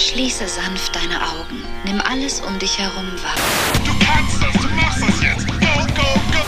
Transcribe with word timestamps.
Schließe 0.00 0.48
sanft 0.48 0.96
deine 0.96 1.16
Augen. 1.16 1.62
Nimm 1.84 2.00
alles 2.00 2.40
um 2.40 2.58
dich 2.58 2.78
herum 2.78 3.06
wahr. 3.22 3.34
Du 3.84 3.92
kannst 4.02 4.42
das, 4.42 4.62
du 4.62 4.68
machst 4.74 5.02
das 5.02 5.22
jetzt. 5.22 5.46
Go, 5.46 5.52
go, 5.52 6.20
go. 6.32 6.40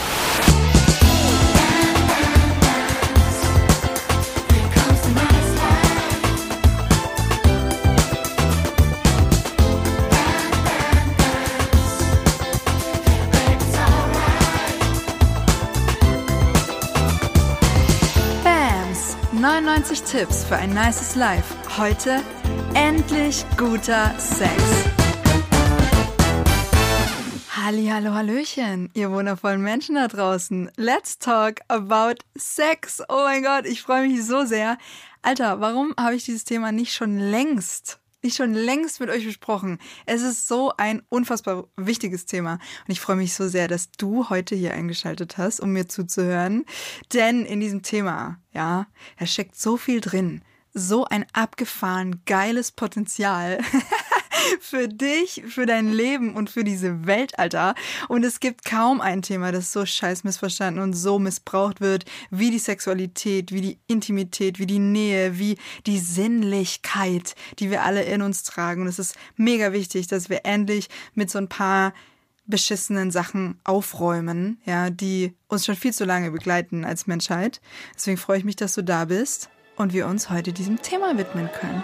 Bams! 18.42 19.16
99 19.32 20.02
Tipps 20.04 20.44
für 20.44 20.56
ein 20.56 20.70
nices 20.70 21.16
Life. 21.16 21.54
Heute 21.76 22.22
endlich 22.74 23.44
guter 23.56 24.18
Sex. 24.18 24.52
Halli, 27.54 27.86
hallo, 27.86 28.12
hallöchen, 28.12 28.90
ihr 28.94 29.10
wundervollen 29.10 29.62
Menschen 29.62 29.94
da 29.94 30.08
draußen. 30.08 30.70
Let's 30.76 31.18
talk 31.18 31.60
about 31.68 32.16
Sex. 32.36 33.02
Oh 33.08 33.24
mein 33.24 33.42
Gott, 33.42 33.66
ich 33.66 33.82
freue 33.82 34.08
mich 34.08 34.24
so 34.26 34.44
sehr. 34.44 34.78
Alter, 35.22 35.60
warum 35.60 35.94
habe 35.98 36.14
ich 36.14 36.24
dieses 36.24 36.44
Thema 36.44 36.72
nicht 36.72 36.92
schon 36.92 37.18
längst 37.18 38.00
nicht 38.22 38.36
schon 38.36 38.54
längst 38.54 39.00
mit 39.00 39.10
euch 39.10 39.24
besprochen. 39.24 39.78
Es 40.06 40.22
ist 40.22 40.46
so 40.46 40.72
ein 40.76 41.02
unfassbar 41.08 41.64
wichtiges 41.76 42.24
Thema. 42.24 42.54
Und 42.86 42.92
ich 42.92 43.00
freue 43.00 43.16
mich 43.16 43.34
so 43.34 43.48
sehr, 43.48 43.68
dass 43.68 43.90
du 43.90 44.28
heute 44.30 44.54
hier 44.54 44.74
eingeschaltet 44.74 45.38
hast, 45.38 45.60
um 45.60 45.72
mir 45.72 45.88
zuzuhören. 45.88 46.64
Denn 47.12 47.44
in 47.44 47.60
diesem 47.60 47.82
Thema, 47.82 48.38
ja, 48.52 48.86
da 49.18 49.26
steckt 49.26 49.56
so 49.56 49.76
viel 49.76 50.00
drin. 50.00 50.42
So 50.74 51.04
ein 51.04 51.26
abgefahren 51.32 52.22
geiles 52.24 52.72
Potenzial. 52.72 53.58
für 54.60 54.88
dich, 54.88 55.42
für 55.48 55.66
dein 55.66 55.92
Leben 55.92 56.34
und 56.34 56.50
für 56.50 56.64
diese 56.64 57.06
Welt, 57.06 57.38
Alter. 57.38 57.74
Und 58.08 58.24
es 58.24 58.40
gibt 58.40 58.64
kaum 58.64 59.00
ein 59.00 59.22
Thema, 59.22 59.52
das 59.52 59.72
so 59.72 59.84
scheiß 59.86 60.24
missverstanden 60.24 60.82
und 60.82 60.94
so 60.94 61.18
missbraucht 61.18 61.80
wird, 61.80 62.04
wie 62.30 62.50
die 62.50 62.58
Sexualität, 62.58 63.52
wie 63.52 63.60
die 63.60 63.78
Intimität, 63.86 64.58
wie 64.58 64.66
die 64.66 64.78
Nähe, 64.78 65.38
wie 65.38 65.58
die 65.86 65.98
Sinnlichkeit, 65.98 67.34
die 67.58 67.70
wir 67.70 67.82
alle 67.82 68.02
in 68.02 68.22
uns 68.22 68.42
tragen. 68.42 68.82
Und 68.82 68.88
es 68.88 68.98
ist 68.98 69.16
mega 69.36 69.72
wichtig, 69.72 70.06
dass 70.06 70.28
wir 70.28 70.44
endlich 70.44 70.88
mit 71.14 71.30
so 71.30 71.38
ein 71.38 71.48
paar 71.48 71.92
beschissenen 72.44 73.12
Sachen 73.12 73.60
aufräumen, 73.62 74.60
ja, 74.64 74.90
die 74.90 75.34
uns 75.46 75.64
schon 75.64 75.76
viel 75.76 75.92
zu 75.92 76.04
lange 76.04 76.32
begleiten 76.32 76.84
als 76.84 77.06
Menschheit. 77.06 77.60
Deswegen 77.94 78.18
freue 78.18 78.38
ich 78.38 78.44
mich, 78.44 78.56
dass 78.56 78.74
du 78.74 78.82
da 78.82 79.04
bist 79.04 79.48
und 79.76 79.92
wir 79.92 80.06
uns 80.06 80.30
heute 80.30 80.52
diesem 80.52 80.80
Thema 80.82 81.16
widmen 81.16 81.48
können. 81.52 81.82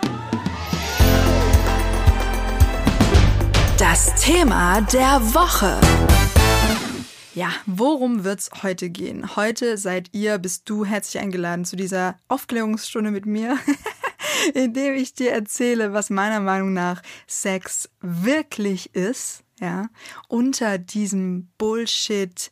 Das 3.78 4.14
Thema 4.16 4.80
der 4.80 5.20
Woche. 5.34 5.80
Ja, 7.34 7.52
worum 7.66 8.24
wird's 8.24 8.50
heute 8.62 8.90
gehen? 8.90 9.36
Heute 9.36 9.78
seid 9.78 10.08
ihr, 10.12 10.38
bist 10.38 10.68
du 10.68 10.84
herzlich 10.84 11.22
eingeladen 11.22 11.64
zu 11.64 11.76
dieser 11.76 12.16
Aufklärungsstunde 12.26 13.12
mit 13.12 13.26
mir, 13.26 13.56
indem 14.54 14.94
ich 14.94 15.14
dir 15.14 15.30
erzähle, 15.30 15.92
was 15.92 16.10
meiner 16.10 16.40
Meinung 16.40 16.72
nach 16.72 17.00
Sex 17.28 17.88
wirklich 18.00 18.94
ist, 18.96 19.44
ja, 19.60 19.88
unter 20.26 20.78
diesem 20.78 21.48
Bullshit, 21.58 22.50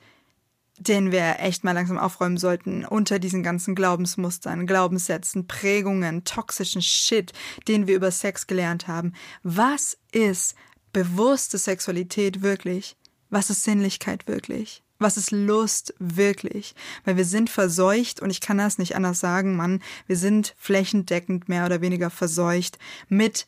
den 0.79 1.13
wir 1.13 1.37
echt 1.41 1.65
mal 1.65 1.73
langsam 1.73 1.99
aufräumen 1.99 2.37
sollten, 2.37 2.85
unter 2.85 3.19
diesen 3.19 3.43
ganzen 3.43 3.75
Glaubensmustern, 3.75 4.67
Glaubenssätzen, 4.67 5.47
Prägungen, 5.47 6.25
toxischen 6.25 6.83
Shit, 6.83 7.33
den 7.69 7.87
wir 7.87 7.97
über 7.97 8.11
Sex 8.11 8.47
gelernt 8.47 8.89
haben. 8.89 9.15
Was 9.43 9.97
ist 10.13 10.55
bewusste 10.93 11.59
Sexualität 11.59 12.43
wirklich? 12.43 12.97
Was 13.31 13.51
ist 13.51 13.65
Sinnlichkeit 13.65 14.27
wirklich? 14.27 14.83
Was 14.99 15.17
ist 15.17 15.31
Lust 15.31 15.95
wirklich? 15.99 16.75
Weil 17.05 17.17
wir 17.17 17.27
sind 17.27 17.51
verseucht 17.51 18.21
und 18.21 18.31
ich 18.31 18.41
kann 18.41 18.59
das 18.59 18.79
nicht 18.79 18.97
anders 18.97 19.21
sagen, 19.21 19.57
Mann. 19.57 19.83
Wir 20.07 20.17
sind 20.17 20.55
flächendeckend 20.57 21.49
mehr 21.49 21.67
oder 21.67 21.83
weniger 21.83 22.09
verseucht 22.09 22.79
mit 23.09 23.47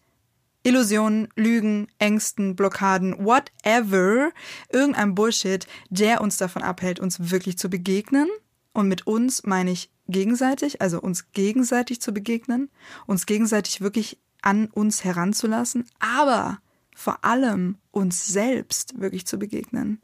Illusionen, 0.63 1.29
Lügen, 1.37 1.89
Ängsten, 1.99 2.57
Blockaden, 2.57 3.25
whatever, 3.25 4.33
irgendein 4.71 5.15
Bullshit, 5.15 5.67
der 5.91 6.21
uns 6.21 6.37
davon 6.37 6.63
abhält, 6.63 7.01
uns 7.01 7.31
wirklich 7.31 7.59
zu 7.59 7.71
begegnen. 7.71 8.29
Und 8.73 8.89
mit 8.89 9.07
uns 9.07 9.45
meine 9.45 9.71
ich 9.71 9.91
gegenseitig, 10.09 10.81
also 10.81 11.01
uns 11.01 11.33
gegenseitig 11.33 12.01
zu 12.01 12.13
begegnen, 12.13 12.71
uns 13.07 13.27
gegenseitig 13.27 13.81
wirklich 13.81 14.19
an 14.43 14.67
uns 14.67 15.05
heranzulassen, 15.05 15.85
aber 15.99 16.59
vor 16.95 17.25
allem 17.25 17.77
uns 17.93 18.27
selbst 18.27 19.01
wirklich 19.01 19.27
zu 19.27 19.39
begegnen, 19.39 20.01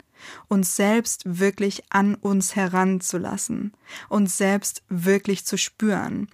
uns 0.47 0.75
selbst 0.75 1.23
wirklich 1.25 1.83
an 1.89 2.15
uns 2.15 2.55
heranzulassen, 2.55 3.73
uns 4.07 4.37
selbst 4.37 4.83
wirklich 4.87 5.45
zu 5.45 5.57
spüren. 5.57 6.29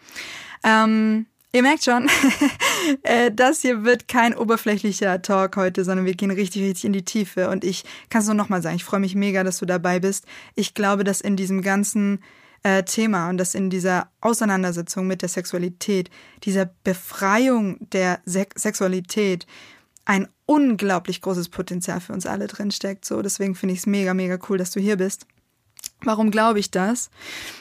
Ähm, 0.63 1.25
ihr 1.53 1.61
merkt 1.61 1.83
schon, 1.83 2.09
äh, 3.03 3.31
das 3.31 3.61
hier 3.61 3.83
wird 3.83 4.07
kein 4.07 4.35
oberflächlicher 4.35 5.21
Talk 5.21 5.55
heute, 5.55 5.83
sondern 5.83 6.05
wir 6.05 6.15
gehen 6.15 6.31
richtig, 6.31 6.63
richtig 6.63 6.85
in 6.85 6.93
die 6.93 7.05
Tiefe. 7.05 7.49
Und 7.49 7.63
ich 7.63 7.83
kann 8.09 8.21
es 8.21 8.27
nur 8.27 8.35
nochmal 8.35 8.61
sagen, 8.61 8.75
ich 8.75 8.83
freue 8.83 8.99
mich 8.99 9.15
mega, 9.15 9.43
dass 9.43 9.59
du 9.59 9.65
dabei 9.65 9.99
bist. 9.99 10.25
Ich 10.55 10.73
glaube, 10.73 11.03
dass 11.03 11.21
in 11.21 11.35
diesem 11.35 11.61
ganzen 11.61 12.23
äh, 12.63 12.83
Thema 12.83 13.29
und 13.29 13.37
dass 13.37 13.55
in 13.55 13.69
dieser 13.69 14.09
Auseinandersetzung 14.21 15.07
mit 15.07 15.21
der 15.21 15.29
Sexualität, 15.29 16.09
dieser 16.43 16.69
Befreiung 16.83 17.77
der 17.91 18.19
Se 18.25 18.45
Sexualität, 18.55 19.45
ein 20.05 20.27
unglaublich 20.45 21.21
großes 21.21 21.49
Potenzial 21.49 22.01
für 22.01 22.13
uns 22.13 22.25
alle 22.25 22.47
drin 22.47 22.71
steckt. 22.71 23.05
So, 23.05 23.21
deswegen 23.21 23.55
finde 23.55 23.73
ich 23.73 23.79
es 23.79 23.85
mega, 23.85 24.13
mega 24.13 24.37
cool, 24.49 24.57
dass 24.57 24.71
du 24.71 24.79
hier 24.79 24.97
bist. 24.97 25.25
Warum 26.03 26.31
glaube 26.31 26.59
ich 26.59 26.71
das? 26.71 27.09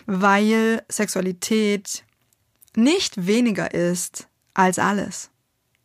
Weil 0.06 0.82
Sexualität 0.90 2.04
nicht 2.76 3.26
weniger 3.26 3.72
ist 3.74 4.28
als 4.54 4.78
alles. 4.78 5.30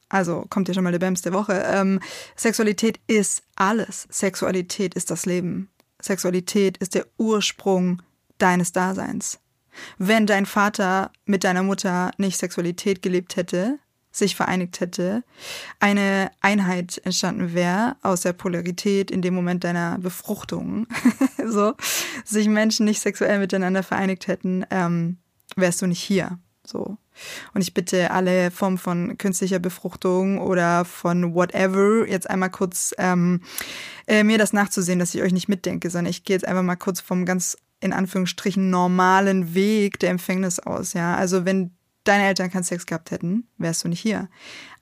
Also 0.10 0.46
kommt 0.50 0.68
hier 0.68 0.76
schon 0.76 0.84
mal 0.84 0.92
der 0.92 1.00
Bams 1.00 1.22
der 1.22 1.34
Woche. 1.34 1.64
Ähm, 1.68 2.00
Sexualität 2.36 3.00
ist 3.08 3.44
alles. 3.56 4.08
Sexualität 4.10 4.94
ist 4.94 5.12
das 5.12 5.26
Leben. 5.26 5.70
Sexualität 6.02 6.78
ist 6.78 6.96
der 6.96 7.08
Ursprung 7.18 8.02
deines 8.38 8.72
Daseins. 8.72 9.40
Wenn 9.98 10.26
dein 10.26 10.46
Vater 10.46 11.12
mit 11.26 11.44
deiner 11.44 11.64
Mutter 11.64 12.12
nicht 12.18 12.38
Sexualität 12.38 13.02
gelebt 13.02 13.36
hätte, 13.36 13.80
sich 14.12 14.36
vereinigt 14.36 14.80
hätte, 14.80 15.24
eine 15.80 16.32
Einheit 16.40 17.02
entstanden 17.04 17.54
wäre 17.54 17.98
aus 18.02 18.22
der 18.22 18.34
Polarität 18.34 19.12
in 19.12 19.22
dem 19.22 19.34
Moment 19.34 19.66
deiner 19.66 19.98
Befruchtung, 19.98 20.88
so, 21.46 21.74
sich 22.24 22.48
Menschen 22.48 22.86
nicht 22.86 23.02
sexuell 23.02 23.40
miteinander 23.40 23.84
vereinigt 23.84 24.28
hätten, 24.28 24.66
ähm, 24.72 25.18
wärst 25.58 25.82
du 25.82 25.88
nicht 25.88 26.02
hier, 26.02 26.40
so. 26.68 26.98
Und 27.54 27.62
ich 27.62 27.74
bitte 27.74 28.12
alle 28.12 28.52
Formen 28.52 28.78
von 28.78 29.18
künstlicher 29.18 29.60
Befruchtung 29.60 30.40
oder 30.40 30.86
von 30.86 31.34
whatever 31.34 32.08
jetzt 32.08 32.30
einmal 32.30 32.50
kurz 32.50 32.94
ähm, 32.98 33.42
äh, 34.08 34.24
mir 34.24 34.38
das 34.38 34.54
nachzusehen, 34.54 35.00
dass 35.00 35.16
ich 35.16 35.22
euch 35.22 35.34
nicht 35.34 35.48
mitdenke, 35.48 35.90
sondern 35.90 36.12
ich 36.12 36.24
gehe 36.24 36.36
jetzt 36.36 36.48
einfach 36.48 36.64
mal 36.64 36.76
kurz 36.76 37.00
vom 37.00 37.26
ganz 37.26 37.58
in 37.80 37.94
Anführungsstrichen 37.94 38.70
normalen 38.70 39.54
Weg 39.54 40.00
der 40.00 40.10
Empfängnis 40.10 40.60
aus, 40.60 40.94
ja. 40.94 41.16
Also 41.16 41.46
wenn 41.46 41.72
deine 42.04 42.26
Eltern 42.28 42.52
keinen 42.52 42.64
Sex 42.64 42.86
gehabt 42.86 43.12
hätten, 43.12 43.48
wärst 43.58 43.84
du 43.84 43.88
nicht 43.88 44.00
hier. 44.00 44.30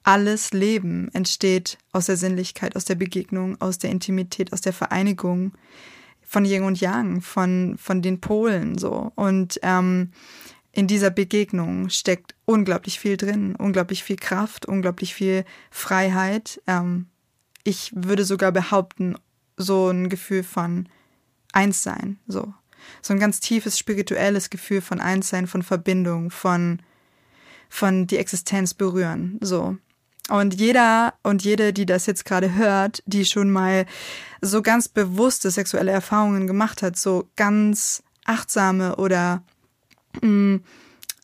Alles 0.04 0.52
Leben 0.52 1.10
entsteht 1.14 1.78
aus 1.92 2.08
der 2.08 2.18
Sinnlichkeit, 2.18 2.76
aus 2.76 2.86
der 2.86 2.96
Begegnung, 2.96 3.60
aus 3.62 3.78
der 3.78 3.90
Intimität, 3.90 4.52
aus 4.52 4.62
der 4.62 4.74
Vereinigung 4.74 5.54
von 6.22 6.46
Yin 6.46 6.64
und 6.64 6.82
Yang, 6.82 7.22
von, 7.22 7.76
von 7.78 8.02
den 8.02 8.20
Polen 8.20 8.78
so. 8.78 9.12
Und 9.16 9.60
ähm, 9.64 10.12
in 10.74 10.88
dieser 10.88 11.12
Begegnung 11.12 11.90
steckt 11.90 12.36
unglaublich 12.46 13.00
viel 13.00 13.16
drin, 13.16 13.56
unglaublich 13.56 14.04
viel 14.04 14.18
Kraft, 14.18 14.66
unglaublich 14.66 15.14
viel 15.14 15.46
Freiheit. 15.72 16.62
Ähm, 16.68 17.08
ich 17.64 17.92
würde 17.96 18.26
sogar 18.26 18.52
behaupten, 18.52 19.16
so 19.56 19.90
ein 19.90 20.10
Gefühl 20.10 20.44
von 20.44 20.90
Einssein, 21.54 22.20
so. 22.28 22.54
So 23.02 23.14
ein 23.14 23.20
ganz 23.20 23.40
tiefes 23.40 23.78
spirituelles 23.78 24.50
Gefühl 24.50 24.82
von 24.82 25.00
Einssein, 25.00 25.48
von 25.48 25.64
Verbindung, 25.64 26.32
von 26.32 26.82
von 27.74 28.06
die 28.06 28.18
Existenz 28.18 28.76
berühren. 28.76 29.40
So. 29.42 29.78
Und 30.30 30.54
jeder 30.54 31.16
und 31.24 31.44
jede, 31.44 31.74
die 31.74 31.88
das 31.88 32.06
jetzt 32.06 32.24
gerade 32.24 32.54
hört, 32.54 33.02
die 33.08 33.26
schon 33.26 33.50
mal 33.50 33.86
so 34.42 34.62
ganz 34.62 34.88
bewusste 34.88 35.50
sexuelle 35.50 35.92
Erfahrungen 35.92 36.46
gemacht 36.46 36.84
hat, 36.84 36.98
so 36.98 37.30
ganz 37.36 38.04
achtsame 38.26 38.98
oder 38.98 39.44
mm, 40.22 40.58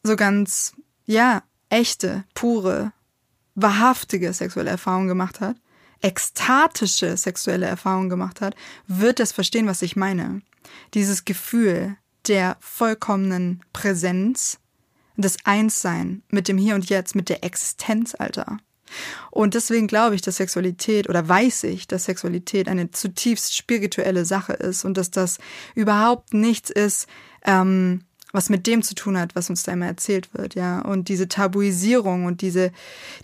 so 0.04 0.16
ganz, 0.16 0.74
ja, 1.06 1.44
echte, 1.70 2.24
pure, 2.34 2.94
wahrhaftige 3.56 4.34
sexuelle 4.34 4.70
Erfahrungen 4.70 5.08
gemacht 5.08 5.42
hat, 5.42 5.58
ekstatische 6.02 7.18
sexuelle 7.18 7.66
Erfahrungen 7.66 8.10
gemacht 8.10 8.42
hat, 8.42 8.56
wird 8.88 9.20
das 9.20 9.32
verstehen, 9.32 9.68
was 9.68 9.82
ich 9.82 9.96
meine. 9.96 10.42
Dieses 10.94 11.26
Gefühl 11.26 11.98
der 12.28 12.58
vollkommenen 12.60 13.62
Präsenz, 13.74 14.60
das 15.18 15.38
Einssein 15.44 16.24
mit 16.30 16.48
dem 16.48 16.58
Hier 16.58 16.76
und 16.76 16.90
Jetzt, 16.90 17.16
mit 17.16 17.30
der 17.30 17.44
Existenz, 17.44 18.16
Alter. 18.16 18.60
Und 19.30 19.54
deswegen 19.54 19.88
glaube 19.88 20.16
ich, 20.16 20.22
dass 20.22 20.38
Sexualität 20.38 21.10
oder 21.10 21.28
weiß 21.28 21.66
ich, 21.66 21.88
dass 21.88 22.06
Sexualität 22.06 22.68
eine 22.68 22.92
zutiefst 22.92 23.56
spirituelle 23.56 24.26
Sache 24.26 24.54
ist 24.54 24.86
und 24.86 24.98
dass 24.98 25.12
das 25.12 25.38
überhaupt 25.76 26.34
nichts 26.34 26.70
ist, 26.70 27.08
ähm, 27.46 28.04
was 28.32 28.50
mit 28.50 28.68
dem 28.68 28.84
zu 28.84 28.96
tun 28.96 29.18
hat, 29.18 29.36
was 29.36 29.50
uns 29.50 29.64
da 29.64 29.72
immer 29.72 29.88
erzählt 29.88 30.34
wird, 30.34 30.56
ja. 30.56 30.82
Und 30.82 31.10
diese 31.10 31.28
Tabuisierung 31.28 32.26
und 32.26 32.42
diese, 32.42 32.72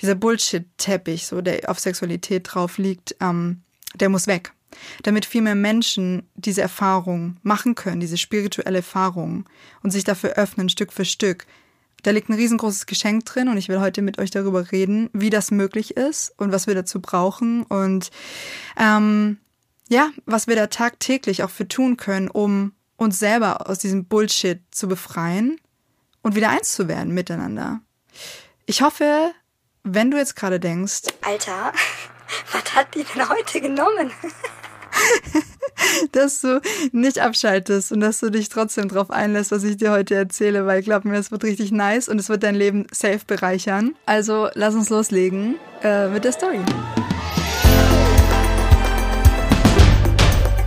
dieser 0.01 0.15
Bullshit-Teppich, 0.15 1.27
so, 1.27 1.41
der 1.41 1.69
auf 1.69 1.79
Sexualität 1.79 2.47
drauf 2.53 2.77
liegt, 2.77 3.15
ähm, 3.21 3.61
der 3.95 4.09
muss 4.09 4.27
weg. 4.27 4.51
Damit 5.03 5.25
viel 5.25 5.41
mehr 5.41 5.55
Menschen 5.55 6.23
diese 6.35 6.61
Erfahrung 6.61 7.37
machen 7.43 7.75
können, 7.75 8.01
diese 8.01 8.17
spirituelle 8.17 8.77
Erfahrung 8.77 9.45
und 9.83 9.91
sich 9.91 10.03
dafür 10.03 10.31
öffnen, 10.31 10.69
Stück 10.69 10.91
für 10.91 11.05
Stück. 11.05 11.45
Da 12.03 12.11
liegt 12.11 12.29
ein 12.29 12.33
riesengroßes 12.33 12.85
Geschenk 12.85 13.25
drin 13.25 13.47
und 13.47 13.57
ich 13.57 13.69
will 13.69 13.79
heute 13.79 14.01
mit 14.01 14.19
euch 14.19 14.31
darüber 14.31 14.71
reden, 14.71 15.09
wie 15.13 15.29
das 15.29 15.49
möglich 15.49 15.97
ist 15.97 16.33
und 16.37 16.51
was 16.51 16.67
wir 16.67 16.75
dazu 16.75 17.01
brauchen 17.01 17.63
und 17.63 18.11
ähm, 18.77 19.37
ja, 19.87 20.11
was 20.25 20.47
wir 20.47 20.55
da 20.55 20.67
tagtäglich 20.67 21.43
auch 21.43 21.49
für 21.49 21.67
tun 21.67 21.97
können, 21.97 22.27
um 22.27 22.73
uns 22.97 23.19
selber 23.19 23.69
aus 23.69 23.79
diesem 23.79 24.05
Bullshit 24.05 24.61
zu 24.71 24.87
befreien 24.87 25.59
und 26.21 26.35
wieder 26.35 26.49
eins 26.49 26.73
zu 26.73 26.87
werden 26.87 27.13
miteinander. 27.13 27.81
Ich 28.65 28.81
hoffe, 28.81 29.31
wenn 29.83 30.11
du 30.11 30.17
jetzt 30.17 30.35
gerade 30.35 30.59
denkst, 30.59 31.03
Alter, 31.21 31.73
was 32.51 32.75
hat 32.75 32.95
die 32.95 33.03
denn 33.03 33.29
heute 33.29 33.61
genommen? 33.61 34.11
dass 36.11 36.41
du 36.41 36.61
nicht 36.91 37.19
abschaltest 37.19 37.91
und 37.91 37.99
dass 37.99 38.19
du 38.19 38.29
dich 38.29 38.49
trotzdem 38.49 38.87
drauf 38.87 39.11
einlässt, 39.11 39.51
was 39.51 39.63
ich 39.63 39.77
dir 39.77 39.91
heute 39.91 40.15
erzähle, 40.15 40.65
weil 40.65 40.81
glaub 40.81 41.05
mir, 41.05 41.17
es 41.17 41.31
wird 41.31 41.43
richtig 41.43 41.71
nice 41.71 42.09
und 42.09 42.19
es 42.19 42.29
wird 42.29 42.43
dein 42.43 42.55
Leben 42.55 42.87
safe 42.91 43.21
bereichern. 43.25 43.95
Also 44.05 44.49
lass 44.53 44.73
uns 44.73 44.89
loslegen 44.89 45.55
äh, 45.83 46.07
mit 46.07 46.23
der 46.23 46.31
Story. 46.31 46.59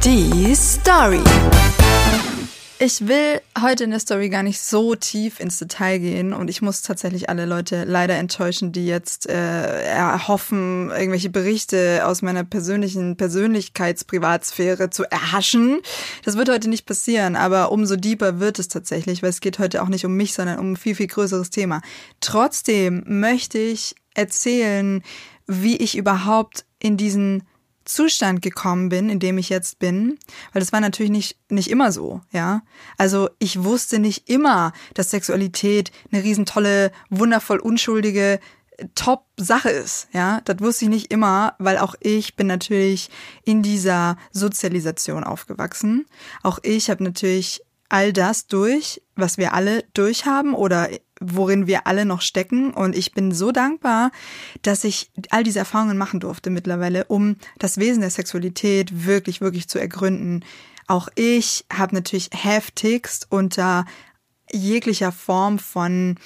Die 0.04 0.54
Story. 0.54 1.22
Ich 2.80 3.08
will 3.08 3.40
heute 3.60 3.82
in 3.82 3.90
der 3.90 3.98
Story 3.98 4.28
gar 4.28 4.44
nicht 4.44 4.60
so 4.60 4.94
tief 4.94 5.40
ins 5.40 5.58
Detail 5.58 5.98
gehen 5.98 6.32
und 6.32 6.48
ich 6.48 6.62
muss 6.62 6.82
tatsächlich 6.82 7.28
alle 7.28 7.44
Leute 7.44 7.82
leider 7.82 8.14
enttäuschen, 8.14 8.70
die 8.70 8.86
jetzt 8.86 9.28
äh, 9.28 9.82
erhoffen, 9.82 10.88
irgendwelche 10.90 11.28
Berichte 11.28 12.06
aus 12.06 12.22
meiner 12.22 12.44
persönlichen 12.44 13.16
Persönlichkeitsprivatsphäre 13.16 14.90
zu 14.90 15.02
erhaschen. 15.10 15.80
Das 16.24 16.36
wird 16.36 16.50
heute 16.50 16.68
nicht 16.68 16.86
passieren, 16.86 17.34
aber 17.34 17.72
umso 17.72 17.96
deeper 17.96 18.38
wird 18.38 18.60
es 18.60 18.68
tatsächlich, 18.68 19.24
weil 19.24 19.30
es 19.30 19.40
geht 19.40 19.58
heute 19.58 19.82
auch 19.82 19.88
nicht 19.88 20.04
um 20.04 20.14
mich, 20.14 20.32
sondern 20.32 20.60
um 20.60 20.72
ein 20.72 20.76
viel, 20.76 20.94
viel 20.94 21.08
größeres 21.08 21.50
Thema. 21.50 21.82
Trotzdem 22.20 23.02
möchte 23.08 23.58
ich 23.58 23.96
erzählen, 24.14 25.02
wie 25.48 25.78
ich 25.78 25.96
überhaupt 25.96 26.64
in 26.78 26.96
diesen 26.96 27.42
Zustand 27.88 28.42
gekommen 28.42 28.88
bin, 28.88 29.08
in 29.08 29.18
dem 29.18 29.38
ich 29.38 29.48
jetzt 29.48 29.78
bin, 29.78 30.18
weil 30.52 30.60
das 30.60 30.72
war 30.72 30.80
natürlich 30.80 31.10
nicht, 31.10 31.36
nicht 31.48 31.70
immer 31.70 31.90
so, 31.90 32.20
ja. 32.32 32.62
Also 32.96 33.30
ich 33.38 33.64
wusste 33.64 33.98
nicht 33.98 34.28
immer, 34.28 34.72
dass 34.94 35.10
Sexualität 35.10 35.90
eine 36.12 36.22
riesentolle, 36.22 36.92
wundervoll 37.10 37.58
unschuldige 37.58 38.40
Top-Sache 38.94 39.70
ist, 39.70 40.08
ja. 40.12 40.40
Das 40.44 40.60
wusste 40.60 40.84
ich 40.84 40.90
nicht 40.90 41.12
immer, 41.12 41.54
weil 41.58 41.78
auch 41.78 41.94
ich 42.00 42.36
bin 42.36 42.46
natürlich 42.46 43.10
in 43.44 43.62
dieser 43.62 44.16
Sozialisation 44.32 45.24
aufgewachsen. 45.24 46.06
Auch 46.42 46.58
ich 46.62 46.90
habe 46.90 47.02
natürlich 47.02 47.62
all 47.88 48.12
das 48.12 48.46
durch, 48.46 49.02
was 49.16 49.38
wir 49.38 49.54
alle 49.54 49.84
durchhaben 49.94 50.54
oder 50.54 50.88
worin 51.20 51.66
wir 51.66 51.86
alle 51.86 52.04
noch 52.04 52.20
stecken. 52.20 52.72
Und 52.72 52.96
ich 52.96 53.12
bin 53.12 53.32
so 53.32 53.50
dankbar, 53.50 54.10
dass 54.62 54.84
ich 54.84 55.10
all 55.30 55.42
diese 55.42 55.58
Erfahrungen 55.58 55.98
machen 55.98 56.20
durfte 56.20 56.50
mittlerweile, 56.50 57.04
um 57.06 57.36
das 57.58 57.78
Wesen 57.78 58.00
der 58.00 58.10
Sexualität 58.10 59.06
wirklich, 59.06 59.40
wirklich 59.40 59.68
zu 59.68 59.78
ergründen. 59.78 60.44
Auch 60.86 61.08
ich 61.14 61.64
habe 61.72 61.94
natürlich 61.94 62.30
heftigst 62.32 63.26
unter 63.30 63.84
jeglicher 64.50 65.12
Form 65.12 65.58
von, 65.58 66.16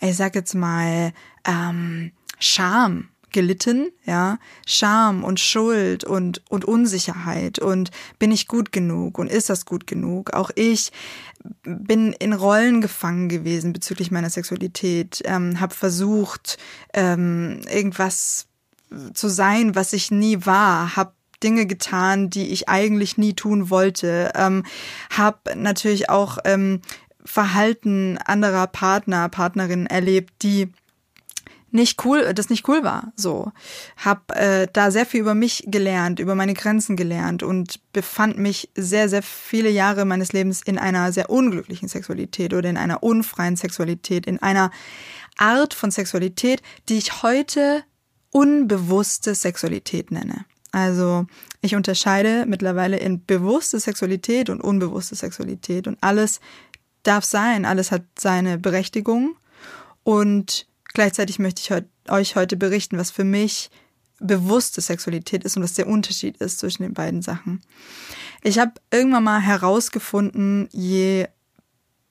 ich 0.00 0.16
sag 0.16 0.34
jetzt 0.34 0.54
mal, 0.54 1.12
ähm, 1.44 2.12
Scham 2.38 3.08
gelitten, 3.32 3.90
ja, 4.04 4.38
Scham 4.66 5.24
und 5.24 5.40
Schuld 5.40 6.04
und 6.04 6.42
und 6.48 6.64
Unsicherheit 6.64 7.58
und 7.58 7.90
bin 8.18 8.30
ich 8.30 8.48
gut 8.48 8.72
genug 8.72 9.18
und 9.18 9.30
ist 9.30 9.50
das 9.50 9.66
gut 9.66 9.86
genug? 9.86 10.32
Auch 10.32 10.50
ich 10.54 10.92
bin 11.64 12.12
in 12.12 12.32
Rollen 12.32 12.80
gefangen 12.80 13.28
gewesen 13.28 13.72
bezüglich 13.72 14.10
meiner 14.10 14.30
Sexualität, 14.30 15.22
ähm, 15.24 15.60
habe 15.60 15.74
versucht 15.74 16.58
ähm, 16.94 17.60
irgendwas 17.70 18.46
zu 19.14 19.28
sein, 19.28 19.74
was 19.74 19.92
ich 19.92 20.10
nie 20.10 20.44
war, 20.44 20.96
habe 20.96 21.12
Dinge 21.42 21.66
getan, 21.66 22.30
die 22.30 22.52
ich 22.52 22.68
eigentlich 22.68 23.18
nie 23.18 23.34
tun 23.34 23.70
wollte, 23.70 24.32
ähm, 24.34 24.64
habe 25.10 25.56
natürlich 25.56 26.08
auch 26.08 26.38
ähm, 26.44 26.80
Verhalten 27.24 28.18
anderer 28.18 28.66
Partner, 28.66 29.28
Partnerinnen 29.28 29.86
erlebt, 29.86 30.34
die 30.42 30.72
nicht 31.72 32.04
cool, 32.04 32.32
das 32.34 32.50
nicht 32.50 32.68
cool 32.68 32.84
war. 32.84 33.12
So, 33.16 33.50
hab 33.96 34.30
äh, 34.36 34.68
da 34.72 34.90
sehr 34.90 35.06
viel 35.06 35.20
über 35.20 35.34
mich 35.34 35.64
gelernt, 35.66 36.18
über 36.18 36.34
meine 36.34 36.54
Grenzen 36.54 36.96
gelernt 36.96 37.42
und 37.42 37.80
befand 37.92 38.38
mich 38.38 38.70
sehr, 38.76 39.08
sehr 39.08 39.22
viele 39.22 39.70
Jahre 39.70 40.04
meines 40.04 40.32
Lebens 40.32 40.62
in 40.62 40.78
einer 40.78 41.12
sehr 41.12 41.30
unglücklichen 41.30 41.88
Sexualität 41.88 42.54
oder 42.54 42.68
in 42.68 42.76
einer 42.76 43.02
unfreien 43.02 43.56
Sexualität, 43.56 44.26
in 44.26 44.40
einer 44.40 44.70
Art 45.38 45.74
von 45.74 45.90
Sexualität, 45.90 46.62
die 46.88 46.98
ich 46.98 47.22
heute 47.22 47.84
unbewusste 48.30 49.34
Sexualität 49.34 50.10
nenne. 50.10 50.44
Also 50.72 51.26
ich 51.60 51.74
unterscheide 51.74 52.46
mittlerweile 52.46 52.98
in 52.98 53.24
bewusste 53.24 53.78
Sexualität 53.78 54.48
und 54.48 54.60
unbewusste 54.60 55.14
Sexualität 55.14 55.86
und 55.86 55.98
alles 56.00 56.40
darf 57.02 57.24
sein, 57.24 57.64
alles 57.64 57.90
hat 57.90 58.04
seine 58.18 58.58
Berechtigung 58.58 59.36
und 60.02 60.66
Gleichzeitig 60.92 61.38
möchte 61.38 61.62
ich 61.62 62.10
euch 62.10 62.36
heute 62.36 62.56
berichten, 62.56 62.98
was 62.98 63.10
für 63.10 63.24
mich 63.24 63.70
bewusste 64.18 64.80
Sexualität 64.80 65.44
ist 65.44 65.56
und 65.56 65.62
was 65.62 65.74
der 65.74 65.88
Unterschied 65.88 66.36
ist 66.38 66.58
zwischen 66.58 66.82
den 66.82 66.94
beiden 66.94 67.22
Sachen. 67.22 67.60
Ich 68.42 68.58
habe 68.58 68.72
irgendwann 68.90 69.24
mal 69.24 69.40
herausgefunden, 69.40 70.68
je 70.72 71.26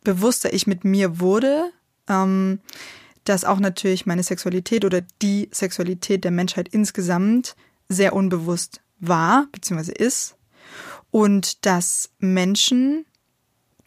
bewusster 0.04 0.54
ich 0.54 0.68
mit 0.68 0.83
mir 0.83 1.19
wurde, 1.19 1.72
ähm, 2.07 2.60
dass 3.24 3.45
auch 3.45 3.60
natürlich 3.60 4.06
meine 4.06 4.24
Sexualität 4.24 4.83
oder 4.83 5.01
die 5.22 5.50
Sexualität 5.54 6.24
der 6.24 6.31
Menschheit 6.31 6.69
insgesamt 6.69 7.56
sehr 7.88 8.13
unbewusst 8.13 8.81
war 9.00 9.47
bzw. 9.52 9.92
ist 9.92 10.35
und 11.11 11.66
dass 11.66 12.09
Menschen, 12.19 13.06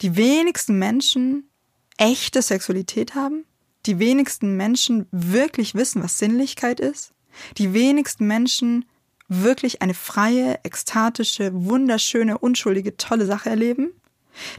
die 0.01 0.15
wenigsten 0.15 0.79
Menschen 0.79 1.49
echte 1.97 2.41
Sexualität 2.41 3.15
haben 3.15 3.45
die 3.85 3.99
wenigsten 3.99 4.57
Menschen 4.57 5.07
wirklich 5.11 5.75
wissen, 5.75 6.03
was 6.03 6.17
Sinnlichkeit 6.17 6.79
ist, 6.79 7.13
die 7.57 7.73
wenigsten 7.73 8.27
Menschen 8.27 8.85
wirklich 9.27 9.81
eine 9.81 9.93
freie, 9.93 10.63
ekstatische, 10.63 11.51
wunderschöne, 11.53 12.37
unschuldige, 12.37 12.97
tolle 12.97 13.25
Sache 13.25 13.49
erleben, 13.49 13.91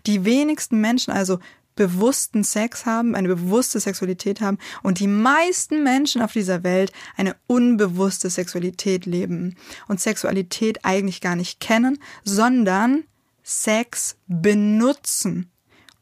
die 0.07 0.25
wenigsten 0.25 0.81
Menschen 0.81 1.13
also 1.13 1.39
bewussten 1.77 2.43
Sex 2.43 2.87
haben, 2.87 3.15
eine 3.15 3.29
bewusste 3.29 3.79
Sexualität 3.79 4.41
haben 4.41 4.59
und 4.83 4.99
die 4.99 5.07
meisten 5.07 5.83
Menschen 5.83 6.23
auf 6.23 6.33
dieser 6.33 6.65
Welt 6.65 6.91
eine 7.17 7.37
unbewusste 7.47 8.31
Sexualität 8.31 9.05
leben 9.05 9.57
und 9.87 10.01
Sexualität 10.01 10.85
eigentlich 10.85 11.21
gar 11.21 11.37
nicht 11.37 11.61
kennen, 11.61 11.99
sondern 12.25 13.05
Sex 13.43 14.17
benutzen, 14.27 15.51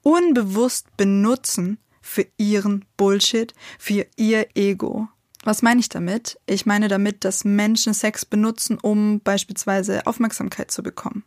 unbewusst 0.03 0.97
benutzen, 0.97 1.79
für 2.15 2.27
ihren 2.37 2.85
Bullshit, 2.97 3.53
für 3.79 4.07
ihr 4.17 4.47
Ego. 4.55 5.09
Was 5.43 5.63
meine 5.63 5.81
ich 5.81 5.89
damit? 5.89 6.39
Ich 6.47 6.65
meine 6.65 6.89
damit, 6.89 7.25
dass 7.25 7.45
Menschen 7.45 7.93
Sex 7.93 8.25
benutzen, 8.25 8.79
um 8.81 9.21
beispielsweise 9.21 10.07
Aufmerksamkeit 10.07 10.71
zu 10.71 10.83
bekommen, 10.83 11.25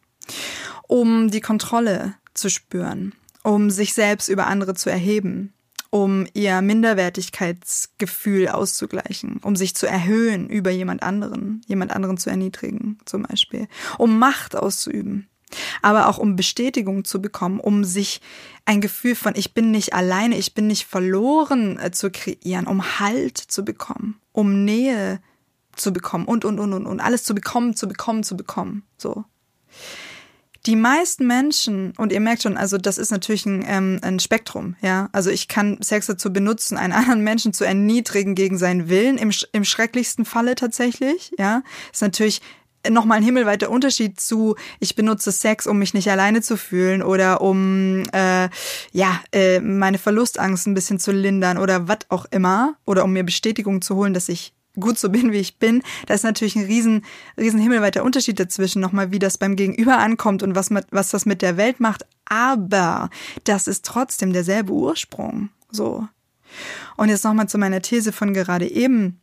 um 0.88 1.30
die 1.30 1.42
Kontrolle 1.42 2.16
zu 2.34 2.50
spüren, 2.50 3.14
um 3.44 3.70
sich 3.70 3.94
selbst 3.94 4.30
über 4.30 4.48
andere 4.48 4.76
zu 4.76 4.90
erheben, 4.90 5.54
um 5.90 6.26
ihr 6.34 6.62
Minderwertigkeitsgefühl 6.62 8.48
auszugleichen, 8.48 9.40
um 9.44 9.58
sich 9.58 9.76
zu 9.76 9.88
erhöhen 9.88 10.50
über 10.50 10.72
jemand 10.72 11.04
anderen, 11.04 11.62
jemand 11.68 11.92
anderen 11.92 12.18
zu 12.18 12.30
erniedrigen 12.30 12.98
zum 13.06 13.24
Beispiel, 13.24 13.68
um 13.98 14.18
Macht 14.18 14.56
auszuüben 14.56 15.28
aber 15.82 16.08
auch 16.08 16.18
um 16.18 16.36
Bestätigung 16.36 17.06
zu 17.06 17.22
bekommen, 17.22 17.60
um 17.60 17.84
sich 17.84 18.22
ein 18.66 18.82
Gefühl 18.82 19.16
von 19.16 19.34
ich 19.36 19.54
bin 19.54 19.72
nicht 19.72 19.94
alleine, 19.94 20.38
ich 20.38 20.54
bin 20.54 20.68
nicht 20.68 20.86
verloren 20.86 21.80
äh, 21.80 21.92
zu 21.92 22.12
kreieren, 22.12 22.68
um 22.68 23.00
Halt 23.00 23.38
zu 23.38 23.64
bekommen, 23.64 24.20
um 24.34 24.66
Nähe 24.66 25.20
zu 25.76 25.94
bekommen 25.94 26.26
und 26.26 26.44
und 26.44 26.60
und 26.60 26.74
und 26.74 26.86
und 26.86 27.00
alles 27.00 27.24
zu 27.24 27.34
bekommen, 27.34 27.76
zu 27.76 27.88
bekommen, 27.88 28.24
zu 28.24 28.36
bekommen, 28.36 28.84
so. 28.98 29.26
die 30.66 30.76
meisten 30.76 31.28
Menschen, 31.28 31.94
und 31.98 32.12
ihr 32.12 32.20
merkt 32.20 32.44
schon, 32.44 32.58
also 32.58 32.78
das 32.78 32.98
ist 32.98 33.12
natürlich 33.12 33.46
ein, 33.46 33.64
ähm, 33.66 34.00
ein 34.02 34.20
Spektrum, 34.20 34.76
ja. 34.82 35.08
Also 35.14 35.30
ich 35.30 35.48
kann 35.48 35.78
Sex 35.82 36.08
dazu 36.08 36.34
benutzen, 36.34 36.78
einen 36.78 36.94
anderen 36.94 37.22
Menschen 37.24 37.54
zu 37.54 37.64
erniedrigen 37.64 38.36
gegen 38.36 38.58
seinen 38.58 38.90
Willen, 38.90 39.18
im, 39.18 39.32
im 39.54 39.64
schrecklichsten 39.64 40.26
Falle 40.26 40.56
tatsächlich, 40.56 41.32
ja. 41.38 41.64
Ist 41.94 42.02
natürlich 42.02 42.42
nochmal 42.90 43.18
ein 43.18 43.24
himmelweiter 43.24 43.70
Unterschied 43.70 44.20
zu, 44.20 44.56
ich 44.80 44.96
benutze 44.96 45.32
Sex, 45.32 45.68
um 45.68 45.78
mich 45.80 45.94
nicht 45.94 46.10
alleine 46.10 46.42
zu 46.42 46.58
fühlen 46.58 47.02
oder 47.02 47.42
um 47.42 48.04
äh, 48.14 48.50
ja 48.92 49.20
äh, 49.32 49.60
meine 49.60 49.98
Verlustangst 49.98 50.68
ein 50.68 50.74
bisschen 50.74 51.00
zu 51.00 51.12
lindern 51.12 51.58
oder 51.58 51.88
was 51.88 52.00
auch 52.10 52.26
immer 52.32 52.76
oder 52.86 53.04
um 53.04 53.14
mir 53.14 53.24
Bestätigung 53.24 53.82
zu 53.82 53.96
holen, 53.96 54.14
dass 54.14 54.30
ich 54.30 54.54
gut 54.80 54.98
so 54.98 55.10
bin, 55.10 55.32
wie 55.32 55.40
ich 55.40 55.58
bin. 55.58 55.82
Da 56.06 56.14
ist 56.14 56.24
natürlich 56.24 56.56
ein 56.56 56.66
riesen, 56.66 57.04
riesen 57.38 57.60
himmelweiter 57.60 58.04
Unterschied 58.04 58.40
dazwischen, 58.40 58.82
nochmal, 58.82 59.12
wie 59.12 59.20
das 59.20 59.38
beim 59.38 59.56
Gegenüber 59.56 59.98
ankommt 59.98 60.44
und 60.44 60.56
was, 60.56 60.70
was 60.92 61.10
das 61.10 61.26
mit 61.26 61.42
der 61.42 61.58
Welt 61.58 61.80
macht. 61.80 62.06
Aber 62.26 63.10
das 63.44 63.68
ist 63.68 63.86
trotzdem 63.86 64.34
derselbe 64.34 64.74
Ursprung. 64.74 65.50
So. 65.72 66.08
Und 66.96 67.10
jetzt 67.10 67.24
nochmal 67.24 67.50
zu 67.50 67.58
meiner 67.58 67.82
These 67.82 68.12
von 68.12 68.34
gerade 68.34 68.70
eben. 68.70 69.20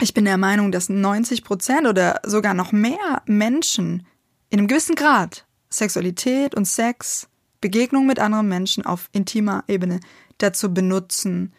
Ich 0.00 0.14
bin 0.14 0.24
der 0.24 0.38
Meinung, 0.38 0.70
dass 0.70 0.88
90 0.88 1.42
Prozent 1.42 1.86
oder 1.86 2.20
sogar 2.24 2.54
noch 2.54 2.70
mehr 2.70 3.22
Menschen 3.26 4.06
in 4.48 4.60
einem 4.60 4.68
gewissen 4.68 4.94
Grad 4.94 5.44
Sexualität 5.70 6.54
und 6.54 6.66
Sex, 6.66 7.28
Begegnung 7.60 8.06
mit 8.06 8.20
anderen 8.20 8.48
Menschen 8.48 8.86
auf 8.86 9.08
intimer 9.12 9.64
Ebene 9.66 9.98
dazu 10.38 10.72
benutzen, 10.72 11.52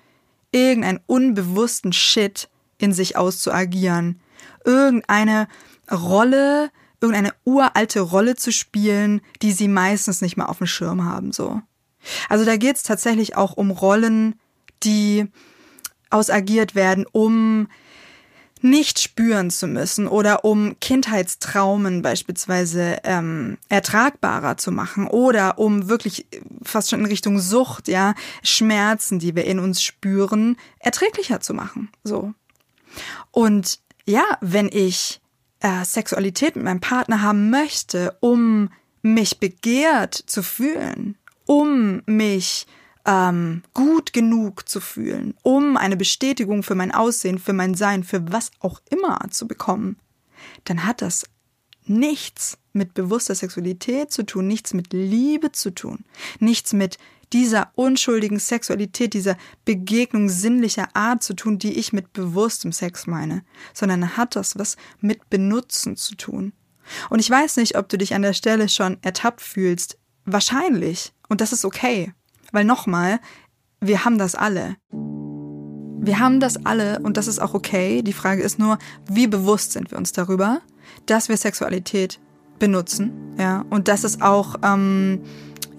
irgendeinen 0.51 1.01
unbewussten 1.05 1.91
Shit 1.91 2.49
in 2.77 2.93
sich 2.93 3.17
auszuagieren, 3.17 4.21
irgendeine 4.63 5.49
Rolle, 5.91 6.71
irgendeine 7.01 7.33
uralte 7.43 7.99
Rolle 7.99 8.35
zu 8.35 8.53
spielen, 8.53 9.19
die 9.41 9.51
sie 9.51 9.67
meistens 9.67 10.21
nicht 10.21 10.37
mal 10.37 10.45
auf 10.45 10.59
dem 10.59 10.67
Schirm 10.67 11.03
haben, 11.03 11.33
so. 11.33 11.61
Also 12.29 12.45
da 12.45 12.55
geht's 12.55 12.83
tatsächlich 12.83 13.35
auch 13.35 13.53
um 13.53 13.69
Rollen, 13.69 14.39
die 14.83 15.27
ausagiert 16.09 16.73
werden, 16.73 17.05
um 17.11 17.67
nicht 18.61 18.99
spüren 18.99 19.49
zu 19.49 19.67
müssen 19.67 20.07
oder 20.07 20.43
um 20.43 20.79
Kindheitstraumen 20.79 22.01
beispielsweise 22.01 22.97
ähm, 23.03 23.57
ertragbarer 23.69 24.57
zu 24.57 24.71
machen 24.71 25.07
oder 25.07 25.59
um 25.59 25.87
wirklich 25.89 26.25
fast 26.63 26.89
schon 26.89 26.99
in 26.99 27.05
Richtung 27.05 27.39
Sucht, 27.39 27.87
ja, 27.87 28.15
Schmerzen, 28.43 29.19
die 29.19 29.35
wir 29.35 29.45
in 29.45 29.59
uns 29.59 29.81
spüren, 29.81 30.57
erträglicher 30.79 31.39
zu 31.39 31.53
machen. 31.53 31.89
So. 32.03 32.33
Und 33.31 33.79
ja, 34.05 34.25
wenn 34.41 34.69
ich 34.71 35.21
äh, 35.61 35.85
Sexualität 35.85 36.55
mit 36.55 36.65
meinem 36.65 36.81
Partner 36.81 37.21
haben 37.21 37.49
möchte, 37.49 38.17
um 38.19 38.69
mich 39.01 39.39
begehrt 39.39 40.15
zu 40.15 40.43
fühlen, 40.43 41.17
um 41.45 42.01
mich 42.05 42.67
ähm, 43.05 43.63
gut 43.73 44.13
genug 44.13 44.67
zu 44.67 44.81
fühlen, 44.81 45.33
um 45.41 45.77
eine 45.77 45.97
Bestätigung 45.97 46.63
für 46.63 46.75
mein 46.75 46.91
Aussehen, 46.91 47.39
für 47.39 47.53
mein 47.53 47.75
Sein, 47.75 48.03
für 48.03 48.31
was 48.31 48.51
auch 48.59 48.81
immer 48.89 49.19
zu 49.29 49.47
bekommen, 49.47 49.97
dann 50.65 50.85
hat 50.85 51.01
das 51.01 51.25
nichts 51.85 52.57
mit 52.73 52.93
bewusster 52.93 53.35
Sexualität 53.35 54.11
zu 54.11 54.23
tun, 54.23 54.47
nichts 54.47 54.73
mit 54.73 54.93
Liebe 54.93 55.51
zu 55.51 55.71
tun, 55.71 56.05
nichts 56.39 56.73
mit 56.73 56.97
dieser 57.33 57.71
unschuldigen 57.75 58.39
Sexualität, 58.39 59.13
dieser 59.13 59.37
Begegnung 59.65 60.29
sinnlicher 60.29 60.87
Art 60.95 61.21
zu 61.23 61.35
tun, 61.35 61.59
die 61.59 61.77
ich 61.77 61.93
mit 61.93 62.13
bewusstem 62.13 62.71
Sex 62.71 63.05
meine, 63.07 63.43
sondern 63.73 64.17
hat 64.17 64.35
das 64.35 64.57
was 64.57 64.77
mit 64.99 65.29
Benutzen 65.29 65.95
zu 65.95 66.15
tun. 66.15 66.53
Und 67.09 67.19
ich 67.19 67.29
weiß 67.29 67.57
nicht, 67.57 67.77
ob 67.77 67.87
du 67.89 67.97
dich 67.97 68.15
an 68.15 68.23
der 68.23 68.33
Stelle 68.33 68.67
schon 68.67 68.97
ertappt 69.03 69.41
fühlst. 69.41 69.99
Wahrscheinlich. 70.25 71.13
Und 71.27 71.41
das 71.41 71.53
ist 71.53 71.65
okay. 71.65 72.13
Weil 72.51 72.65
nochmal, 72.65 73.19
wir 73.81 74.05
haben 74.05 74.17
das 74.17 74.35
alle. 74.35 74.75
Wir 74.91 76.19
haben 76.19 76.39
das 76.39 76.65
alle 76.65 76.99
und 76.99 77.17
das 77.17 77.27
ist 77.27 77.39
auch 77.39 77.53
okay. 77.53 78.01
Die 78.01 78.13
Frage 78.13 78.41
ist 78.41 78.57
nur, 78.57 78.77
wie 79.07 79.27
bewusst 79.27 79.73
sind 79.73 79.91
wir 79.91 79.97
uns 79.97 80.11
darüber, 80.11 80.61
dass 81.05 81.29
wir 81.29 81.37
Sexualität 81.37 82.19
benutzen, 82.57 83.11
ja, 83.37 83.63
und 83.69 83.87
dass 83.87 84.03
es 84.03 84.21
auch 84.21 84.55
ähm, 84.63 85.21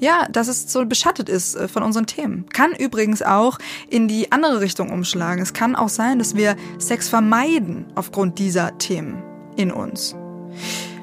ja, 0.00 0.26
dass 0.30 0.48
es 0.48 0.72
so 0.72 0.84
beschattet 0.86 1.28
ist 1.28 1.54
äh, 1.54 1.68
von 1.68 1.82
unseren 1.82 2.06
Themen. 2.06 2.46
Kann 2.48 2.72
übrigens 2.72 3.22
auch 3.22 3.58
in 3.88 4.08
die 4.08 4.32
andere 4.32 4.60
Richtung 4.60 4.90
umschlagen. 4.90 5.42
Es 5.42 5.52
kann 5.52 5.76
auch 5.76 5.90
sein, 5.90 6.18
dass 6.18 6.34
wir 6.34 6.56
Sex 6.78 7.08
vermeiden 7.08 7.86
aufgrund 7.94 8.38
dieser 8.38 8.76
Themen 8.78 9.22
in 9.56 9.70
uns. 9.70 10.16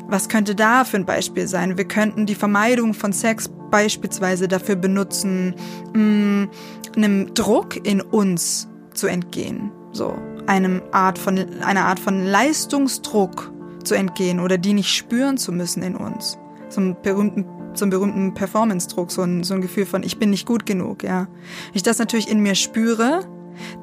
Was 0.08 0.30
könnte 0.30 0.56
da 0.56 0.84
für 0.84 0.98
ein 0.98 1.06
Beispiel 1.06 1.48
sein? 1.48 1.78
Wir 1.78 1.86
könnten 1.86 2.26
die 2.26 2.36
Vermeidung 2.36 2.94
von 2.94 3.14
Sex 3.14 3.50
beispielsweise 3.70 4.48
dafür 4.48 4.76
benutzen, 4.76 5.56
mh, 5.94 6.00
mm, 6.00 6.50
einem 6.96 7.34
Druck 7.34 7.86
in 7.86 8.02
uns 8.02 8.68
zu 8.94 9.08
entgehen. 9.08 9.72
So, 9.92 10.16
einem 10.48 10.82
Art 10.92 11.18
von, 11.18 11.38
einer 11.62 11.86
Art 11.86 12.00
von 12.00 12.26
Leistungsdruck 12.26 13.52
zu 13.84 13.96
entgehen 13.96 14.40
oder 14.40 14.58
die 14.58 14.74
nicht 14.74 14.96
spüren 14.96 15.38
zu 15.38 15.52
müssen 15.52 15.84
in 15.84 15.96
uns. 15.96 16.38
So 16.70 16.82
einen 16.82 17.02
berühmten 17.02 17.46
so 17.78 17.88
berühmten 17.88 18.34
Performance-Druck, 18.34 19.12
so 19.12 19.22
ein, 19.22 19.44
so 19.44 19.54
ein 19.54 19.62
Gefühl 19.62 19.86
von, 19.86 20.04
ich 20.04 20.18
bin 20.18 20.32
nicht 20.32 20.48
gut 20.48 20.66
genug, 20.66 21.04
ja. 21.04 21.28
Wenn 21.28 21.76
ich 21.76 21.84
das 21.84 22.00
natürlich 22.00 22.30
in 22.30 22.40
mir 22.40 22.56
spüre, 22.56 23.22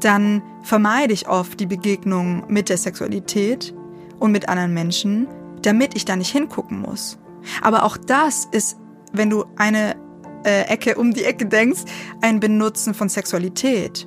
dann 0.00 0.42
vermeide 0.62 1.12
ich 1.12 1.28
oft 1.28 1.60
die 1.60 1.66
Begegnung 1.66 2.44
mit 2.48 2.68
der 2.68 2.76
Sexualität 2.76 3.74
und 4.18 4.32
mit 4.32 4.48
anderen 4.48 4.74
Menschen, 4.74 5.28
damit 5.62 5.94
ich 5.94 6.04
da 6.04 6.16
nicht 6.16 6.32
hingucken 6.32 6.80
muss. 6.80 7.18
Aber 7.62 7.84
auch 7.84 7.96
das 7.96 8.46
ist, 8.50 8.78
wenn 9.14 9.30
du 9.30 9.44
eine 9.56 9.97
äh, 10.44 10.62
Ecke 10.68 10.97
um 10.97 11.14
die 11.14 11.25
Ecke 11.25 11.47
denkst, 11.47 11.83
ein 12.21 12.40
Benutzen 12.40 12.94
von 12.94 13.09
Sexualität. 13.09 14.06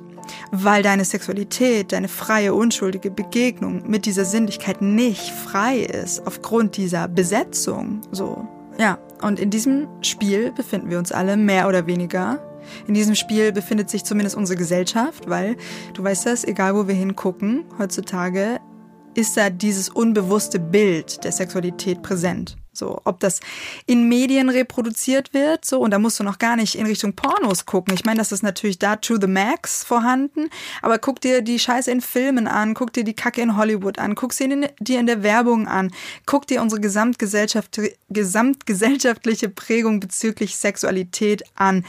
Weil 0.52 0.82
deine 0.82 1.04
Sexualität, 1.04 1.92
deine 1.92 2.08
freie, 2.08 2.52
unschuldige 2.52 3.10
Begegnung 3.10 3.88
mit 3.88 4.04
dieser 4.04 4.24
Sinnlichkeit 4.24 4.82
nicht 4.82 5.30
frei 5.30 5.78
ist, 5.78 6.26
aufgrund 6.26 6.76
dieser 6.76 7.08
Besetzung, 7.08 8.02
so. 8.12 8.46
Ja, 8.78 8.98
und 9.22 9.40
in 9.40 9.50
diesem 9.50 9.88
Spiel 10.02 10.52
befinden 10.52 10.90
wir 10.90 10.98
uns 10.98 11.12
alle 11.12 11.36
mehr 11.36 11.66
oder 11.66 11.86
weniger. 11.86 12.38
In 12.86 12.94
diesem 12.94 13.14
Spiel 13.14 13.52
befindet 13.52 13.88
sich 13.88 14.04
zumindest 14.04 14.36
unsere 14.36 14.58
Gesellschaft, 14.58 15.28
weil 15.28 15.56
du 15.94 16.04
weißt 16.04 16.26
das, 16.26 16.44
egal 16.44 16.74
wo 16.74 16.86
wir 16.86 16.94
hingucken, 16.94 17.64
heutzutage 17.78 18.60
ist 19.14 19.36
da 19.36 19.48
dieses 19.48 19.88
unbewusste 19.88 20.60
Bild 20.60 21.24
der 21.24 21.32
Sexualität 21.32 22.02
präsent. 22.02 22.57
So, 22.78 23.00
ob 23.02 23.18
das 23.18 23.40
in 23.86 24.08
Medien 24.08 24.48
reproduziert 24.48 25.34
wird, 25.34 25.64
so, 25.64 25.80
und 25.80 25.90
da 25.90 25.98
musst 25.98 26.20
du 26.20 26.24
noch 26.24 26.38
gar 26.38 26.54
nicht 26.54 26.76
in 26.76 26.86
Richtung 26.86 27.12
Pornos 27.14 27.66
gucken. 27.66 27.92
Ich 27.92 28.04
meine, 28.04 28.18
das 28.18 28.30
ist 28.30 28.44
natürlich 28.44 28.78
da 28.78 28.94
to 28.94 29.16
the 29.20 29.26
max 29.26 29.82
vorhanden, 29.82 30.48
aber 30.80 30.98
guck 30.98 31.20
dir 31.20 31.42
die 31.42 31.58
Scheiße 31.58 31.90
in 31.90 32.00
Filmen 32.00 32.46
an, 32.46 32.74
guck 32.74 32.92
dir 32.92 33.02
die 33.02 33.14
Kacke 33.14 33.40
in 33.40 33.56
Hollywood 33.56 33.98
an, 33.98 34.14
guck 34.14 34.32
sie 34.32 34.44
in, 34.44 34.68
dir 34.78 35.00
in 35.00 35.06
der 35.06 35.24
Werbung 35.24 35.66
an, 35.66 35.90
guck 36.24 36.46
dir 36.46 36.62
unsere 36.62 36.80
Gesamtgesellschaft, 36.80 37.80
gesamtgesellschaftliche 38.10 39.48
Prägung 39.48 39.98
bezüglich 39.98 40.56
Sexualität 40.56 41.42
an. 41.56 41.84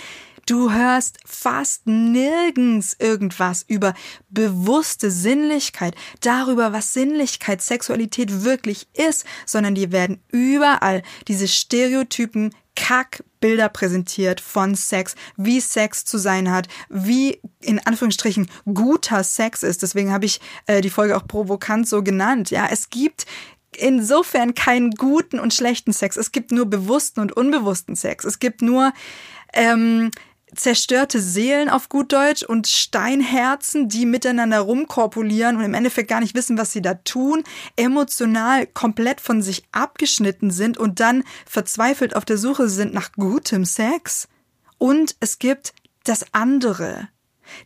Du 0.49 0.71
hörst 0.71 1.19
fast 1.25 1.85
nirgends 1.85 2.95
irgendwas 2.97 3.63
über 3.67 3.93
bewusste 4.29 5.11
Sinnlichkeit, 5.11 5.93
darüber, 6.21 6.73
was 6.73 6.91
Sinnlichkeit, 6.91 7.61
Sexualität 7.61 8.43
wirklich 8.43 8.87
ist, 8.93 9.25
sondern 9.45 9.75
dir 9.75 9.91
werden 9.91 10.23
überall 10.31 11.03
diese 11.27 11.47
Stereotypen 11.47 12.55
Kackbilder 12.75 13.69
präsentiert 13.69 14.41
von 14.41 14.73
Sex, 14.73 15.13
wie 15.37 15.59
Sex 15.59 16.05
zu 16.05 16.17
sein 16.17 16.49
hat, 16.49 16.67
wie 16.89 17.39
in 17.61 17.77
Anführungsstrichen 17.85 18.49
guter 18.73 19.23
Sex 19.23 19.61
ist. 19.61 19.83
Deswegen 19.83 20.11
habe 20.11 20.25
ich 20.25 20.41
äh, 20.65 20.81
die 20.81 20.89
Folge 20.89 21.15
auch 21.15 21.27
provokant 21.27 21.87
so 21.87 22.01
genannt. 22.01 22.49
Ja, 22.49 22.67
es 22.71 22.89
gibt 22.89 23.27
insofern 23.77 24.55
keinen 24.55 24.89
guten 24.91 25.39
und 25.39 25.53
schlechten 25.53 25.93
Sex. 25.93 26.17
Es 26.17 26.31
gibt 26.31 26.51
nur 26.51 26.65
bewussten 26.65 27.19
und 27.19 27.33
unbewussten 27.33 27.95
Sex. 27.95 28.25
Es 28.25 28.39
gibt 28.39 28.63
nur 28.63 28.93
ähm, 29.53 30.11
zerstörte 30.55 31.19
Seelen 31.19 31.69
auf 31.69 31.89
gut 31.89 32.11
Deutsch 32.11 32.43
und 32.43 32.67
Steinherzen, 32.67 33.89
die 33.89 34.05
miteinander 34.05 34.59
rumkorpulieren 34.59 35.57
und 35.57 35.63
im 35.63 35.73
Endeffekt 35.73 36.09
gar 36.09 36.19
nicht 36.19 36.35
wissen, 36.35 36.57
was 36.57 36.71
sie 36.71 36.81
da 36.81 36.95
tun, 36.95 37.43
emotional 37.75 38.67
komplett 38.67 39.21
von 39.21 39.41
sich 39.41 39.63
abgeschnitten 39.71 40.51
sind 40.51 40.77
und 40.77 40.99
dann 40.99 41.23
verzweifelt 41.45 42.15
auf 42.15 42.25
der 42.25 42.37
Suche 42.37 42.69
sind 42.69 42.93
nach 42.93 43.11
gutem 43.13 43.65
Sex. 43.65 44.27
Und 44.77 45.15
es 45.19 45.39
gibt 45.39 45.73
das 46.03 46.25
andere, 46.31 47.09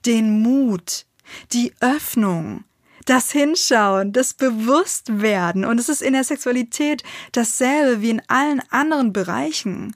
den 0.06 0.42
Mut, 0.42 1.06
die 1.52 1.74
Öffnung, 1.80 2.64
das 3.06 3.32
Hinschauen, 3.32 4.14
das 4.14 4.34
Bewusstwerden. 4.34 5.66
Und 5.66 5.80
es 5.80 5.90
ist 5.90 6.02
in 6.02 6.14
der 6.14 6.24
Sexualität 6.24 7.04
dasselbe 7.32 8.02
wie 8.02 8.10
in 8.10 8.22
allen 8.28 8.62
anderen 8.70 9.14
Bereichen. 9.14 9.96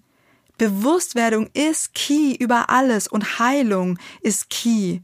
Bewusstwerdung 0.58 1.50
ist 1.54 1.94
key 1.94 2.36
über 2.36 2.70
alles 2.70 3.08
und 3.08 3.40
Heilung 3.40 3.98
ist 4.22 4.50
key. 4.50 5.00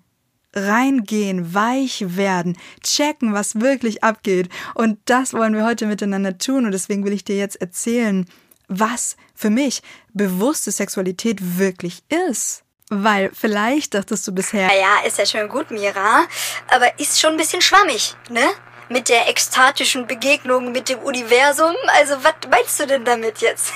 Reingehen, 0.56 1.56
weich 1.56 2.16
werden, 2.16 2.58
checken, 2.84 3.34
was 3.34 3.60
wirklich 3.60 4.04
abgeht. 4.04 4.50
Und 4.76 5.00
das 5.06 5.34
wollen 5.34 5.56
wir 5.56 5.66
heute 5.66 5.88
miteinander 5.88 6.38
tun. 6.38 6.66
Und 6.66 6.74
deswegen 6.74 7.04
will 7.06 7.14
ich 7.14 7.24
dir 7.24 7.38
jetzt 7.38 7.60
erzählen, 7.60 8.28
was 8.68 9.16
für 9.34 9.50
mich 9.50 9.82
bewusste 10.14 10.72
Sexualität 10.72 11.58
wirklich 11.58 12.04
ist. 12.30 12.64
Weil 12.90 13.32
vielleicht 13.34 13.96
dachtest 13.96 14.28
du 14.28 14.32
bisher, 14.32 14.68
Naja, 14.68 15.00
ist 15.08 15.18
ja 15.18 15.26
schön 15.26 15.50
gut, 15.50 15.72
Mira, 15.72 16.26
aber 16.70 17.00
ist 17.00 17.20
schon 17.20 17.32
ein 17.32 17.38
bisschen 17.38 17.62
schwammig, 17.62 18.16
ne? 18.30 18.44
Mit 18.90 19.10
der 19.10 19.30
ekstatischen 19.30 20.08
Begegnung 20.08 20.72
mit 20.72 20.90
dem 20.90 21.00
Universum. 21.00 21.76
Also, 22.00 22.16
was 22.24 22.34
meinst 22.50 22.80
du 22.80 22.88
denn 22.88 23.06
damit 23.06 23.40
jetzt? 23.40 23.74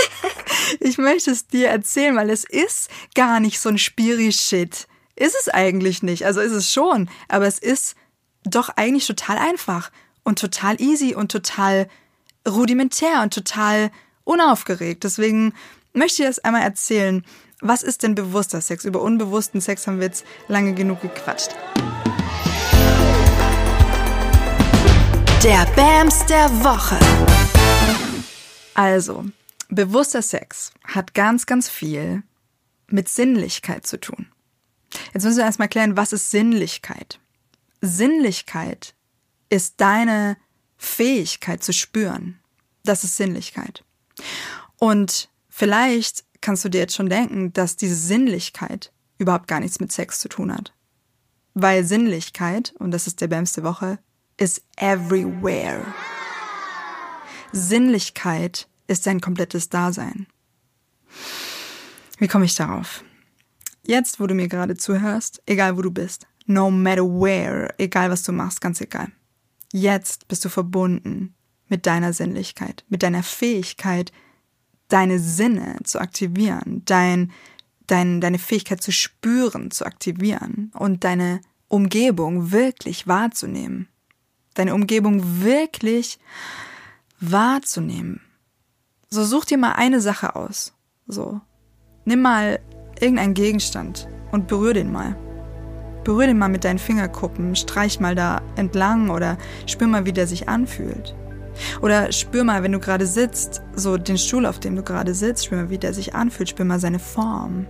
ich 0.80 0.98
möchte 0.98 1.30
es 1.30 1.46
dir 1.46 1.68
erzählen, 1.68 2.16
weil 2.16 2.30
es 2.30 2.44
ist 2.44 2.90
gar 3.14 3.40
nicht 3.40 3.60
so 3.60 3.68
ein 3.68 3.78
Spiri-Shit. 3.78 4.86
Ist 5.16 5.36
es 5.40 5.48
eigentlich 5.48 6.02
nicht. 6.02 6.26
Also 6.26 6.40
ist 6.40 6.52
es 6.52 6.72
schon. 6.72 7.08
Aber 7.28 7.46
es 7.46 7.58
ist 7.58 7.96
doch 8.44 8.68
eigentlich 8.76 9.06
total 9.06 9.38
einfach 9.38 9.90
und 10.22 10.38
total 10.38 10.80
easy 10.80 11.14
und 11.14 11.32
total 11.32 11.88
rudimentär 12.46 13.22
und 13.22 13.32
total 13.32 13.90
unaufgeregt. 14.24 15.04
Deswegen 15.04 15.54
möchte 15.92 16.22
ich 16.22 16.28
das 16.28 16.38
einmal 16.40 16.62
erzählen. 16.62 17.24
Was 17.60 17.82
ist 17.82 18.02
denn 18.02 18.14
bewusster 18.14 18.60
Sex? 18.60 18.84
Über 18.84 19.00
unbewussten 19.00 19.60
Sex 19.60 19.86
haben 19.86 19.98
wir 19.98 20.06
jetzt 20.06 20.26
lange 20.48 20.74
genug 20.74 21.00
gequatscht. 21.00 21.50
Der 25.46 25.64
Bams 25.76 26.26
der 26.26 26.50
Woche. 26.64 26.98
Also, 28.74 29.26
bewusster 29.68 30.20
Sex 30.20 30.72
hat 30.82 31.14
ganz, 31.14 31.46
ganz 31.46 31.68
viel 31.68 32.24
mit 32.88 33.08
Sinnlichkeit 33.08 33.86
zu 33.86 34.00
tun. 34.00 34.26
Jetzt 35.14 35.22
müssen 35.22 35.36
wir 35.36 35.44
erstmal 35.44 35.68
klären, 35.68 35.96
was 35.96 36.12
ist 36.12 36.32
Sinnlichkeit? 36.32 37.20
Sinnlichkeit 37.80 38.96
ist 39.48 39.74
deine 39.76 40.36
Fähigkeit 40.78 41.62
zu 41.62 41.72
spüren. 41.72 42.40
Das 42.82 43.04
ist 43.04 43.16
Sinnlichkeit. 43.16 43.84
Und 44.80 45.30
vielleicht 45.48 46.24
kannst 46.40 46.64
du 46.64 46.70
dir 46.70 46.80
jetzt 46.80 46.96
schon 46.96 47.08
denken, 47.08 47.52
dass 47.52 47.76
diese 47.76 47.94
Sinnlichkeit 47.94 48.90
überhaupt 49.16 49.46
gar 49.46 49.60
nichts 49.60 49.78
mit 49.78 49.92
Sex 49.92 50.18
zu 50.18 50.28
tun 50.28 50.52
hat. 50.52 50.74
Weil 51.54 51.84
Sinnlichkeit, 51.84 52.74
und 52.80 52.90
das 52.90 53.06
ist 53.06 53.20
der 53.20 53.28
bämste 53.28 53.62
Woche, 53.62 54.00
ist 54.36 54.62
everywhere. 54.76 55.84
Sinnlichkeit 57.52 58.68
ist 58.86 59.06
dein 59.06 59.20
komplettes 59.20 59.68
Dasein. 59.68 60.26
Wie 62.18 62.28
komme 62.28 62.44
ich 62.44 62.54
darauf? 62.54 63.04
Jetzt, 63.82 64.20
wo 64.20 64.26
du 64.26 64.34
mir 64.34 64.48
gerade 64.48 64.76
zuhörst, 64.76 65.42
egal 65.46 65.76
wo 65.76 65.82
du 65.82 65.90
bist, 65.90 66.26
no 66.46 66.70
matter 66.70 67.04
where, 67.04 67.72
egal 67.78 68.10
was 68.10 68.22
du 68.22 68.32
machst, 68.32 68.60
ganz 68.60 68.80
egal. 68.80 69.08
Jetzt 69.72 70.28
bist 70.28 70.44
du 70.44 70.48
verbunden 70.48 71.34
mit 71.68 71.86
deiner 71.86 72.12
Sinnlichkeit, 72.12 72.84
mit 72.88 73.02
deiner 73.02 73.22
Fähigkeit, 73.22 74.12
deine 74.88 75.18
Sinne 75.18 75.78
zu 75.84 76.00
aktivieren, 76.00 76.82
dein, 76.84 77.32
dein, 77.86 78.20
deine 78.20 78.38
Fähigkeit 78.38 78.82
zu 78.82 78.92
spüren, 78.92 79.70
zu 79.70 79.84
aktivieren 79.84 80.70
und 80.74 81.04
deine 81.04 81.40
Umgebung 81.68 82.52
wirklich 82.52 83.06
wahrzunehmen. 83.06 83.88
Deine 84.56 84.74
Umgebung 84.74 85.42
wirklich 85.44 86.18
wahrzunehmen. 87.20 88.20
So 89.10 89.22
such 89.22 89.44
dir 89.44 89.58
mal 89.58 89.72
eine 89.72 90.00
Sache 90.00 90.34
aus. 90.34 90.74
So. 91.06 91.40
Nimm 92.04 92.22
mal 92.22 92.58
irgendeinen 92.98 93.34
Gegenstand 93.34 94.08
und 94.32 94.48
berühr 94.48 94.74
den 94.74 94.90
mal. 94.90 95.14
Berühr 96.04 96.26
den 96.26 96.38
mal 96.38 96.48
mit 96.48 96.64
deinen 96.64 96.78
Fingerkuppen, 96.78 97.54
streich 97.54 98.00
mal 98.00 98.14
da 98.14 98.40
entlang 98.56 99.10
oder 99.10 99.36
spür 99.66 99.88
mal, 99.88 100.06
wie 100.06 100.12
der 100.12 100.26
sich 100.26 100.48
anfühlt. 100.48 101.14
Oder 101.82 102.10
spür 102.12 102.44
mal, 102.44 102.62
wenn 102.62 102.72
du 102.72 102.80
gerade 102.80 103.06
sitzt, 103.06 103.62
so 103.74 103.96
den 103.96 104.18
Stuhl, 104.18 104.46
auf 104.46 104.58
dem 104.58 104.74
du 104.74 104.82
gerade 104.82 105.14
sitzt, 105.14 105.46
spür 105.46 105.58
mal, 105.58 105.70
wie 105.70 105.78
der 105.78 105.92
sich 105.92 106.14
anfühlt, 106.14 106.48
spür 106.48 106.64
mal 106.64 106.80
seine 106.80 106.98
Form. 106.98 107.66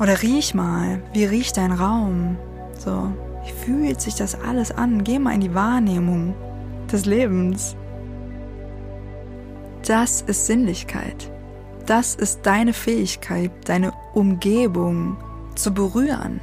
Oder 0.00 0.20
riech 0.22 0.54
mal, 0.54 1.02
wie 1.14 1.24
riecht 1.24 1.56
dein 1.56 1.72
Raum? 1.72 2.36
So, 2.78 3.12
wie 3.46 3.52
fühlt 3.52 4.00
sich 4.00 4.14
das 4.16 4.34
alles 4.34 4.72
an? 4.72 5.04
Geh 5.04 5.18
mal 5.18 5.34
in 5.34 5.40
die 5.40 5.54
Wahrnehmung 5.54 6.34
des 6.90 7.06
Lebens. 7.06 7.76
Das 9.86 10.22
ist 10.22 10.46
Sinnlichkeit. 10.46 11.30
Das 11.86 12.16
ist 12.16 12.40
deine 12.42 12.72
Fähigkeit, 12.72 13.52
deine 13.66 13.92
Umgebung 14.14 15.16
zu 15.54 15.72
berühren. 15.72 16.40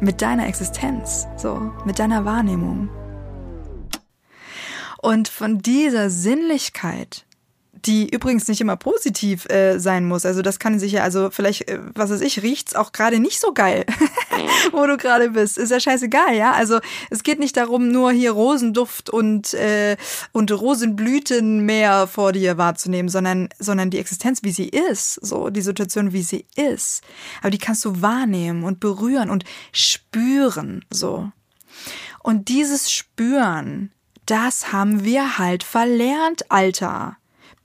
Mit 0.00 0.22
deiner 0.22 0.46
Existenz, 0.46 1.26
so, 1.36 1.72
mit 1.84 1.98
deiner 1.98 2.24
Wahrnehmung. 2.24 2.88
Und 5.02 5.28
von 5.28 5.58
dieser 5.58 6.10
Sinnlichkeit, 6.10 7.24
die 7.86 8.08
übrigens 8.08 8.48
nicht 8.48 8.60
immer 8.60 8.76
positiv 8.76 9.48
äh, 9.48 9.78
sein 9.78 10.06
muss. 10.06 10.26
Also 10.26 10.42
das 10.42 10.58
kann 10.58 10.78
sich 10.78 10.92
ja, 10.92 11.02
also 11.02 11.30
vielleicht, 11.30 11.68
äh, 11.68 11.78
was 11.94 12.10
weiß 12.10 12.20
ich, 12.20 12.42
riecht's 12.42 12.74
auch 12.74 12.92
gerade 12.92 13.18
nicht 13.20 13.40
so 13.40 13.52
geil, 13.52 13.86
wo 14.72 14.86
du 14.86 14.96
gerade 14.96 15.30
bist. 15.30 15.58
Ist 15.58 15.70
ja 15.70 15.80
scheißegal, 15.80 16.34
ja. 16.34 16.52
Also 16.52 16.80
es 17.10 17.22
geht 17.22 17.38
nicht 17.38 17.56
darum, 17.56 17.88
nur 17.88 18.12
hier 18.12 18.32
Rosenduft 18.32 19.10
und 19.10 19.54
äh, 19.54 19.96
und 20.32 20.50
Rosenblütenmeer 20.50 22.06
vor 22.06 22.32
dir 22.32 22.58
wahrzunehmen, 22.58 23.08
sondern 23.08 23.48
sondern 23.58 23.90
die 23.90 23.98
Existenz, 23.98 24.42
wie 24.42 24.52
sie 24.52 24.68
ist, 24.68 25.14
so 25.14 25.50
die 25.50 25.62
Situation, 25.62 26.12
wie 26.12 26.22
sie 26.22 26.46
ist. 26.56 27.02
Aber 27.40 27.50
die 27.50 27.58
kannst 27.58 27.84
du 27.84 28.02
wahrnehmen 28.02 28.64
und 28.64 28.80
berühren 28.80 29.30
und 29.30 29.44
spüren, 29.72 30.84
so. 30.90 31.30
Und 32.22 32.48
dieses 32.48 32.90
Spüren, 32.90 33.92
das 34.26 34.72
haben 34.72 35.04
wir 35.04 35.38
halt 35.38 35.62
verlernt, 35.62 36.50
Alter. 36.50 37.16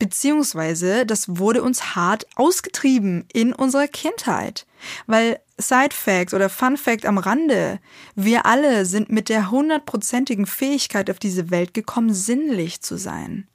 Beziehungsweise, 0.01 1.05
das 1.05 1.37
wurde 1.37 1.61
uns 1.61 1.95
hart 1.95 2.25
ausgetrieben 2.35 3.25
in 3.31 3.53
unserer 3.53 3.87
Kindheit. 3.87 4.65
Weil 5.05 5.39
Side 5.59 5.93
Fact 5.93 6.33
oder 6.33 6.49
Fun 6.49 6.75
Fact 6.75 7.05
am 7.05 7.19
Rande, 7.19 7.79
wir 8.15 8.47
alle 8.47 8.87
sind 8.87 9.11
mit 9.11 9.29
der 9.29 9.51
hundertprozentigen 9.51 10.47
Fähigkeit 10.47 11.11
auf 11.11 11.19
diese 11.19 11.51
Welt 11.51 11.75
gekommen, 11.75 12.15
sinnlich 12.15 12.81
zu 12.81 12.97
sein. 12.97 13.47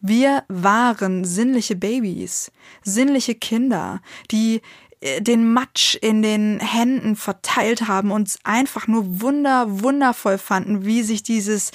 Wir 0.00 0.44
waren 0.46 1.24
sinnliche 1.24 1.74
Babys, 1.74 2.52
sinnliche 2.84 3.34
Kinder, 3.34 4.00
die 4.30 4.62
äh, 5.00 5.20
den 5.20 5.52
Matsch 5.52 5.96
in 5.96 6.22
den 6.22 6.60
Händen 6.60 7.16
verteilt 7.16 7.88
haben 7.88 8.12
und 8.12 8.38
einfach 8.44 8.86
nur 8.86 9.20
wunder, 9.20 9.82
wundervoll 9.82 10.38
fanden, 10.38 10.84
wie 10.84 11.02
sich 11.02 11.24
dieses 11.24 11.72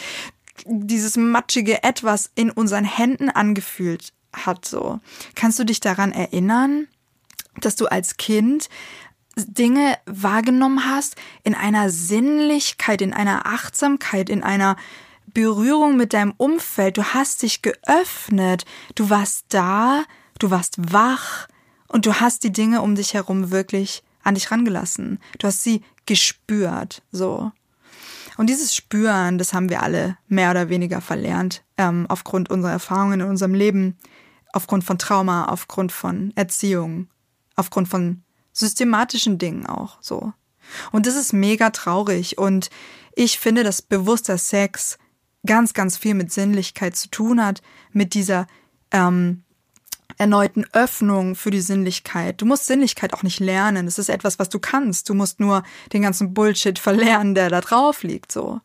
dieses 0.65 1.17
matschige 1.17 1.83
Etwas 1.83 2.29
in 2.35 2.49
unseren 2.49 2.85
Händen 2.85 3.29
angefühlt 3.29 4.13
hat, 4.33 4.65
so. 4.65 4.99
Kannst 5.35 5.59
du 5.59 5.63
dich 5.63 5.79
daran 5.79 6.11
erinnern, 6.11 6.87
dass 7.61 7.75
du 7.75 7.87
als 7.87 8.17
Kind 8.17 8.69
Dinge 9.37 9.97
wahrgenommen 10.05 10.89
hast 10.89 11.15
in 11.43 11.55
einer 11.55 11.89
Sinnlichkeit, 11.89 13.01
in 13.01 13.13
einer 13.13 13.45
Achtsamkeit, 13.45 14.29
in 14.29 14.43
einer 14.43 14.77
Berührung 15.27 15.97
mit 15.97 16.13
deinem 16.13 16.33
Umfeld. 16.37 16.97
Du 16.97 17.03
hast 17.03 17.41
dich 17.41 17.61
geöffnet, 17.61 18.65
du 18.95 19.09
warst 19.09 19.45
da, 19.49 20.03
du 20.39 20.51
warst 20.51 20.93
wach 20.93 21.47
und 21.87 22.05
du 22.05 22.19
hast 22.19 22.43
die 22.43 22.53
Dinge 22.53 22.81
um 22.81 22.95
dich 22.95 23.13
herum 23.13 23.51
wirklich 23.51 24.03
an 24.23 24.35
dich 24.35 24.51
rangelassen. 24.51 25.19
Du 25.37 25.47
hast 25.47 25.63
sie 25.63 25.81
gespürt, 26.05 27.01
so. 27.11 27.51
Und 28.38 28.50
dieses 28.50 28.76
Spüren, 28.76 29.38
das 29.38 29.54
haben 29.54 29.69
wir 29.69 29.82
alle 29.82 30.17
mehr 30.28 30.52
oder 30.52 30.69
weniger 30.69 31.02
verlernt, 31.02 31.63
ähm, 31.78 32.06
aufgrund 32.10 32.50
unserer 32.50 32.71
Erfahrungen 32.71 33.21
in 33.21 33.28
unserem 33.28 33.54
Leben, 33.54 33.98
aufgrund 34.52 34.84
von 34.84 34.98
Trauma, 34.98 35.45
aufgrund 35.45 35.91
von 35.91 36.34
Erziehung, 36.36 37.10
aufgrund 37.56 37.88
von 37.88 38.24
systematischen 38.52 39.38
Dingen 39.38 39.65
auch 39.65 39.98
so. 40.02 40.34
Und 40.91 41.06
das 41.06 41.15
ist 41.15 41.34
mega 41.34 41.69
traurig 41.69 42.38
und 42.38 42.69
ich 43.15 43.39
finde, 43.39 43.63
dass 43.63 43.82
bewusster 43.82 44.38
Sex 44.38 44.98
ganz, 45.45 45.74
ganz 45.74 45.98
viel 45.98 46.15
mit 46.15 46.32
Sinnlichkeit 46.32 46.95
zu 46.95 47.10
tun 47.10 47.43
hat, 47.43 47.62
mit 47.91 48.13
dieser 48.13 48.48
ähm, 48.91 49.44
erneuten 50.17 50.65
Öffnung 50.73 51.36
für 51.36 51.51
die 51.51 51.62
Sinnlichkeit. 51.62 52.41
Du 52.41 52.45
musst 52.45 52.65
Sinnlichkeit 52.65 53.13
auch 53.13 53.23
nicht 53.23 53.39
lernen. 53.39 53.88
Es 53.88 53.99
ist 53.99 54.10
etwas, 54.10 54.39
was 54.39 54.49
du 54.49 54.60
kannst. 54.60 55.10
Du 55.10 55.13
musst 55.13 55.39
nur 55.39 55.63
den 55.93 56.01
ganzen 56.01 56.34
Bullshit 56.34 56.80
verlernen, 56.80 57.36
der 57.36 57.49
da 57.49 57.62
drauf 57.62 58.04
liegt, 58.04 58.32
so. 58.32 58.62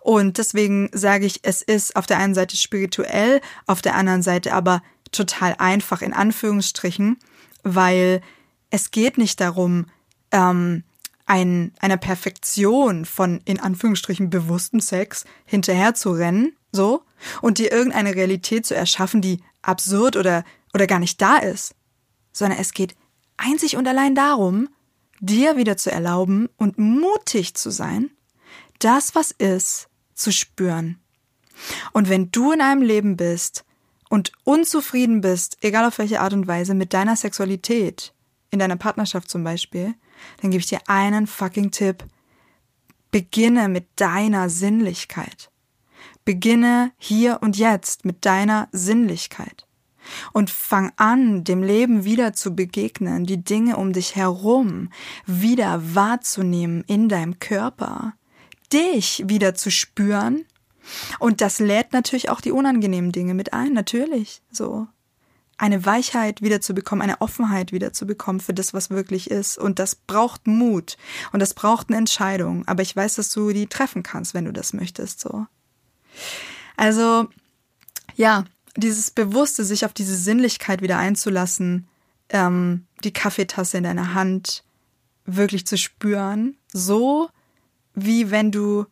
Und 0.00 0.38
deswegen 0.38 0.88
sage 0.92 1.26
ich, 1.26 1.40
es 1.42 1.62
ist 1.62 1.96
auf 1.96 2.06
der 2.06 2.18
einen 2.18 2.34
Seite 2.34 2.56
spirituell, 2.56 3.40
auf 3.66 3.82
der 3.82 3.96
anderen 3.96 4.22
Seite 4.22 4.52
aber 4.52 4.82
total 5.10 5.56
einfach 5.58 6.00
in 6.00 6.12
Anführungsstrichen, 6.12 7.18
weil 7.64 8.22
es 8.70 8.90
geht 8.90 9.18
nicht 9.18 9.40
darum, 9.40 9.86
ähm, 10.30 10.84
ein, 11.26 11.72
einer 11.80 11.96
Perfektion 11.96 13.04
von 13.04 13.40
in 13.44 13.60
Anführungsstrichen 13.60 14.30
bewusstem 14.30 14.80
Sex 14.80 15.24
hinterher 15.44 15.94
zu 15.94 16.12
rennen, 16.12 16.56
so, 16.72 17.02
und 17.42 17.58
dir 17.58 17.72
irgendeine 17.72 18.14
Realität 18.14 18.64
zu 18.64 18.74
erschaffen, 18.74 19.20
die 19.20 19.42
absurd 19.62 20.16
oder 20.16 20.44
oder 20.74 20.86
gar 20.86 20.98
nicht 20.98 21.20
da 21.20 21.38
ist, 21.38 21.74
sondern 22.32 22.58
es 22.58 22.72
geht 22.72 22.94
einzig 23.36 23.76
und 23.76 23.86
allein 23.86 24.14
darum, 24.14 24.68
dir 25.20 25.56
wieder 25.56 25.76
zu 25.76 25.90
erlauben 25.90 26.48
und 26.56 26.78
mutig 26.78 27.54
zu 27.54 27.70
sein, 27.70 28.10
das, 28.78 29.14
was 29.14 29.30
ist, 29.32 29.88
zu 30.14 30.32
spüren. 30.32 30.98
Und 31.92 32.08
wenn 32.08 32.30
du 32.30 32.52
in 32.52 32.60
einem 32.60 32.82
Leben 32.82 33.16
bist 33.16 33.64
und 34.08 34.32
unzufrieden 34.44 35.20
bist, 35.20 35.58
egal 35.60 35.84
auf 35.86 35.98
welche 35.98 36.20
Art 36.20 36.32
und 36.32 36.46
Weise, 36.46 36.74
mit 36.74 36.94
deiner 36.94 37.16
Sexualität, 37.16 38.14
in 38.50 38.58
deiner 38.58 38.76
Partnerschaft 38.76 39.30
zum 39.30 39.44
Beispiel, 39.44 39.94
dann 40.40 40.50
gebe 40.50 40.60
ich 40.60 40.68
dir 40.68 40.80
einen 40.86 41.26
fucking 41.26 41.70
Tipp. 41.70 42.04
Beginne 43.10 43.68
mit 43.68 43.86
deiner 43.96 44.48
Sinnlichkeit. 44.50 45.50
Beginne 46.24 46.92
hier 46.98 47.38
und 47.40 47.56
jetzt 47.56 48.04
mit 48.04 48.24
deiner 48.24 48.68
Sinnlichkeit. 48.72 49.67
Und 50.32 50.50
fang 50.50 50.92
an, 50.96 51.44
dem 51.44 51.62
Leben 51.62 52.04
wieder 52.04 52.32
zu 52.32 52.54
begegnen, 52.54 53.26
die 53.26 53.42
Dinge 53.42 53.76
um 53.76 53.92
dich 53.92 54.16
herum 54.16 54.90
wieder 55.26 55.94
wahrzunehmen 55.94 56.84
in 56.86 57.08
deinem 57.08 57.38
Körper, 57.38 58.14
dich 58.72 59.24
wieder 59.26 59.54
zu 59.54 59.70
spüren. 59.70 60.44
Und 61.18 61.40
das 61.40 61.58
lädt 61.58 61.92
natürlich 61.92 62.30
auch 62.30 62.40
die 62.40 62.52
unangenehmen 62.52 63.12
Dinge 63.12 63.34
mit 63.34 63.52
ein, 63.52 63.72
natürlich, 63.72 64.42
so. 64.50 64.86
Eine 65.60 65.84
Weichheit 65.84 66.40
wiederzubekommen, 66.40 67.02
eine 67.02 67.20
Offenheit 67.20 67.72
wiederzubekommen 67.72 68.40
für 68.40 68.54
das, 68.54 68.74
was 68.74 68.90
wirklich 68.90 69.28
ist. 69.28 69.58
Und 69.58 69.80
das 69.80 69.96
braucht 69.96 70.46
Mut. 70.46 70.96
Und 71.32 71.40
das 71.40 71.52
braucht 71.52 71.88
eine 71.88 71.98
Entscheidung. 71.98 72.66
Aber 72.68 72.82
ich 72.82 72.94
weiß, 72.94 73.16
dass 73.16 73.32
du 73.32 73.50
die 73.50 73.66
treffen 73.66 74.04
kannst, 74.04 74.34
wenn 74.34 74.44
du 74.44 74.52
das 74.52 74.72
möchtest, 74.72 75.18
so. 75.18 75.46
Also, 76.76 77.28
ja, 78.14 78.44
dieses 78.80 79.10
Bewusste, 79.10 79.64
sich 79.64 79.84
auf 79.84 79.92
diese 79.92 80.16
Sinnlichkeit 80.16 80.82
wieder 80.82 80.98
einzulassen, 80.98 81.88
ähm, 82.30 82.86
die 83.04 83.12
Kaffeetasse 83.12 83.78
in 83.78 83.84
deiner 83.84 84.14
Hand 84.14 84.64
wirklich 85.24 85.66
zu 85.66 85.76
spüren, 85.76 86.56
so 86.72 87.28
wie 87.94 88.30
wenn 88.30 88.50
du 88.50 88.86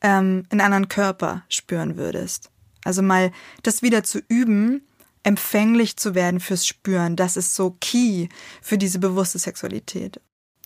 ähm, 0.00 0.44
einen 0.50 0.60
anderen 0.60 0.88
Körper 0.88 1.44
spüren 1.48 1.96
würdest. 1.96 2.50
Also 2.84 3.02
mal 3.02 3.32
das 3.62 3.82
wieder 3.82 4.04
zu 4.04 4.20
üben, 4.28 4.82
empfänglich 5.22 5.96
zu 5.96 6.14
werden 6.14 6.40
fürs 6.40 6.66
Spüren, 6.66 7.16
das 7.16 7.36
ist 7.36 7.54
so 7.54 7.76
key 7.80 8.28
für 8.60 8.76
diese 8.76 8.98
bewusste 8.98 9.38
Sexualität. 9.38 10.20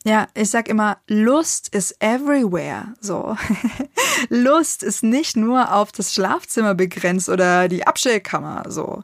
Ja, 0.06 0.28
ich 0.34 0.50
sag 0.50 0.68
immer, 0.68 0.98
Lust 1.08 1.74
ist 1.74 1.96
everywhere. 2.00 2.94
So. 3.00 3.36
Lust 4.28 4.84
ist 4.84 5.02
nicht 5.02 5.36
nur 5.36 5.74
auf 5.74 5.90
das 5.90 6.14
Schlafzimmer 6.14 6.76
begrenzt 6.76 7.28
oder 7.28 7.66
die 7.66 7.84
Abstellkammer. 7.84 8.62
So. 8.68 9.02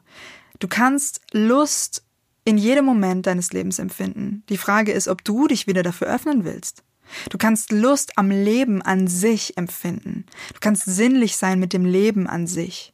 Du 0.59 0.69
kannst 0.69 1.19
Lust 1.33 2.05
in 2.45 2.57
jedem 2.57 2.85
Moment 2.85 3.27
deines 3.27 3.51
Lebens 3.51 3.79
empfinden. 3.79 4.43
Die 4.47 4.57
Frage 4.57 4.93
ist, 4.93 5.09
ob 5.09 5.25
du 5.25 5.47
dich 5.47 5.67
wieder 5.67 5.83
dafür 5.83 6.07
öffnen 6.07 6.45
willst. 6.45 6.83
Du 7.29 7.37
kannst 7.37 7.73
Lust 7.73 8.17
am 8.17 8.31
Leben 8.31 8.81
an 8.81 9.07
sich 9.07 9.57
empfinden. 9.57 10.25
Du 10.53 10.61
kannst 10.61 10.85
sinnlich 10.85 11.35
sein 11.35 11.59
mit 11.59 11.73
dem 11.73 11.83
Leben 11.83 12.27
an 12.27 12.47
sich. 12.47 12.93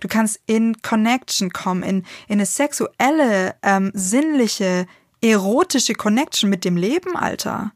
Du 0.00 0.08
kannst 0.08 0.40
in 0.46 0.80
Connection 0.80 1.50
kommen, 1.52 1.82
in, 1.82 1.98
in 2.26 2.34
eine 2.34 2.46
sexuelle, 2.46 3.54
ähm, 3.62 3.90
sinnliche 3.92 4.86
erotische 5.20 5.94
Connection 5.94 6.50
mit 6.50 6.64
dem 6.64 6.76
Leben, 6.76 7.16
Alter. 7.16 7.72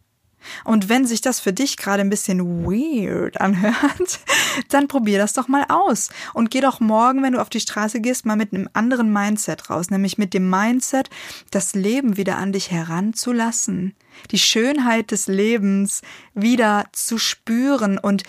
Und 0.64 0.88
wenn 0.88 1.07
sich 1.07 1.20
das 1.20 1.40
für 1.40 1.52
dich 1.52 1.76
gerade 1.76 2.02
ein 2.02 2.11
bisschen 2.11 2.64
weird 2.64 3.40
anhört, 3.40 4.20
dann 4.68 4.88
probier 4.88 5.18
das 5.18 5.33
doch 5.33 5.48
mal 5.48 5.64
aus 5.68 6.11
und 6.33 6.50
geh 6.50 6.61
doch 6.61 6.80
morgen, 6.80 7.22
wenn 7.22 7.33
du 7.33 7.40
auf 7.40 7.48
die 7.48 7.61
Straße 7.61 8.00
gehst, 8.00 8.26
mal 8.26 8.37
mit 8.37 8.52
einem 8.52 8.68
anderen 8.72 9.12
Mindset 9.12 9.70
raus, 9.70 9.90
nämlich 9.90 10.18
mit 10.18 10.35
dem 10.35 10.50
Mindset, 10.50 11.11
das 11.50 11.74
Leben 11.74 12.16
wieder 12.16 12.37
an 12.37 12.52
dich 12.52 12.70
heranzulassen, 12.70 13.94
die 14.30 14.38
Schönheit 14.38 15.11
des 15.11 15.26
Lebens 15.26 16.02
wieder 16.35 16.87
zu 16.92 17.18
spüren 17.18 17.98
und 17.98 18.22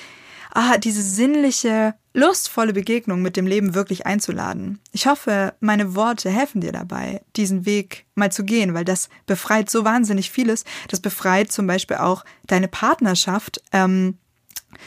ah, 0.55 0.77
diese 0.77 1.03
sinnliche 1.03 1.93
lustvolle 2.13 2.73
Begegnung 2.73 3.21
mit 3.21 3.35
dem 3.35 3.45
Leben 3.45 3.75
wirklich 3.75 4.05
einzuladen. 4.05 4.79
Ich 4.93 5.05
hoffe, 5.05 5.53
meine 5.59 5.95
Worte 5.95 6.29
helfen 6.29 6.61
dir 6.61 6.71
dabei, 6.71 7.21
diesen 7.35 7.65
Weg 7.65 8.05
mal 8.15 8.31
zu 8.31 8.45
gehen, 8.45 8.73
weil 8.73 8.85
das 8.85 9.09
befreit 9.25 9.69
so 9.69 9.83
wahnsinnig 9.83 10.31
vieles. 10.31 10.63
Das 10.87 11.01
befreit 11.01 11.51
zum 11.51 11.67
Beispiel 11.67 11.97
auch 11.97 12.23
deine 12.47 12.69
Partnerschaft 12.69 13.61
ähm, 13.73 14.17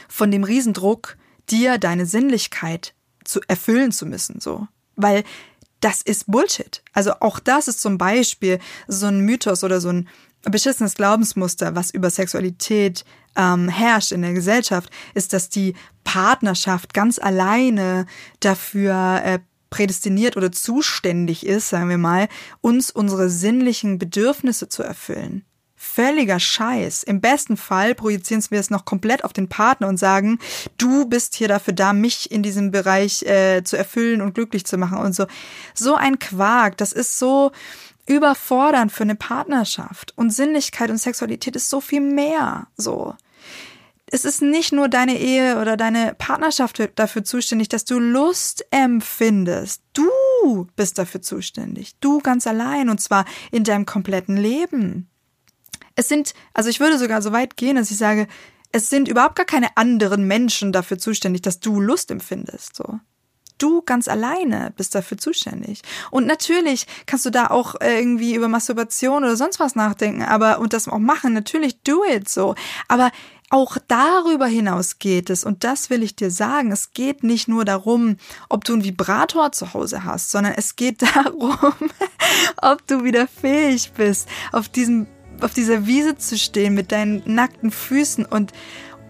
von 0.09 0.31
dem 0.31 0.42
Riesendruck, 0.42 1.16
dir 1.50 1.76
deine 1.76 2.07
Sinnlichkeit 2.07 2.94
zu 3.24 3.40
erfüllen 3.46 3.92
zu 3.92 4.07
müssen, 4.07 4.40
so. 4.40 4.66
Weil 4.96 5.22
das 5.81 6.00
ist 6.02 6.31
Bullshit. 6.31 6.83
Also 6.92 7.12
auch 7.20 7.38
das 7.38 7.68
ist 7.68 7.81
zum 7.81 7.98
Beispiel 7.98 8.59
so 8.88 9.07
ein 9.07 9.20
Mythos 9.20 9.62
oder 9.62 9.81
so 9.81 9.90
ein 9.90 10.09
beschissenes 10.42 10.94
Glaubensmuster, 10.94 11.74
was 11.74 11.90
über 11.90 12.11
Sexualität 12.11 13.05
ähm, 13.37 13.68
herrscht 13.68 14.12
in 14.12 14.22
der 14.22 14.33
Gesellschaft, 14.33 14.90
ist, 15.14 15.33
dass 15.33 15.48
die 15.48 15.74
Partnerschaft 16.05 16.94
ganz 16.94 17.18
alleine 17.18 18.07
dafür 18.40 19.20
äh, 19.24 19.38
prädestiniert 19.70 20.37
oder 20.37 20.51
zuständig 20.51 21.44
ist, 21.44 21.68
sagen 21.68 21.88
wir 21.88 21.98
mal, 21.98 22.29
uns 22.61 22.90
unsere 22.90 23.29
sinnlichen 23.29 23.98
Bedürfnisse 23.98 24.68
zu 24.68 24.83
erfüllen. 24.83 25.44
Völliger 25.81 26.40
Scheiß. 26.40 27.05
Im 27.05 27.20
besten 27.20 27.57
Fall 27.57 27.94
projizieren 27.94 28.44
wir 28.51 28.59
es 28.59 28.70
noch 28.70 28.85
komplett 28.85 29.22
auf 29.22 29.33
den 29.33 29.48
Partner 29.48 29.87
und 29.87 29.96
sagen, 29.96 30.40
du 30.77 31.07
bist 31.07 31.37
hier 31.37 31.46
dafür 31.46 31.72
da, 31.72 31.92
mich 31.92 32.33
in 32.33 32.42
diesem 32.42 32.72
Bereich 32.72 33.22
äh, 33.22 33.62
zu 33.62 33.77
erfüllen 33.77 34.20
und 34.20 34.35
glücklich 34.35 34.64
zu 34.64 34.77
machen 34.77 34.98
und 34.98 35.14
so. 35.14 35.27
So 35.74 35.94
ein 35.94 36.18
Quark. 36.18 36.77
Das 36.79 36.92
ist 36.92 37.18
so, 37.18 37.53
überfordernd 38.09 38.90
für 38.90 39.05
eine 39.05 39.14
Partnerschaft. 39.14 40.12
Und 40.16 40.31
Sinnlichkeit 40.31 40.90
und 40.90 40.99
Sexualität 40.99 41.57
ist 41.57 41.71
so 41.71 41.81
viel 41.81 42.01
mehr. 42.01 42.68
So. 42.77 43.14
Es 44.11 44.25
ist 44.25 44.40
nicht 44.40 44.73
nur 44.73 44.88
deine 44.88 45.18
Ehe 45.18 45.61
oder 45.61 45.77
deine 45.77 46.14
Partnerschaft 46.14 46.81
dafür 46.97 47.25
zuständig, 47.25 47.68
dass 47.68 47.85
du 47.85 47.99
Lust 47.99 48.64
empfindest. 48.71 49.83
Du 49.92 50.66
bist 50.77 50.99
dafür 50.99 51.21
zuständig. 51.21 51.94
Du 52.01 52.21
ganz 52.21 52.47
allein 52.47 52.88
und 52.88 53.01
zwar 53.01 53.27
in 53.51 53.64
deinem 53.64 53.85
kompletten 53.85 54.37
Leben. 54.37 55.11
Es 55.94 56.09
sind, 56.09 56.33
also 56.55 56.71
ich 56.71 56.81
würde 56.81 56.99
sogar 56.99 57.21
so 57.21 57.33
weit 57.33 57.57
gehen, 57.57 57.77
dass 57.77 57.90
ich 57.90 57.99
sage, 57.99 58.29
es 58.73 58.88
sind 58.88 59.09
überhaupt 59.09 59.37
gar 59.37 59.47
keine 59.47 59.77
anderen 59.77 60.27
Menschen 60.27 60.73
dafür 60.73 60.99
zuständig, 60.99 61.42
dass 61.42 61.61
du 61.61 61.81
Lust 61.81 62.11
empfindest. 62.11 62.77
So. 62.77 63.01
Du 63.59 63.83
ganz 63.83 64.09
alleine 64.09 64.73
bist 64.77 64.94
dafür 64.94 65.18
zuständig. 65.18 65.83
Und 66.11 66.27
natürlich 66.27 66.87
kannst 67.07 67.27
du 67.27 67.31
da 67.31 67.49
auch 67.49 67.75
irgendwie 67.81 68.35
über 68.35 68.49
Masturbation 68.49 69.25
oder 69.25 69.37
sonst 69.37 69.61
was 69.61 69.75
nachdenken, 69.75 70.23
aber 70.23 70.59
und 70.59 70.73
das 70.73 70.88
auch 70.88 70.99
machen. 70.99 71.33
Natürlich 71.33 71.83
do 71.83 72.03
it 72.05 72.29
so. 72.29 72.55
Aber 72.88 73.11
auch 73.51 73.79
darüber 73.88 74.47
hinaus 74.47 74.99
geht 74.99 75.31
es, 75.31 75.44
und 75.44 75.64
das 75.64 75.88
will 75.88 76.03
ich 76.03 76.14
dir 76.14 76.31
sagen, 76.31 76.71
es 76.71 76.92
geht 76.92 77.25
nicht 77.25 77.49
nur 77.49 77.64
darum, 77.64 78.16
ob 78.51 78.64
du 78.64 78.75
einen 78.75 78.85
Vibrator 78.85 79.53
zu 79.53 79.73
Hause 79.73 80.05
hast, 80.05 80.31
sondern 80.31 80.53
es 80.57 80.77
geht 80.77 81.03
darum, 81.16 81.57
ob 82.61 82.87
du 82.87 83.05
wieder 83.05 83.27
fähig 83.27 83.92
bist, 83.97 84.29
auf 84.53 84.68
diesem, 84.68 85.07
auf 85.40 85.55
dieser 85.55 85.87
Wiese 85.87 86.16
zu 86.16 86.37
stehen 86.37 86.75
mit 86.75 86.92
deinen 86.92 87.23
nackten 87.25 87.71
Füßen 87.71 88.27
und 88.27 88.53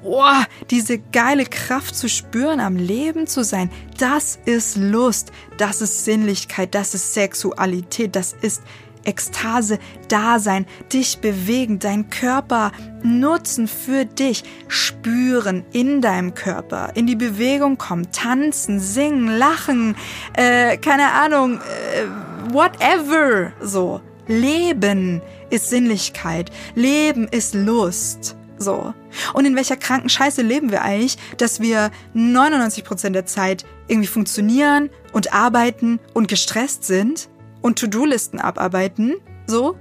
oh, 0.09 0.45
diese 0.71 0.99
geile 0.99 1.45
Kraft 1.45 1.95
zu 1.95 2.09
spüren, 2.09 2.61
am 2.61 2.77
Leben 2.77 3.27
zu 3.27 3.45
sein, 3.45 3.71
das 3.99 4.39
ist 4.45 4.77
Lust, 4.77 5.33
das 5.57 5.81
ist 5.81 6.05
Sinnlichkeit, 6.05 6.75
das 6.75 6.95
ist 6.95 7.15
Sexualität, 7.15 8.17
das 8.17 8.35
ist 8.41 8.63
Ekstase, 9.05 9.79
Dasein, 10.09 10.67
dich 10.93 11.19
bewegen, 11.19 11.79
deinen 11.79 12.11
Körper 12.11 12.73
nutzen 13.03 13.67
für 13.67 14.05
dich, 14.05 14.45
spüren 14.69 15.65
in 15.73 16.01
deinem 16.01 16.35
Körper, 16.35 16.93
in 16.95 17.07
die 17.07 17.17
Bewegung 17.17 17.79
kommen, 17.79 18.11
tanzen, 18.13 18.81
singen, 18.81 19.39
lachen, 19.39 19.97
äh, 20.35 20.77
keine 20.77 21.13
Ahnung, 21.13 21.59
äh, 21.59 22.53
whatever, 22.53 23.53
so. 23.61 24.01
Leben 24.27 25.23
ist 25.49 25.71
Sinnlichkeit, 25.71 26.51
Leben 26.75 27.29
ist 27.29 27.55
Lust. 27.55 28.38
So. 28.59 28.95
Und 29.35 29.45
in 29.45 29.57
welcher 29.57 29.77
kranken 29.77 30.09
Scheiße 30.09 30.43
leben 30.43 30.71
wir 30.71 30.83
eigentlich, 30.83 31.17
dass 31.37 31.61
wir 31.61 31.91
99% 32.15 33.11
der 33.11 33.27
Zeit 33.27 33.65
irgendwie 33.87 34.09
funktionieren 34.09 34.91
und 35.13 35.33
arbeiten 35.33 36.01
und 36.15 36.29
gestresst 36.29 36.85
sind 36.85 37.29
und 37.63 37.79
To-Do-Listen 37.79 38.41
abarbeiten? 38.41 39.17
So? 39.47 39.77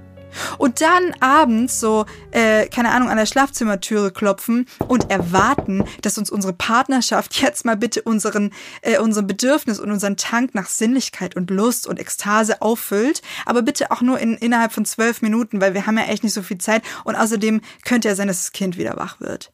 Und 0.58 0.80
dann 0.80 1.14
abends 1.20 1.80
so, 1.80 2.06
äh, 2.30 2.66
keine 2.68 2.90
Ahnung, 2.90 3.08
an 3.08 3.16
der 3.16 3.26
Schlafzimmertüre 3.26 4.12
klopfen 4.12 4.66
und 4.86 5.10
erwarten, 5.10 5.84
dass 6.02 6.18
uns 6.18 6.30
unsere 6.30 6.52
Partnerschaft 6.52 7.34
jetzt 7.40 7.64
mal 7.64 7.76
bitte 7.76 8.02
unseren, 8.02 8.52
äh, 8.82 8.98
unseren 8.98 9.26
Bedürfnis 9.26 9.80
und 9.80 9.90
unseren 9.90 10.16
Tank 10.16 10.54
nach 10.54 10.68
Sinnlichkeit 10.68 11.36
und 11.36 11.50
Lust 11.50 11.86
und 11.86 11.98
Ekstase 11.98 12.62
auffüllt. 12.62 13.22
Aber 13.46 13.62
bitte 13.62 13.90
auch 13.90 14.02
nur 14.02 14.18
in, 14.18 14.34
innerhalb 14.34 14.72
von 14.72 14.84
zwölf 14.84 15.22
Minuten, 15.22 15.60
weil 15.60 15.74
wir 15.74 15.86
haben 15.86 15.98
ja 15.98 16.04
echt 16.04 16.24
nicht 16.24 16.34
so 16.34 16.42
viel 16.42 16.58
Zeit. 16.58 16.82
Und 17.04 17.16
außerdem 17.16 17.60
könnte 17.84 18.08
ja 18.08 18.14
sein, 18.14 18.28
dass 18.28 18.38
das 18.38 18.52
Kind 18.52 18.76
wieder 18.76 18.96
wach 18.96 19.20
wird. 19.20 19.52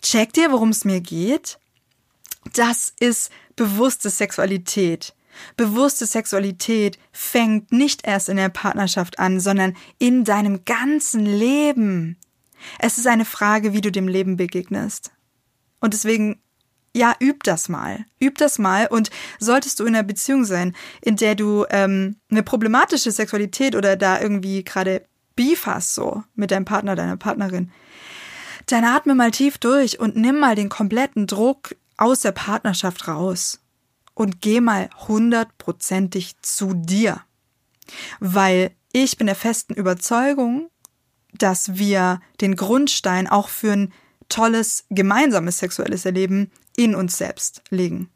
Checkt 0.00 0.36
ihr, 0.36 0.52
worum 0.52 0.70
es 0.70 0.84
mir 0.84 1.00
geht? 1.00 1.58
Das 2.54 2.92
ist 2.98 3.30
bewusste 3.56 4.10
Sexualität. 4.10 5.14
Bewusste 5.56 6.06
Sexualität 6.06 6.98
fängt 7.12 7.72
nicht 7.72 8.06
erst 8.06 8.28
in 8.28 8.36
der 8.36 8.48
Partnerschaft 8.48 9.18
an, 9.18 9.40
sondern 9.40 9.76
in 9.98 10.24
deinem 10.24 10.64
ganzen 10.64 11.26
Leben. 11.26 12.16
Es 12.78 12.98
ist 12.98 13.06
eine 13.06 13.24
Frage, 13.24 13.72
wie 13.72 13.80
du 13.80 13.90
dem 13.90 14.08
Leben 14.08 14.36
begegnest. 14.36 15.10
Und 15.80 15.94
deswegen 15.94 16.40
ja, 16.94 17.14
üb 17.20 17.42
das 17.44 17.68
mal. 17.68 18.04
Üb 18.20 18.36
das 18.38 18.58
mal. 18.58 18.86
Und 18.86 19.10
solltest 19.38 19.80
du 19.80 19.84
in 19.84 19.94
einer 19.94 20.02
Beziehung 20.02 20.44
sein, 20.44 20.76
in 21.00 21.16
der 21.16 21.34
du 21.34 21.64
ähm, 21.70 22.16
eine 22.30 22.42
problematische 22.42 23.10
Sexualität 23.10 23.74
oder 23.74 23.96
da 23.96 24.20
irgendwie 24.20 24.62
gerade 24.62 25.02
Beef 25.34 25.66
hast, 25.66 25.94
so 25.94 26.22
mit 26.34 26.50
deinem 26.50 26.66
Partner, 26.66 26.94
deiner 26.94 27.16
Partnerin, 27.16 27.70
dann 28.66 28.84
atme 28.84 29.14
mal 29.14 29.30
tief 29.30 29.58
durch 29.58 29.98
und 29.98 30.16
nimm 30.16 30.38
mal 30.38 30.54
den 30.54 30.68
kompletten 30.68 31.26
Druck 31.26 31.74
aus 31.96 32.20
der 32.20 32.32
Partnerschaft 32.32 33.08
raus. 33.08 33.61
Und 34.14 34.40
geh 34.40 34.60
mal 34.60 34.90
hundertprozentig 35.08 36.34
zu 36.42 36.74
dir. 36.74 37.22
Weil 38.20 38.72
ich 38.92 39.16
bin 39.16 39.26
der 39.26 39.36
festen 39.36 39.74
Überzeugung, 39.74 40.70
dass 41.32 41.76
wir 41.76 42.20
den 42.40 42.56
Grundstein 42.56 43.26
auch 43.26 43.48
für 43.48 43.72
ein 43.72 43.92
tolles 44.28 44.84
gemeinsames 44.90 45.58
sexuelles 45.58 46.04
Erleben 46.04 46.50
in 46.76 46.94
uns 46.94 47.18
selbst 47.18 47.62
legen. 47.70 48.08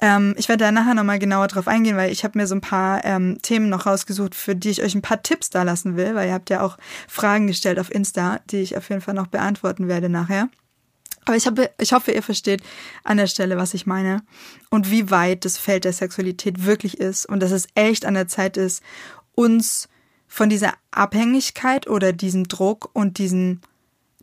Ähm, 0.00 0.34
ich 0.38 0.48
werde 0.48 0.64
da 0.64 0.72
nachher 0.72 0.94
nochmal 0.94 1.18
genauer 1.18 1.48
drauf 1.48 1.68
eingehen, 1.68 1.96
weil 1.96 2.12
ich 2.12 2.22
habe 2.22 2.38
mir 2.38 2.46
so 2.46 2.54
ein 2.54 2.60
paar 2.60 3.04
ähm, 3.04 3.38
Themen 3.42 3.68
noch 3.68 3.86
rausgesucht, 3.86 4.34
für 4.34 4.54
die 4.54 4.70
ich 4.70 4.82
euch 4.82 4.94
ein 4.94 5.02
paar 5.02 5.22
Tipps 5.22 5.50
da 5.50 5.62
lassen 5.62 5.96
will, 5.96 6.14
weil 6.14 6.28
ihr 6.28 6.34
habt 6.34 6.50
ja 6.50 6.60
auch 6.60 6.76
Fragen 7.08 7.46
gestellt 7.46 7.78
auf 7.78 7.92
Insta, 7.92 8.40
die 8.50 8.58
ich 8.58 8.76
auf 8.76 8.88
jeden 8.88 9.00
Fall 9.00 9.14
noch 9.14 9.26
beantworten 9.26 9.88
werde 9.88 10.08
nachher. 10.08 10.48
Aber 11.28 11.36
ich, 11.36 11.46
habe, 11.46 11.70
ich 11.78 11.92
hoffe, 11.92 12.12
ihr 12.12 12.22
versteht 12.22 12.62
an 13.04 13.18
der 13.18 13.26
Stelle, 13.26 13.58
was 13.58 13.74
ich 13.74 13.84
meine 13.84 14.22
und 14.70 14.90
wie 14.90 15.10
weit 15.10 15.44
das 15.44 15.58
Feld 15.58 15.84
der 15.84 15.92
Sexualität 15.92 16.64
wirklich 16.64 16.96
ist 16.96 17.26
und 17.26 17.40
dass 17.40 17.50
es 17.50 17.68
echt 17.74 18.06
an 18.06 18.14
der 18.14 18.28
Zeit 18.28 18.56
ist, 18.56 18.82
uns 19.34 19.90
von 20.26 20.48
dieser 20.48 20.72
Abhängigkeit 20.90 21.86
oder 21.86 22.14
diesem 22.14 22.48
Druck 22.48 22.88
und 22.94 23.18
diesen, 23.18 23.60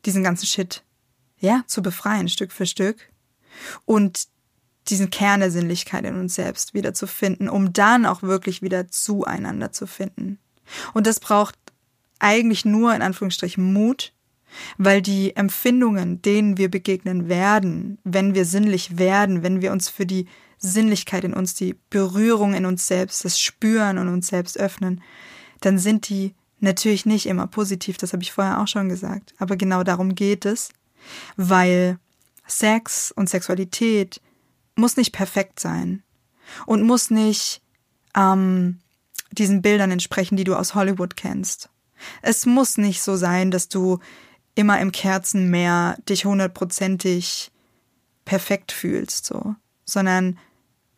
diesen 0.03 0.23
ganzen 0.23 0.47
Shit, 0.47 0.83
ja, 1.37 1.63
zu 1.67 1.83
befreien, 1.83 2.27
Stück 2.27 2.51
für 2.51 2.65
Stück 2.65 2.97
und 3.85 4.25
diesen 4.89 5.11
Kern 5.11 5.41
der 5.41 5.51
Sinnlichkeit 5.51 6.05
in 6.05 6.19
uns 6.19 6.33
selbst 6.33 6.73
wieder 6.73 6.95
zu 6.95 7.05
finden, 7.05 7.49
um 7.49 7.71
dann 7.71 8.07
auch 8.07 8.23
wirklich 8.23 8.63
wieder 8.63 8.87
zueinander 8.87 9.71
zu 9.71 9.85
finden. 9.85 10.39
Und 10.95 11.05
das 11.05 11.19
braucht 11.19 11.55
eigentlich 12.17 12.65
nur 12.65 12.95
in 12.95 13.03
Anführungsstrichen 13.03 13.73
Mut, 13.73 14.14
weil 14.77 15.01
die 15.01 15.35
Empfindungen, 15.35 16.21
denen 16.21 16.57
wir 16.57 16.69
begegnen 16.69 17.29
werden, 17.29 17.97
wenn 18.03 18.35
wir 18.35 18.45
sinnlich 18.45 18.97
werden, 18.97 19.43
wenn 19.43 19.61
wir 19.61 19.71
uns 19.71 19.89
für 19.89 20.05
die 20.05 20.27
Sinnlichkeit 20.57 21.23
in 21.23 21.33
uns, 21.33 21.53
die 21.53 21.75
Berührung 21.89 22.53
in 22.53 22.65
uns 22.65 22.87
selbst, 22.87 23.25
das 23.25 23.39
Spüren 23.39 23.97
in 23.97 24.07
uns 24.07 24.27
selbst 24.27 24.57
öffnen, 24.57 25.01
dann 25.61 25.77
sind 25.77 26.09
die 26.09 26.33
natürlich 26.59 27.05
nicht 27.05 27.25
immer 27.25 27.47
positiv, 27.47 27.97
das 27.97 28.13
habe 28.13 28.23
ich 28.23 28.31
vorher 28.31 28.61
auch 28.61 28.67
schon 28.67 28.89
gesagt. 28.89 29.33
Aber 29.37 29.55
genau 29.55 29.83
darum 29.83 30.15
geht 30.15 30.45
es, 30.45 30.69
weil 31.35 31.99
Sex 32.47 33.11
und 33.11 33.29
Sexualität 33.29 34.21
muss 34.75 34.97
nicht 34.97 35.11
perfekt 35.11 35.59
sein 35.59 36.03
und 36.65 36.83
muss 36.83 37.09
nicht 37.09 37.61
ähm, 38.15 38.79
diesen 39.31 39.61
Bildern 39.61 39.91
entsprechen, 39.91 40.37
die 40.37 40.43
du 40.43 40.55
aus 40.55 40.75
Hollywood 40.75 41.15
kennst. 41.15 41.69
Es 42.21 42.45
muss 42.45 42.77
nicht 42.77 43.01
so 43.01 43.15
sein, 43.15 43.51
dass 43.51 43.69
du 43.69 43.99
immer 44.55 44.79
im 44.79 44.91
Kerzenmeer 44.91 45.97
dich 46.07 46.25
hundertprozentig 46.25 47.51
perfekt 48.23 48.71
fühlst, 48.71 49.25
so, 49.25 49.55
sondern 49.85 50.39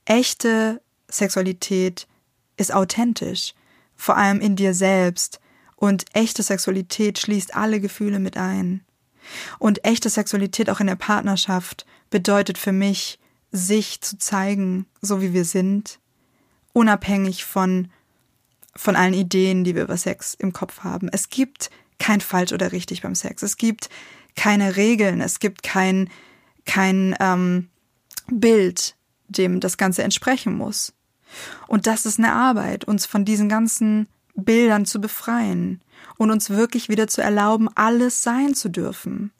echte 0.06 0.82
Sexualität 1.10 2.08
ist 2.56 2.74
authentisch, 2.74 3.54
vor 3.96 4.18
allem 4.18 4.40
in 4.40 4.56
dir 4.56 4.74
selbst. 4.74 5.40
Und 5.76 6.06
echte 6.14 6.42
Sexualität 6.42 7.20
schließt 7.20 7.56
alle 7.56 7.80
Gefühle 7.80 8.20
mit 8.20 8.38
ein. 8.38 8.84
Und 9.60 9.86
echte 9.86 10.10
Sexualität 10.10 10.70
auch 10.70 10.80
in 10.80 10.88
der 10.88 10.96
Partnerschaft 10.96 11.86
bedeutet 12.10 12.58
für 12.58 12.72
mich, 12.72 13.20
sich 13.52 14.02
zu 14.02 14.18
zeigen, 14.18 14.88
so 15.02 15.22
wie 15.22 15.34
wir 15.34 15.46
sind, 15.46 16.00
unabhängig 16.74 17.46
von, 17.46 17.90
von 18.76 18.96
allen 18.96 19.14
Ideen, 19.14 19.64
die 19.64 19.76
wir 19.76 19.84
über 19.84 19.98
Sex 19.98 20.34
im 20.34 20.54
Kopf 20.54 20.84
haben. 20.84 21.10
Es 21.10 21.30
gibt 21.30 21.70
kein 22.00 22.22
falsch 22.22 22.54
oder 22.54 22.72
richtig 22.72 23.02
beim 23.02 23.16
Sex. 23.16 23.44
Es 23.44 23.58
gibt 23.58 23.90
keine 24.36 24.76
Regeln. 24.76 25.20
Es 25.20 25.40
gibt 25.40 25.64
kein, 25.64 26.10
kein 26.66 27.16
ähm, 27.20 27.70
Bild, 28.32 28.96
dem 29.28 29.60
das 29.60 29.78
Ganze 29.78 30.04
entsprechen 30.04 30.56
muss. 30.56 30.94
Und 31.68 31.88
das 31.88 32.06
ist 32.06 32.20
eine 32.20 32.32
Arbeit, 32.32 32.86
uns 32.86 33.06
von 33.06 33.26
diesen 33.26 33.50
ganzen 33.50 34.08
Bildern 34.36 34.86
zu 34.86 35.02
befreien 35.02 35.82
und 36.18 36.32
uns 36.32 36.50
wirklich 36.50 36.90
wieder 36.90 37.08
zu 37.08 37.22
erlauben, 37.22 37.70
alles 37.76 38.22
sein 38.22 38.54
zu 38.54 38.70
dürfen. 38.70 39.32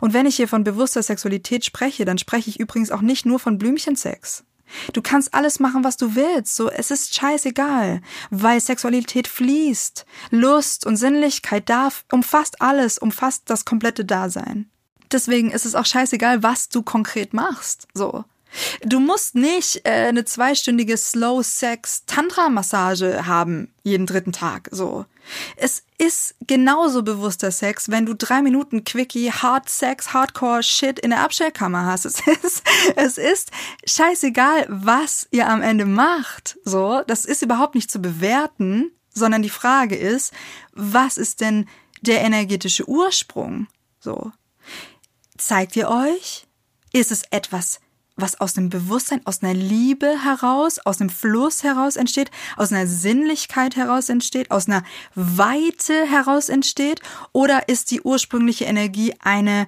Und 0.00 0.12
wenn 0.12 0.26
ich 0.26 0.36
hier 0.36 0.48
von 0.48 0.62
bewusster 0.62 1.02
Sexualität 1.02 1.64
spreche, 1.64 2.04
dann 2.04 2.18
spreche 2.18 2.50
ich 2.50 2.60
übrigens 2.60 2.90
auch 2.90 3.00
nicht 3.00 3.26
nur 3.26 3.38
von 3.38 3.58
Blümchensex. 3.58 4.44
Du 4.92 5.02
kannst 5.02 5.34
alles 5.34 5.60
machen, 5.60 5.84
was 5.84 5.96
du 5.96 6.14
willst, 6.14 6.56
so 6.56 6.70
es 6.70 6.90
ist 6.90 7.14
scheißegal, 7.14 8.00
weil 8.30 8.60
Sexualität 8.60 9.28
fließt. 9.28 10.06
Lust 10.30 10.86
und 10.86 10.96
Sinnlichkeit 10.96 11.68
darf 11.68 12.04
umfasst 12.10 12.60
alles, 12.60 12.98
umfasst 12.98 13.44
das 13.46 13.64
komplette 13.64 14.04
Dasein. 14.04 14.70
Deswegen 15.10 15.50
ist 15.50 15.66
es 15.66 15.74
auch 15.74 15.86
scheißegal, 15.86 16.42
was 16.42 16.68
du 16.68 16.82
konkret 16.82 17.34
machst, 17.34 17.86
so. 17.92 18.24
Du 18.82 19.00
musst 19.00 19.34
nicht 19.34 19.82
äh, 19.84 20.08
eine 20.08 20.24
zweistündige 20.24 20.96
Slow 20.96 21.42
Sex 21.42 22.04
Tantra 22.06 22.48
Massage 22.48 23.26
haben 23.26 23.72
jeden 23.82 24.06
dritten 24.06 24.32
Tag, 24.32 24.68
so. 24.70 25.06
Es 25.56 25.84
ist 25.98 26.34
genauso 26.46 27.02
bewusster 27.02 27.50
Sex, 27.50 27.90
wenn 27.90 28.06
du 28.06 28.14
drei 28.14 28.42
Minuten 28.42 28.84
Quickie, 28.84 29.30
Hard 29.30 29.68
Sex, 29.68 30.12
Hardcore 30.12 30.62
Shit 30.62 30.98
in 30.98 31.10
der 31.10 31.20
Abstellkammer 31.20 31.86
hast. 31.86 32.04
Es 32.06 32.20
ist, 32.26 32.62
es 32.96 33.18
ist 33.18 33.50
scheißegal, 33.86 34.66
was 34.68 35.28
ihr 35.30 35.48
am 35.48 35.62
Ende 35.62 35.86
macht. 35.86 36.58
So, 36.64 37.02
das 37.06 37.24
ist 37.24 37.42
überhaupt 37.42 37.74
nicht 37.74 37.90
zu 37.90 38.00
bewerten, 38.00 38.90
sondern 39.14 39.42
die 39.42 39.50
Frage 39.50 39.96
ist, 39.96 40.32
was 40.72 41.16
ist 41.16 41.40
denn 41.40 41.68
der 42.00 42.22
energetische 42.22 42.88
Ursprung? 42.88 43.68
So. 44.00 44.32
Zeigt 45.38 45.76
ihr 45.76 45.88
euch? 45.88 46.46
Ist 46.92 47.12
es 47.12 47.22
etwas 47.30 47.80
was 48.22 48.40
aus 48.40 48.54
dem 48.54 48.70
Bewusstsein, 48.70 49.20
aus 49.26 49.42
einer 49.42 49.52
Liebe 49.52 50.24
heraus, 50.24 50.78
aus 50.78 51.00
einem 51.00 51.10
Fluss 51.10 51.62
heraus 51.62 51.96
entsteht, 51.96 52.30
aus 52.56 52.72
einer 52.72 52.86
Sinnlichkeit 52.86 53.76
heraus 53.76 54.08
entsteht, 54.08 54.50
aus 54.50 54.68
einer 54.68 54.84
Weite 55.14 56.06
heraus 56.06 56.48
entsteht? 56.48 57.00
Oder 57.32 57.68
ist 57.68 57.90
die 57.90 58.00
ursprüngliche 58.00 58.64
Energie 58.64 59.14
eine 59.18 59.66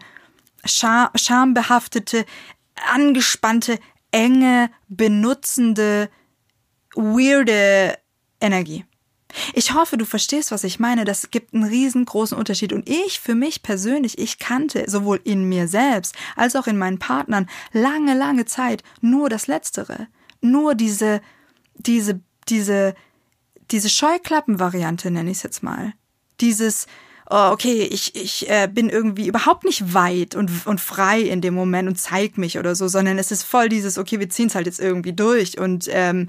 schambehaftete, 0.64 2.24
angespannte, 2.94 3.78
enge, 4.12 4.70
benutzende, 4.88 6.08
weirde 6.94 7.98
Energie? 8.40 8.86
Ich 9.52 9.74
hoffe, 9.74 9.96
du 9.96 10.04
verstehst, 10.04 10.50
was 10.50 10.64
ich 10.64 10.80
meine. 10.80 11.04
Das 11.04 11.30
gibt 11.30 11.54
einen 11.54 11.64
riesengroßen 11.64 12.36
Unterschied. 12.36 12.72
Und 12.72 12.88
ich, 12.88 13.20
für 13.20 13.34
mich 13.34 13.62
persönlich, 13.62 14.18
ich 14.18 14.38
kannte 14.38 14.84
sowohl 14.88 15.20
in 15.24 15.48
mir 15.48 15.68
selbst 15.68 16.14
als 16.36 16.56
auch 16.56 16.66
in 16.66 16.78
meinen 16.78 16.98
Partnern 16.98 17.48
lange, 17.72 18.16
lange 18.16 18.44
Zeit 18.44 18.82
nur 19.00 19.28
das 19.28 19.46
Letztere. 19.46 20.08
Nur 20.40 20.74
diese, 20.74 21.20
diese, 21.76 22.20
diese, 22.48 22.94
diese 23.70 23.88
Scheuklappenvariante 23.88 25.10
nenne 25.10 25.30
ich 25.30 25.38
es 25.38 25.42
jetzt 25.42 25.62
mal. 25.62 25.94
Dieses, 26.40 26.86
oh, 27.30 27.50
okay, 27.52 27.82
ich, 27.82 28.14
ich 28.16 28.48
äh, 28.50 28.68
bin 28.70 28.90
irgendwie 28.90 29.28
überhaupt 29.28 29.64
nicht 29.64 29.94
weit 29.94 30.34
und, 30.34 30.66
und 30.66 30.80
frei 30.80 31.20
in 31.20 31.40
dem 31.40 31.54
Moment 31.54 31.88
und 31.88 31.96
zeig 31.96 32.38
mich 32.38 32.58
oder 32.58 32.74
so, 32.74 32.88
sondern 32.88 33.18
es 33.18 33.30
ist 33.30 33.42
voll 33.42 33.68
dieses, 33.68 33.98
okay, 33.98 34.20
wir 34.20 34.28
ziehen 34.28 34.48
es 34.48 34.54
halt 34.54 34.66
jetzt 34.66 34.80
irgendwie 34.80 35.12
durch 35.12 35.58
und 35.58 35.88
ähm, 35.90 36.28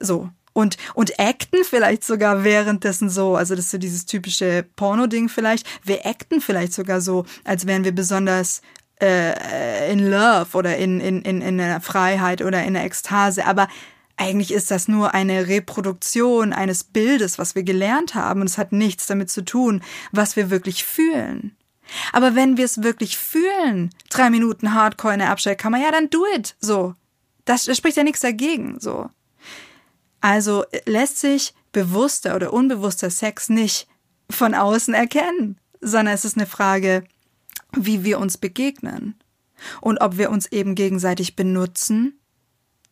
so 0.00 0.30
und, 0.52 0.76
und 0.94 1.18
acten 1.18 1.64
vielleicht 1.64 2.04
sogar 2.04 2.44
währenddessen 2.44 3.08
so. 3.08 3.36
Also 3.36 3.54
das 3.54 3.66
ist 3.66 3.70
so 3.72 3.78
dieses 3.78 4.06
typische 4.06 4.64
Porno-Ding 4.76 5.28
vielleicht. 5.28 5.66
Wir 5.84 6.06
acten 6.06 6.40
vielleicht 6.40 6.72
sogar 6.72 7.00
so, 7.00 7.24
als 7.44 7.66
wären 7.66 7.84
wir 7.84 7.92
besonders 7.92 8.62
äh, 9.00 9.92
in 9.92 10.10
Love 10.10 10.56
oder 10.56 10.76
in, 10.76 11.00
in, 11.00 11.22
in, 11.22 11.42
in 11.42 11.60
einer 11.60 11.80
Freiheit 11.80 12.42
oder 12.42 12.60
in 12.62 12.76
einer 12.76 12.84
Ekstase. 12.84 13.46
Aber 13.46 13.68
eigentlich 14.16 14.52
ist 14.52 14.70
das 14.70 14.88
nur 14.88 15.14
eine 15.14 15.48
Reproduktion 15.48 16.52
eines 16.52 16.84
Bildes, 16.84 17.38
was 17.38 17.54
wir 17.54 17.62
gelernt 17.62 18.14
haben. 18.14 18.40
Und 18.40 18.46
es 18.48 18.58
hat 18.58 18.72
nichts 18.72 19.06
damit 19.06 19.30
zu 19.30 19.44
tun, 19.44 19.82
was 20.12 20.36
wir 20.36 20.50
wirklich 20.50 20.84
fühlen. 20.84 21.56
Aber 22.12 22.34
wenn 22.34 22.56
wir 22.56 22.64
es 22.64 22.82
wirklich 22.82 23.18
fühlen, 23.18 23.90
drei 24.10 24.30
Minuten 24.30 24.74
Hardcore 24.74 25.14
in 25.14 25.20
der 25.20 25.30
Abstellkammer, 25.30 25.78
ja, 25.78 25.90
dann 25.90 26.10
do 26.10 26.24
it. 26.36 26.54
So. 26.60 26.94
Das, 27.44 27.64
das 27.64 27.76
spricht 27.76 27.96
ja 27.96 28.04
nichts 28.04 28.20
dagegen. 28.20 28.78
So. 28.78 29.10
Also 30.22 30.64
lässt 30.86 31.18
sich 31.18 31.52
bewusster 31.72 32.36
oder 32.36 32.52
unbewusster 32.52 33.10
Sex 33.10 33.48
nicht 33.48 33.88
von 34.30 34.54
außen 34.54 34.94
erkennen, 34.94 35.60
sondern 35.80 36.14
es 36.14 36.24
ist 36.24 36.36
eine 36.36 36.46
Frage, 36.46 37.04
wie 37.76 38.04
wir 38.04 38.18
uns 38.20 38.38
begegnen 38.38 39.16
und 39.80 40.00
ob 40.00 40.16
wir 40.18 40.30
uns 40.30 40.46
eben 40.46 40.76
gegenseitig 40.76 41.34
benutzen, 41.34 42.20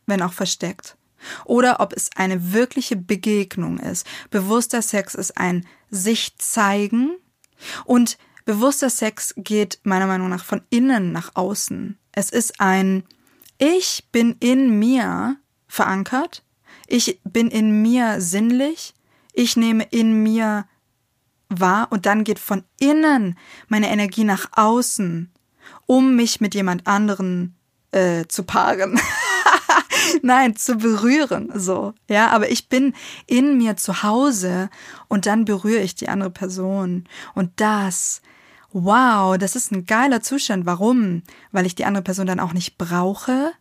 wenn 0.07 0.23
auch 0.23 0.33
versteckt, 0.33 0.97
oder 1.45 1.79
ob 1.79 1.93
es 1.93 2.11
eine 2.17 2.53
wirkliche 2.53 2.97
Begegnung 2.97 3.79
ist. 3.79 4.07
Bewusster 4.31 4.83
Sex 4.83 5.15
ist 5.15 5.39
ein 5.39 5.67
sich 5.89 6.37
zeigen 6.39 7.17
und 7.85 8.19
bewusster 8.45 8.91
Sex 8.91 9.35
geht 9.37 9.79
meiner 9.85 10.09
Meinung 10.09 10.31
nach 10.31 10.45
von 10.45 10.63
innen 10.69 11.13
nach 11.13 11.37
außen. 11.37 11.97
Es 12.11 12.31
ist 12.31 12.61
ein 12.61 13.05
Ich 13.59 14.09
bin 14.11 14.37
in 14.41 14.81
mir 14.81 15.37
verankert. 15.69 16.43
Ich 16.93 17.21
bin 17.23 17.49
in 17.49 17.83
mir 17.83 18.21
sinnlich. 18.21 18.95
Ich 19.33 19.57
nehme 19.57 19.85
in 19.85 20.25
mir 20.25 20.67
wahr 21.49 21.87
und 21.91 22.05
dann 22.05 22.25
geht 22.25 22.41
von 22.41 22.65
innen 22.81 23.39
meine 23.69 23.91
Energie 23.91 24.25
nach 24.25 24.49
außen, 24.57 25.31
um 25.87 26.17
mich 26.17 26.41
mit 26.41 26.53
jemand 26.53 26.89
anderen 26.89 27.55
äh, 27.93 28.27
zu 28.27 28.43
paaren. 28.43 29.01
Nein, 30.23 30.57
zu 30.57 30.79
berühren, 30.79 31.53
so. 31.55 31.95
Ja, 32.09 32.31
aber 32.31 32.51
ich 32.51 32.69
bin 32.69 32.95
in 33.29 33.57
mir 33.57 33.77
zu 33.77 34.03
Hause 34.03 34.69
und 35.07 35.27
dann 35.27 35.45
berühre 35.45 35.83
ich 35.83 35.95
die 35.95 36.09
andere 36.09 36.31
Person. 36.31 37.05
Und 37.37 37.53
das, 37.61 38.21
wow, 38.73 39.39
das 39.39 39.55
ist 39.55 39.71
ein 39.71 39.87
geiler 39.87 40.23
Zustand. 40.23 40.67
Warum? 40.67 41.23
Weil 41.53 41.67
ich 41.67 41.77
die 41.77 41.85
andere 41.85 42.03
Person 42.03 42.27
dann 42.27 42.41
auch 42.41 42.53
nicht 42.53 42.79
brauche 42.79 43.53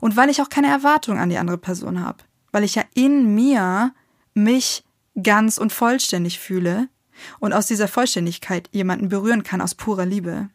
und 0.00 0.16
weil 0.16 0.30
ich 0.30 0.40
auch 0.40 0.48
keine 0.48 0.68
Erwartung 0.68 1.18
an 1.18 1.28
die 1.28 1.38
andere 1.38 1.58
Person 1.58 2.02
habe. 2.02 2.24
Weil 2.58 2.64
ich 2.64 2.74
ja 2.74 2.82
in 2.94 3.36
mir 3.36 3.94
mich 4.34 4.82
ganz 5.22 5.58
und 5.58 5.72
vollständig 5.72 6.40
fühle 6.40 6.88
und 7.38 7.52
aus 7.52 7.68
dieser 7.68 7.86
Vollständigkeit 7.86 8.68
jemanden 8.72 9.08
berühren 9.08 9.44
kann 9.44 9.60
aus 9.60 9.76
purer 9.76 10.04
Liebe. 10.04 10.48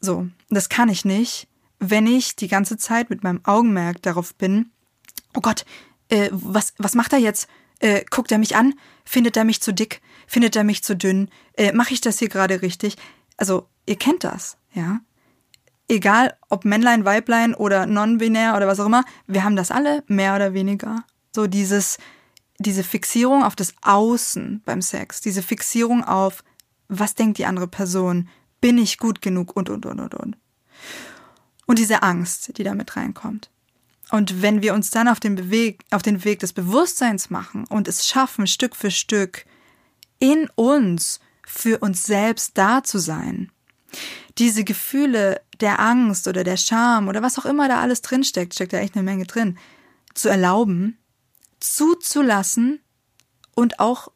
So, 0.00 0.26
das 0.50 0.68
kann 0.68 0.88
ich 0.88 1.04
nicht, 1.04 1.46
wenn 1.78 2.08
ich 2.08 2.34
die 2.34 2.48
ganze 2.48 2.76
Zeit 2.76 3.08
mit 3.08 3.22
meinem 3.22 3.40
Augenmerk 3.44 4.02
darauf 4.02 4.34
bin, 4.34 4.72
oh 5.32 5.40
Gott, 5.40 5.64
äh, 6.08 6.28
was, 6.32 6.74
was 6.78 6.96
macht 6.96 7.12
er 7.12 7.20
jetzt? 7.20 7.48
Äh, 7.78 8.04
guckt 8.10 8.32
er 8.32 8.38
mich 8.38 8.56
an? 8.56 8.74
Findet 9.04 9.36
er 9.36 9.44
mich 9.44 9.62
zu 9.62 9.72
dick? 9.72 10.02
Findet 10.26 10.56
er 10.56 10.64
mich 10.64 10.82
zu 10.82 10.96
dünn? 10.96 11.30
Äh, 11.52 11.72
Mache 11.72 11.94
ich 11.94 12.00
das 12.00 12.18
hier 12.18 12.30
gerade 12.30 12.62
richtig? 12.62 12.96
Also, 13.36 13.68
ihr 13.86 13.96
kennt 13.96 14.24
das, 14.24 14.56
ja? 14.74 14.98
Egal 15.86 16.36
ob 16.48 16.64
Männlein, 16.64 17.04
Weiblein 17.04 17.54
oder 17.54 17.86
non-binär 17.86 18.56
oder 18.56 18.66
was 18.66 18.80
auch 18.80 18.86
immer, 18.86 19.04
wir 19.28 19.44
haben 19.44 19.54
das 19.54 19.70
alle 19.70 20.02
mehr 20.08 20.34
oder 20.34 20.52
weniger. 20.52 21.04
So 21.34 21.46
dieses, 21.46 21.98
diese 22.58 22.84
Fixierung 22.84 23.42
auf 23.42 23.56
das 23.56 23.74
Außen 23.82 24.62
beim 24.64 24.82
Sex, 24.82 25.20
diese 25.20 25.42
Fixierung 25.42 26.04
auf, 26.04 26.44
was 26.88 27.14
denkt 27.14 27.38
die 27.38 27.46
andere 27.46 27.68
Person? 27.68 28.28
Bin 28.60 28.78
ich 28.78 28.98
gut 28.98 29.22
genug? 29.22 29.56
Und, 29.56 29.70
und, 29.70 29.86
und, 29.86 30.00
und, 30.00 30.14
und. 30.14 30.36
Und 31.66 31.78
diese 31.78 32.02
Angst, 32.02 32.58
die 32.58 32.64
damit 32.64 32.96
reinkommt. 32.96 33.50
Und 34.10 34.42
wenn 34.42 34.60
wir 34.60 34.74
uns 34.74 34.90
dann 34.90 35.08
auf 35.08 35.20
den, 35.20 35.36
Beweg 35.36 35.84
auf 35.90 36.02
den 36.02 36.22
Weg 36.24 36.40
des 36.40 36.52
Bewusstseins 36.52 37.30
machen 37.30 37.64
und 37.68 37.88
es 37.88 38.06
schaffen, 38.06 38.46
Stück 38.46 38.76
für 38.76 38.90
Stück 38.90 39.46
in 40.18 40.48
uns 40.54 41.18
für 41.46 41.78
uns 41.78 42.04
selbst 42.04 42.58
da 42.58 42.84
zu 42.84 42.98
sein, 42.98 43.50
diese 44.36 44.64
Gefühle 44.64 45.40
der 45.60 45.80
Angst 45.80 46.28
oder 46.28 46.44
der 46.44 46.58
Scham 46.58 47.08
oder 47.08 47.22
was 47.22 47.38
auch 47.38 47.46
immer 47.46 47.68
da 47.68 47.80
alles 47.80 48.02
drinsteckt, 48.02 48.54
steckt 48.54 48.74
da 48.74 48.78
echt 48.78 48.96
eine 48.96 49.02
Menge 49.02 49.24
drin, 49.24 49.58
zu 50.14 50.28
erlauben, 50.28 50.98
zuzulassen 51.62 52.80
und 53.54 53.80
auch 53.80 54.10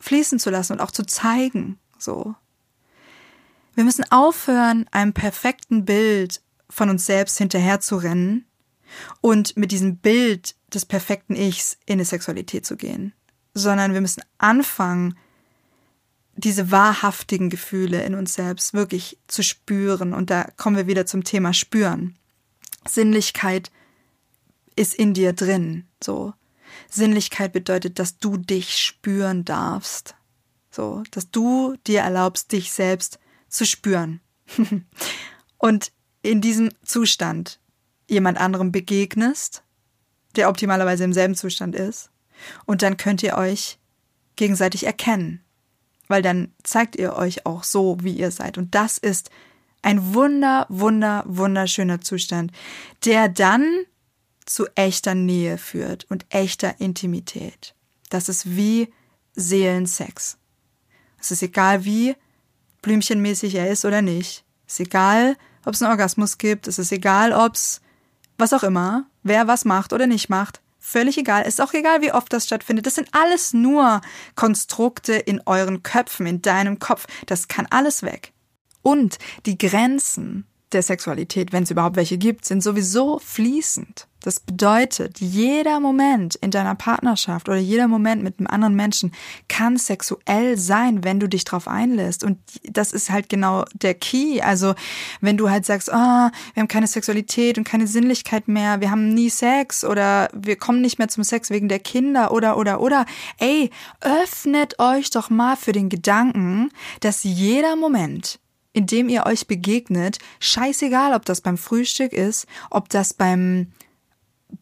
fließen 0.00 0.38
zu 0.38 0.50
lassen 0.50 0.74
und 0.74 0.80
auch 0.80 0.90
zu 0.90 1.04
zeigen, 1.04 1.78
so. 1.98 2.34
Wir 3.74 3.84
müssen 3.84 4.10
aufhören, 4.10 4.86
einem 4.90 5.12
perfekten 5.12 5.84
Bild 5.84 6.42
von 6.68 6.90
uns 6.90 7.06
selbst 7.06 7.38
hinterher 7.38 7.80
zu 7.80 7.96
rennen 7.96 8.44
und 9.20 9.56
mit 9.56 9.72
diesem 9.72 9.98
Bild 9.98 10.56
des 10.72 10.84
perfekten 10.84 11.36
Ichs 11.36 11.78
in 11.86 11.98
die 11.98 12.04
Sexualität 12.04 12.66
zu 12.66 12.76
gehen, 12.76 13.12
sondern 13.54 13.94
wir 13.94 14.00
müssen 14.00 14.22
anfangen, 14.38 15.16
diese 16.38 16.70
wahrhaftigen 16.70 17.50
Gefühle 17.50 18.02
in 18.04 18.14
uns 18.14 18.34
selbst 18.34 18.72
wirklich 18.72 19.18
zu 19.26 19.42
spüren. 19.42 20.14
Und 20.14 20.30
da 20.30 20.44
kommen 20.56 20.76
wir 20.76 20.86
wieder 20.86 21.04
zum 21.04 21.24
Thema 21.24 21.52
Spüren. 21.52 22.16
Sinnlichkeit 22.86 23.72
ist 24.76 24.94
in 24.94 25.14
dir 25.14 25.32
drin, 25.32 25.86
so. 26.02 26.32
Sinnlichkeit 26.88 27.52
bedeutet, 27.52 27.98
dass 27.98 28.18
du 28.18 28.36
dich 28.36 28.76
spüren 28.78 29.44
darfst. 29.44 30.14
So, 30.70 31.02
dass 31.10 31.30
du 31.30 31.76
dir 31.86 32.00
erlaubst, 32.00 32.52
dich 32.52 32.72
selbst 32.72 33.18
zu 33.48 33.64
spüren. 33.64 34.20
und 35.58 35.92
in 36.22 36.40
diesem 36.40 36.70
Zustand 36.84 37.60
jemand 38.08 38.38
anderem 38.38 38.72
begegnest, 38.72 39.62
der 40.36 40.48
optimalerweise 40.48 41.04
im 41.04 41.12
selben 41.12 41.34
Zustand 41.34 41.74
ist, 41.74 42.10
und 42.66 42.82
dann 42.82 42.96
könnt 42.96 43.22
ihr 43.22 43.36
euch 43.36 43.78
gegenseitig 44.36 44.86
erkennen, 44.86 45.42
weil 46.06 46.22
dann 46.22 46.52
zeigt 46.62 46.96
ihr 46.96 47.16
euch 47.16 47.44
auch 47.46 47.64
so, 47.64 47.98
wie 48.00 48.12
ihr 48.12 48.30
seid. 48.30 48.56
Und 48.56 48.74
das 48.74 48.98
ist 48.98 49.30
ein 49.82 50.14
wunder, 50.14 50.66
wunder, 50.68 51.24
wunderschöner 51.26 52.00
Zustand, 52.00 52.52
der 53.04 53.28
dann 53.28 53.84
zu 54.48 54.66
echter 54.74 55.14
Nähe 55.14 55.58
führt 55.58 56.04
und 56.10 56.26
echter 56.30 56.80
Intimität. 56.80 57.74
Das 58.10 58.28
ist 58.28 58.56
wie 58.56 58.92
Seelensex. 59.34 60.38
Es 61.20 61.30
ist 61.30 61.42
egal, 61.42 61.84
wie 61.84 62.16
blümchenmäßig 62.82 63.54
er 63.56 63.70
ist 63.70 63.84
oder 63.84 64.02
nicht. 64.02 64.44
Es 64.66 64.74
ist 64.74 64.80
egal, 64.80 65.36
ob 65.64 65.74
es 65.74 65.82
einen 65.82 65.90
Orgasmus 65.90 66.38
gibt. 66.38 66.68
Es 66.68 66.78
ist 66.78 66.92
egal, 66.92 67.32
ob 67.32 67.54
es 67.54 67.80
was 68.38 68.52
auch 68.52 68.62
immer, 68.62 69.06
wer 69.22 69.46
was 69.48 69.64
macht 69.64 69.92
oder 69.92 70.06
nicht 70.06 70.28
macht. 70.28 70.60
Völlig 70.78 71.18
egal. 71.18 71.42
Es 71.42 71.54
ist 71.54 71.60
auch 71.60 71.74
egal, 71.74 72.00
wie 72.02 72.12
oft 72.12 72.32
das 72.32 72.46
stattfindet. 72.46 72.86
Das 72.86 72.94
sind 72.94 73.08
alles 73.12 73.52
nur 73.52 74.00
Konstrukte 74.36 75.14
in 75.14 75.42
euren 75.44 75.82
Köpfen, 75.82 76.26
in 76.26 76.40
deinem 76.40 76.78
Kopf. 76.78 77.06
Das 77.26 77.48
kann 77.48 77.66
alles 77.70 78.02
weg. 78.02 78.32
Und 78.80 79.18
die 79.44 79.58
Grenzen 79.58 80.46
der 80.72 80.82
Sexualität, 80.82 81.52
wenn 81.52 81.62
es 81.62 81.70
überhaupt 81.70 81.96
welche 81.96 82.18
gibt, 82.18 82.44
sind 82.44 82.62
sowieso 82.62 83.18
fließend. 83.18 84.06
Das 84.20 84.40
bedeutet, 84.40 85.20
jeder 85.20 85.78
Moment 85.78 86.34
in 86.34 86.50
deiner 86.50 86.74
Partnerschaft 86.74 87.48
oder 87.48 87.58
jeder 87.58 87.86
Moment 87.86 88.24
mit 88.24 88.38
einem 88.38 88.48
anderen 88.48 88.74
Menschen 88.74 89.12
kann 89.46 89.76
sexuell 89.76 90.58
sein, 90.58 91.04
wenn 91.04 91.20
du 91.20 91.28
dich 91.28 91.44
drauf 91.44 91.68
einlässt. 91.68 92.24
Und 92.24 92.38
das 92.64 92.92
ist 92.92 93.10
halt 93.10 93.28
genau 93.28 93.64
der 93.74 93.94
Key. 93.94 94.40
Also, 94.40 94.74
wenn 95.20 95.36
du 95.36 95.50
halt 95.50 95.64
sagst, 95.64 95.88
oh, 95.88 95.92
wir 95.94 96.32
haben 96.56 96.68
keine 96.68 96.88
Sexualität 96.88 97.58
und 97.58 97.64
keine 97.64 97.86
Sinnlichkeit 97.86 98.48
mehr, 98.48 98.80
wir 98.80 98.90
haben 98.90 99.14
nie 99.14 99.30
Sex 99.30 99.84
oder 99.84 100.28
wir 100.34 100.56
kommen 100.56 100.80
nicht 100.80 100.98
mehr 100.98 101.08
zum 101.08 101.22
Sex 101.22 101.50
wegen 101.50 101.68
der 101.68 101.78
Kinder 101.78 102.32
oder, 102.32 102.58
oder, 102.58 102.80
oder. 102.80 103.06
Ey, 103.38 103.70
öffnet 104.00 104.80
euch 104.80 105.10
doch 105.10 105.30
mal 105.30 105.56
für 105.56 105.72
den 105.72 105.88
Gedanken, 105.88 106.70
dass 107.00 107.22
jeder 107.22 107.76
Moment, 107.76 108.40
in 108.78 108.86
dem 108.86 109.08
ihr 109.08 109.26
euch 109.26 109.48
begegnet, 109.48 110.18
scheißegal, 110.38 111.12
ob 111.12 111.24
das 111.24 111.40
beim 111.40 111.58
Frühstück 111.58 112.12
ist, 112.12 112.46
ob 112.70 112.88
das 112.88 113.12
beim 113.12 113.72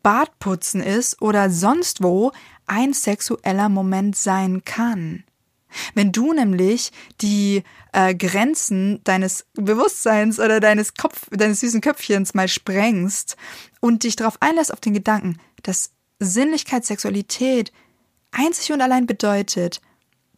Badputzen 0.02 0.80
ist 0.80 1.20
oder 1.20 1.50
sonst 1.50 2.02
wo 2.02 2.32
ein 2.66 2.94
sexueller 2.94 3.68
Moment 3.68 4.16
sein 4.16 4.64
kann. 4.64 5.22
Wenn 5.94 6.12
du 6.12 6.32
nämlich 6.32 6.92
die 7.20 7.62
äh, 7.92 8.14
Grenzen 8.14 9.04
deines 9.04 9.44
Bewusstseins 9.52 10.40
oder 10.40 10.60
deines 10.60 10.94
Kopf, 10.94 11.28
deines 11.30 11.60
süßen 11.60 11.82
Köpfchens 11.82 12.32
mal 12.32 12.48
sprengst 12.48 13.36
und 13.80 14.04
dich 14.04 14.16
darauf 14.16 14.40
einlässt 14.40 14.72
auf 14.72 14.80
den 14.80 14.94
Gedanken, 14.94 15.38
dass 15.62 15.90
Sinnlichkeit, 16.20 16.86
Sexualität 16.86 17.70
einzig 18.30 18.72
und 18.72 18.80
allein 18.80 19.06
bedeutet, 19.06 19.82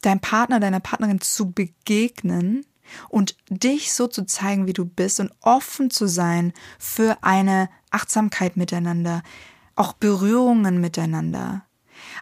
deinem 0.03 0.21
Partner, 0.21 0.59
deiner 0.59 0.81
Partnerin 0.81 1.21
zu 1.21 1.53
begegnen 1.53 2.67
und 3.09 3.37
dich 3.49 3.93
so 3.93 4.07
zu 4.07 4.25
zeigen, 4.25 4.67
wie 4.67 4.73
du 4.73 4.85
bist 4.85 5.21
und 5.21 5.33
offen 5.41 5.91
zu 5.91 6.07
sein 6.07 6.53
für 6.79 7.19
eine 7.23 7.69
Achtsamkeit 7.91 8.57
miteinander, 8.57 9.23
auch 9.75 9.93
Berührungen 9.93 10.81
miteinander. 10.81 11.65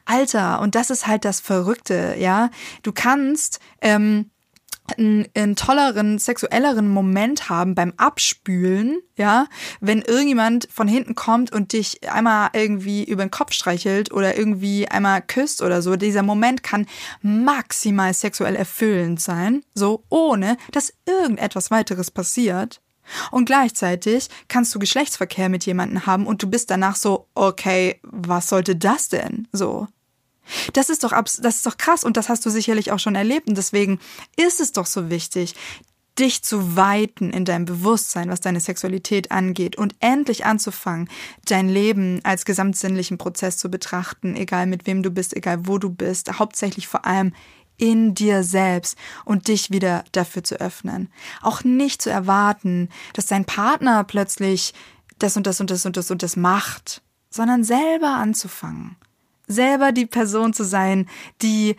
Alter, 0.05 0.61
und 0.61 0.75
das 0.75 0.91
ist 0.91 1.07
halt 1.07 1.25
das 1.25 1.41
Verrückte, 1.41 2.17
ja. 2.19 2.51
Du 2.83 2.93
kannst 2.93 3.61
ähm, 3.81 4.31
einen, 4.97 5.27
einen 5.35 5.57
tolleren, 5.57 6.19
sexuelleren 6.19 6.89
Moment 6.89 7.49
haben 7.49 7.75
beim 7.75 7.93
Abspülen, 7.97 9.01
ja, 9.17 9.47
wenn 9.81 10.03
irgendjemand 10.03 10.69
von 10.71 10.89
hinten 10.89 11.15
kommt 11.15 11.53
und 11.53 11.73
dich 11.73 12.11
einmal 12.11 12.51
irgendwie 12.53 13.05
über 13.05 13.25
den 13.25 13.31
Kopf 13.31 13.53
streichelt 13.53 14.13
oder 14.13 14.37
irgendwie 14.37 14.89
einmal 14.89 15.23
küsst 15.23 15.63
oder 15.63 15.83
so. 15.83 15.97
Dieser 15.97 16.23
Moment 16.23 16.63
kann 16.63 16.87
maximal 17.23 18.13
sexuell 18.15 18.57
erfüllend 18.57 19.21
sein, 19.21 19.63
so 19.75 20.05
ohne 20.09 20.57
dass 20.73 20.93
irgendetwas 21.07 21.71
weiteres 21.71 22.11
passiert. 22.11 22.81
Und 23.31 23.47
gleichzeitig 23.47 24.29
kannst 24.49 24.75
du 24.75 24.79
Geschlechtsverkehr 24.79 25.49
mit 25.49 25.65
jemandem 25.65 26.07
haben 26.07 26.27
und 26.27 26.43
du 26.43 26.51
bist 26.51 26.71
danach 26.71 26.97
so, 26.97 27.29
okay, 27.35 28.01
was 28.03 28.49
sollte 28.49 28.77
das 28.77 29.09
denn? 29.09 29.49
So. 29.53 29.87
Das 30.73 30.91
ist 30.91 31.05
doch 31.05 31.13
das 31.13 31.57
ist 31.57 31.67
doch 31.67 31.77
krass 31.77 32.05
und 32.05 32.17
das 32.17 32.29
hast 32.29 32.45
du 32.47 32.51
sicherlich 32.51 32.93
auch 32.93 32.99
schon 32.99 33.15
erlebt 33.15 33.49
und 33.49 33.57
deswegen 33.57 33.99
ist 34.37 34.61
es 34.61 34.73
doch 34.73 34.87
so 34.87 35.11
wichtig, 35.11 35.55
dich 36.19 36.43
zu 36.43 36.77
weiten 36.77 37.31
in 37.31 37.45
deinem 37.45 37.67
Bewusstsein, 37.67 38.31
was 38.31 38.41
deine 38.41 38.61
Sexualität 38.61 39.31
angeht 39.31 39.77
und 39.77 39.95
endlich 40.01 40.47
anzufangen, 40.47 41.09
dein 41.45 41.69
Leben 41.69 42.21
als 42.25 42.45
gesamtsinnlichen 42.45 43.19
Prozess 43.19 43.59
zu 43.59 43.71
betrachten, 43.71 44.35
egal 44.35 44.67
mit 44.67 44.87
wem 44.87 45.03
du 45.03 45.11
bist, 45.11 45.37
egal 45.37 45.67
wo 45.67 45.79
du 45.79 45.91
bist, 45.91 46.39
hauptsächlich 46.39 46.89
vor 46.89 47.05
allem 47.05 47.33
in 47.79 48.15
dir 48.15 48.43
selbst 48.43 48.97
und 49.27 49.49
dich 49.49 49.71
wieder 49.71 50.05
dafür 50.13 50.43
zu 50.43 50.59
öffnen. 50.61 51.11
Auch 51.43 51.63
nicht 51.65 52.01
zu 52.01 52.11
erwarten, 52.11 52.89
dass 53.13 53.27
dein 53.27 53.45
Partner 53.45 54.03
plötzlich 54.05 54.73
das 55.19 55.37
und 55.37 55.47
das 55.47 55.61
und 55.61 55.71
das 55.71 55.85
und 55.85 55.97
das 55.97 56.11
und 56.11 56.23
das 56.23 56.37
macht, 56.37 57.03
sondern 57.31 57.65
selber 57.65 58.09
anzufangen. 58.09 58.97
Selber 59.47 59.93
die 59.93 60.07
Person 60.07 60.53
zu 60.53 60.65
sein, 60.65 61.09
die 61.43 61.77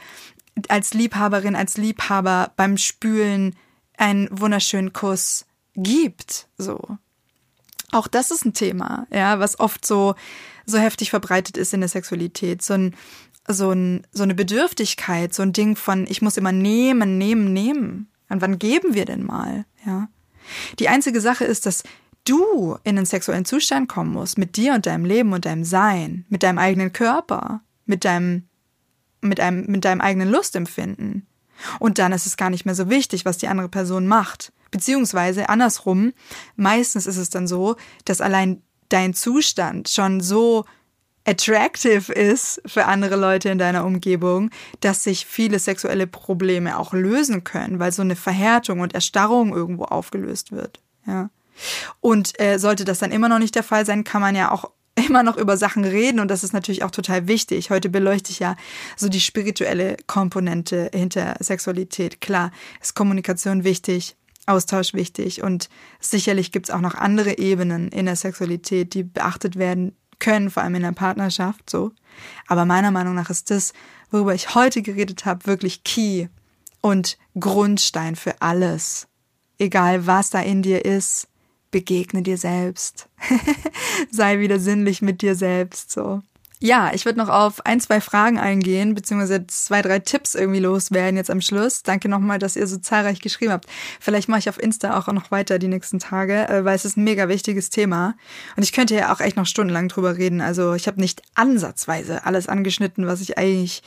als 0.70 0.94
Liebhaberin, 0.94 1.56
als 1.56 1.78
Liebhaber 1.78 2.52
beim 2.56 2.78
Spülen 2.78 3.56
einen 3.98 4.28
wunderschönen 4.32 4.94
Kuss 4.94 5.46
gibt, 5.76 6.48
so. 6.58 6.98
Auch 7.92 8.08
das 8.08 8.32
ist 8.32 8.46
ein 8.46 8.54
Thema, 8.54 9.08
ja, 9.12 9.40
was 9.40 9.60
oft 9.60 9.86
so, 9.86 10.16
so 10.66 10.78
heftig 10.78 11.10
verbreitet 11.10 11.56
ist 11.56 11.74
in 11.74 11.80
der 11.80 11.90
Sexualität. 11.90 12.62
So 12.62 12.74
ein, 12.74 12.96
so 13.48 13.72
ein, 13.72 14.06
so 14.12 14.24
eine 14.24 14.36
Bedürftigkeit, 14.36 15.34
so 15.34 15.42
ein 15.42 15.54
Ding 15.54 15.76
von, 15.78 16.06
ich 16.08 16.22
muss 16.22 16.38
immer 16.38 16.52
nehmen, 16.52 17.18
nehmen, 17.18 17.54
nehmen. 17.54 18.12
Und 18.30 18.42
wann 18.42 18.60
geben 18.60 18.94
wir 18.94 19.06
denn 19.06 19.24
mal, 19.24 19.66
ja? 19.86 20.10
Die 20.80 20.90
einzige 20.90 21.22
Sache 21.22 21.46
ist, 21.46 21.66
dass 21.66 21.84
du 22.30 22.78
in 22.84 22.98
einen 22.98 23.06
sexuellen 23.06 23.46
Zustand 23.46 23.90
kommen 23.90 24.14
musst, 24.14 24.38
mit 24.38 24.58
dir 24.58 24.74
und 24.74 24.86
deinem 24.86 25.06
Leben 25.06 25.34
und 25.34 25.46
deinem 25.46 25.64
Sein, 25.64 26.26
mit 26.30 26.44
deinem 26.44 26.58
eigenen 26.58 26.94
Körper, 26.94 27.62
mit 27.86 28.06
deinem, 28.06 28.48
mit 29.22 29.40
einem, 29.40 29.66
mit 29.68 29.86
deinem 29.86 30.02
eigenen 30.02 30.30
Lustempfinden. 30.30 31.28
Und 31.80 31.98
dann 31.98 32.12
ist 32.12 32.26
es 32.26 32.38
gar 32.38 32.50
nicht 32.50 32.66
mehr 32.66 32.76
so 32.76 32.90
wichtig, 32.90 33.26
was 33.26 33.38
die 33.38 33.48
andere 33.48 33.70
Person 33.70 34.08
macht. 34.08 34.52
Beziehungsweise 34.72 35.50
andersrum, 35.50 36.14
meistens 36.56 37.08
ist 37.08 37.18
es 37.18 37.30
dann 37.30 37.48
so, 37.48 37.76
dass 38.06 38.22
allein 38.22 38.62
dein 38.90 39.14
Zustand 39.14 39.90
schon 39.90 40.22
so 40.22 40.66
attractive 41.26 42.12
ist 42.12 42.62
für 42.66 42.86
andere 42.86 43.18
Leute 43.18 43.50
in 43.50 43.58
deiner 43.58 43.86
Umgebung, 43.86 44.50
dass 44.80 45.04
sich 45.04 45.26
viele 45.26 45.60
sexuelle 45.60 46.08
Probleme 46.08 46.80
auch 46.80 46.94
lösen 46.94 47.44
können, 47.44 47.80
weil 47.80 47.92
so 47.92 48.02
eine 48.02 48.16
Verhärtung 48.16 48.80
und 48.80 48.94
Erstarrung 48.94 49.54
irgendwo 49.54 49.84
aufgelöst 49.86 50.52
wird. 50.52 50.82
Ja. 51.06 51.30
Und 52.02 52.40
äh, 52.40 52.58
sollte 52.58 52.86
das 52.86 53.00
dann 53.00 53.12
immer 53.12 53.30
noch 53.30 53.40
nicht 53.40 53.56
der 53.56 53.64
Fall 53.64 53.86
sein, 53.86 54.04
kann 54.04 54.22
man 54.22 54.36
ja 54.36 54.52
auch 54.52 54.72
immer 55.08 55.24
noch 55.24 55.38
über 55.38 55.58
Sachen 55.58 55.86
reden 55.86 56.20
und 56.20 56.30
das 56.30 56.44
ist 56.44 56.54
natürlich 56.54 56.84
auch 56.84 56.92
total 56.92 57.28
wichtig. 57.28 57.70
Heute 57.70 57.90
beleuchte 57.90 58.32
ich 58.32 58.40
ja 58.40 58.56
so 58.96 59.10
die 59.10 59.20
spirituelle 59.20 59.98
Komponente 60.08 60.90
hinter 60.94 61.36
Sexualität. 61.40 62.22
Klar, 62.22 62.52
ist 62.82 62.96
Kommunikation 62.96 63.64
wichtig, 63.64 64.16
Austausch 64.46 64.94
wichtig 64.94 65.44
und 65.44 65.70
sicherlich 66.00 66.52
gibt 66.52 66.70
es 66.70 66.76
auch 66.76 66.82
noch 66.82 66.96
andere 66.96 67.38
Ebenen 67.38 67.90
in 67.90 68.06
der 68.06 68.16
Sexualität, 68.16 68.94
die 68.94 69.04
beachtet 69.04 69.58
werden 69.58 69.96
können, 70.20 70.50
vor 70.50 70.64
allem 70.64 70.76
in 70.76 70.82
der 70.82 70.94
Partnerschaft 70.94 71.70
so. 71.70 71.92
Aber 72.48 72.66
meiner 72.66 72.92
Meinung 72.92 73.14
nach 73.14 73.30
ist 73.30 73.52
das, 73.52 73.74
worüber 74.10 74.34
ich 74.34 74.56
heute 74.56 74.82
geredet 74.82 75.26
habe, 75.26 75.46
wirklich 75.46 75.84
Key 75.84 76.28
und 76.82 77.18
Grundstein 77.40 78.16
für 78.16 78.42
alles. 78.42 79.08
Egal 79.60 80.08
was 80.08 80.30
da 80.30 80.40
in 80.40 80.62
dir 80.62 80.86
ist, 80.86 81.28
begegne 81.72 82.22
dir 82.22 82.38
selbst. 82.38 83.08
Sei 84.12 84.40
wieder 84.40 84.60
sinnlich 84.60 85.02
mit 85.02 85.22
dir 85.22 85.36
selbst, 85.36 85.92
so. 85.92 86.22
Ja, 86.60 86.92
ich 86.92 87.06
würde 87.06 87.20
noch 87.20 87.30
auf 87.30 87.64
ein, 87.68 87.80
zwei 87.80 88.02
Fragen 88.02 88.40
eingehen, 88.40 88.96
beziehungsweise 88.96 89.46
zwei, 89.46 89.84
drei 89.84 90.00
Tipps 90.00 90.34
irgendwie 90.34 90.60
loswerden 90.60 91.16
jetzt 91.16 91.30
am 91.30 91.40
Schluss. 91.40 91.84
Danke 91.84 92.10
nochmal, 92.10 92.40
dass 92.40 92.56
ihr 92.56 92.66
so 92.66 92.78
zahlreich 92.78 93.22
geschrieben 93.22 93.52
habt. 93.52 93.68
Vielleicht 94.00 94.28
mache 94.28 94.40
ich 94.40 94.50
auf 94.50 94.60
Insta 94.60 94.98
auch 94.98 95.06
noch 95.14 95.30
weiter 95.30 95.60
die 95.60 95.68
nächsten 95.68 96.00
Tage, 96.00 96.50
äh, 96.50 96.66
weil 96.66 96.76
es 96.76 96.84
ist 96.84 96.98
ein 96.98 97.04
mega 97.04 97.30
wichtiges 97.30 97.70
Thema. 97.70 98.16
Und 98.56 98.64
ich 98.64 98.74
könnte 98.74 98.96
ja 98.96 99.14
auch 99.14 99.20
echt 99.20 99.38
noch 99.38 99.46
stundenlang 99.46 99.88
drüber 99.88 100.18
reden. 100.18 100.42
Also 100.42 100.74
ich 100.74 100.88
habe 100.88 101.00
nicht 101.00 101.22
ansatzweise 101.36 102.26
alles 102.26 102.48
angeschnitten, 102.48 103.06
was 103.06 103.22
ich 103.22 103.38
eigentlich 103.38 103.84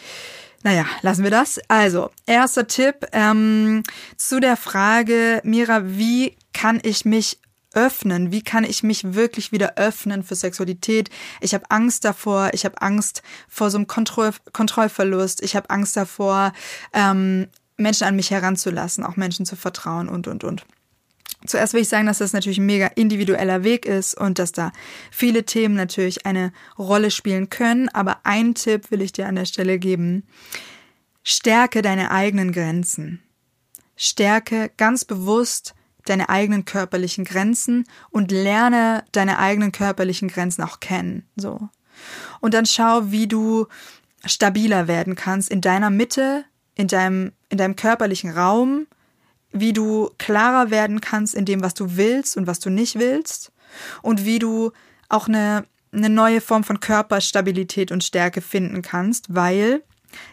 naja, 0.62 0.85
lassen 1.01 1.24
wir 1.24 1.31
das. 1.31 1.59
Also, 1.68 2.11
erster 2.26 2.66
Tipp 2.66 3.07
ähm, 3.12 3.83
zu 4.18 4.41
der 4.41 4.59
Frage, 4.59 5.41
Mira, 5.43 5.81
wie 5.85 6.37
kann 6.53 6.81
ich 6.83 7.07
mich 7.07 7.39
öffnen? 7.75 8.33
Wie 8.33 8.43
kann 8.43 8.64
ich 8.64 8.83
mich 8.83 9.14
wirklich 9.14 9.53
wieder 9.53 9.77
öffnen 9.77 10.23
für 10.23 10.35
Sexualität? 10.35 11.11
Ich 11.41 11.55
habe 11.55 11.71
Angst 11.71 12.05
davor, 12.05 12.51
ich 12.53 12.64
habe 12.64 12.81
Angst 12.83 13.23
vor 13.49 13.71
so 13.71 13.79
einem 13.79 13.87
Kontroll 13.87 14.33
Kontrollverlust, 14.53 15.43
ich 15.43 15.57
habe 15.57 15.71
Angst 15.71 15.97
davor, 15.97 16.53
ähm, 16.93 17.49
Menschen 17.77 18.07
an 18.07 18.16
mich 18.16 18.31
heranzulassen, 18.31 19.05
auch 19.05 19.16
Menschen 19.16 19.47
zu 19.47 19.57
vertrauen 19.57 20.09
und, 20.09 20.29
und, 20.29 20.45
und. 20.45 20.64
Zuerst 21.47 21.73
will 21.73 21.81
ich 21.81 21.89
sagen, 21.89 22.07
dass 22.07 22.18
das 22.18 22.35
natürlich 22.35 22.59
ein 22.59 22.66
mega 22.66 22.87
individueller 22.89 23.64
Weg 23.64 23.87
ist 23.87 24.14
und 24.14 24.39
dass 24.39 24.53
da 24.53 24.73
viele 25.11 25.45
Themen 25.45 25.75
natürlich 25.75 26.27
eine 26.27 26.53
Rolle 26.79 27.11
spielen 27.11 27.49
können. 27.49 27.89
Aber 27.89 28.27
einen 28.27 28.55
Tipp 28.55 28.91
will 28.91 29.01
ich 29.01 29.12
dir 29.12 29.27
an 29.27 29.37
der 29.37 29.47
Stelle 29.47 29.79
geben. 29.79 30.25
Stärke 31.23 31.81
deine 31.81 32.11
eigenen 32.11 32.53
Grenzen. 32.53 33.23
Stärke 33.97 34.71
ganz 34.77 35.07
bewusst 35.07 35.75
deine 36.05 36.28
eigenen 36.28 36.64
körperlichen 36.64 37.24
Grenzen 37.24 37.84
und 38.11 38.30
lerne 38.30 39.05
deine 39.12 39.38
eigenen 39.38 39.72
körperlichen 39.72 40.28
Grenzen 40.28 40.62
auch 40.62 40.80
kennen, 40.80 41.26
so. 41.36 41.68
Und 42.40 42.55
dann 42.55 42.66
schau, 42.66 43.11
wie 43.11 43.26
du 43.26 43.66
stabiler 44.24 44.88
werden 44.88 45.14
kannst 45.14 45.51
in 45.51 45.61
deiner 45.61 45.90
Mitte, 45.90 46.44
in 46.74 46.88
deinem, 46.88 47.32
in 47.48 47.59
deinem 47.59 47.76
körperlichen 47.76 48.30
Raum, 48.30 48.86
wie 49.53 49.72
du 49.72 50.11
klarer 50.18 50.70
werden 50.70 51.01
kannst 51.01 51.34
in 51.34 51.44
dem, 51.44 51.62
was 51.62 51.74
du 51.74 51.96
willst 51.96 52.36
und 52.36 52.46
was 52.46 52.61
du 52.61 52.70
nicht 52.70 52.98
willst 52.98 53.53
und 54.03 54.24
wie 54.24 54.38
du 54.38 54.72
auch 55.09 55.28
eine, 55.28 55.66
eine 55.92 56.09
neue 56.09 56.40
Form 56.40 56.64
von 56.64 56.80
Körperstabilität 56.80 57.90
und 57.90 58.05
Stärke 58.05 58.40
finden 58.40 58.82
kannst, 58.82 59.34
weil 59.34 59.82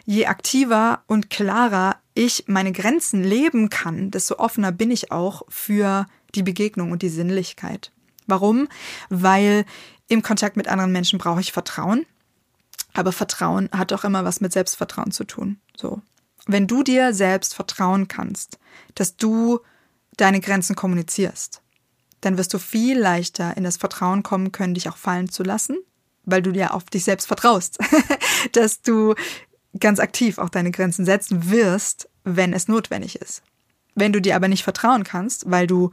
je 0.04 0.26
aktiver 0.26 1.02
und 1.06 1.30
klarer 1.30 1.96
ich 2.14 2.44
meine 2.48 2.72
Grenzen 2.72 3.22
leben 3.22 3.70
kann, 3.70 4.10
desto 4.10 4.38
offener 4.38 4.72
bin 4.72 4.90
ich 4.90 5.12
auch 5.12 5.42
für 5.48 6.06
die 6.34 6.42
Begegnung 6.42 6.90
und 6.90 7.02
die 7.02 7.08
Sinnlichkeit. 7.08 7.92
Warum? 8.26 8.68
Weil 9.08 9.64
im 10.08 10.22
Kontakt 10.22 10.56
mit 10.56 10.68
anderen 10.68 10.92
Menschen 10.92 11.18
brauche 11.18 11.40
ich 11.40 11.52
Vertrauen. 11.52 12.06
Aber 12.94 13.12
Vertrauen 13.12 13.68
hat 13.72 13.92
auch 13.92 14.04
immer 14.04 14.24
was 14.24 14.40
mit 14.40 14.52
Selbstvertrauen 14.52 15.12
zu 15.12 15.24
tun. 15.24 15.60
So. 15.76 16.02
Wenn 16.46 16.66
du 16.66 16.82
dir 16.82 17.14
selbst 17.14 17.54
vertrauen 17.54 18.08
kannst, 18.08 18.58
dass 18.94 19.16
du 19.16 19.60
deine 20.16 20.40
Grenzen 20.40 20.74
kommunizierst, 20.74 21.62
dann 22.20 22.36
wirst 22.36 22.52
du 22.52 22.58
viel 22.58 22.98
leichter 22.98 23.56
in 23.56 23.64
das 23.64 23.76
Vertrauen 23.76 24.22
kommen 24.22 24.50
können, 24.50 24.74
dich 24.74 24.88
auch 24.88 24.96
fallen 24.96 25.28
zu 25.28 25.42
lassen, 25.42 25.78
weil 26.24 26.42
du 26.42 26.52
dir 26.52 26.74
auf 26.74 26.84
dich 26.84 27.04
selbst 27.04 27.26
vertraust, 27.26 27.78
dass 28.52 28.82
du 28.82 29.14
ganz 29.78 30.00
aktiv 30.00 30.38
auch 30.38 30.48
deine 30.48 30.70
Grenzen 30.70 31.04
setzen 31.04 31.50
wirst, 31.50 32.08
wenn 32.24 32.52
es 32.52 32.68
notwendig 32.68 33.16
ist. 33.16 33.42
Wenn 33.94 34.12
du 34.12 34.20
dir 34.20 34.36
aber 34.36 34.48
nicht 34.48 34.64
vertrauen 34.64 35.04
kannst, 35.04 35.50
weil 35.50 35.66
du 35.66 35.90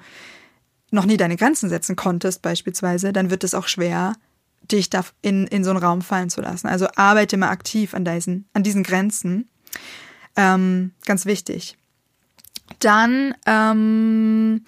noch 0.91 1.05
nie 1.05 1.17
deine 1.17 1.36
Grenzen 1.36 1.69
setzen 1.69 1.95
konntest, 1.95 2.41
beispielsweise, 2.41 3.11
dann 3.11 3.30
wird 3.30 3.43
es 3.43 3.53
auch 3.53 3.67
schwer, 3.67 4.13
dich 4.71 4.89
da 4.89 5.03
in, 5.21 5.47
in 5.47 5.63
so 5.63 5.71
einen 5.71 5.80
Raum 5.80 6.01
fallen 6.01 6.30
zu 6.30 6.41
lassen. 6.41 6.67
Also 6.67 6.88
arbeite 6.95 7.38
mal 7.38 7.49
aktiv 7.49 7.93
an 7.93 8.05
diesen, 8.05 8.47
an 8.53 8.63
diesen 8.63 8.84
Grenzen. 8.84 9.49
Ähm, 10.36 10.91
ganz 11.05 11.26
wichtig. 11.26 11.78
Dann 12.80 13.36
ähm, 13.45 14.65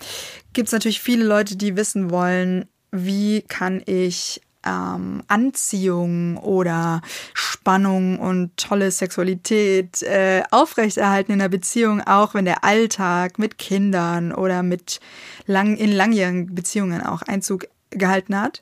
gibt 0.54 0.68
es 0.68 0.74
natürlich 0.74 1.02
viele 1.02 1.26
Leute, 1.26 1.56
die 1.56 1.76
wissen 1.76 2.10
wollen, 2.10 2.66
wie 2.92 3.42
kann 3.42 3.82
ich 3.86 4.42
ähm, 4.68 5.24
Anziehung 5.28 6.38
oder 6.38 7.02
Spannung 7.34 8.20
und 8.20 8.56
tolle 8.58 8.92
Sexualität 8.92 10.04
äh, 10.04 10.44
aufrechterhalten 10.52 11.32
in 11.32 11.40
der 11.40 11.50
Beziehung, 11.50 12.02
auch 12.02 12.34
wenn 12.34 12.46
der 12.46 12.64
Alltag 12.64 13.40
mit 13.40 13.58
Kindern 13.58 14.32
oder 14.32 14.64
mit 14.64 15.00
lang, 15.46 15.78
in 15.78 15.92
langjährigen 15.92 16.54
Beziehungen 16.54 17.02
auch 17.02 17.22
Einzug 17.22 17.68
gehalten 17.90 18.40
hat. 18.40 18.62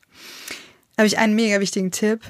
Da 0.95 1.01
habe 1.01 1.08
ich 1.08 1.18
einen 1.18 1.36
mega 1.36 1.60
wichtigen 1.60 1.91
Tipp. 1.91 2.22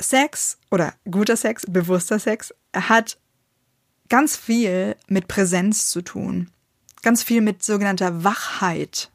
Sex 0.00 0.58
oder 0.70 0.94
guter 1.10 1.36
Sex, 1.36 1.64
bewusster 1.68 2.18
Sex 2.18 2.54
hat 2.74 3.18
ganz 4.08 4.36
viel 4.36 4.96
mit 5.06 5.28
Präsenz 5.28 5.88
zu 5.88 6.02
tun. 6.02 6.50
Ganz 7.02 7.22
viel 7.22 7.40
mit 7.40 7.62
sogenannter 7.62 8.24
Wachheit. 8.24 9.11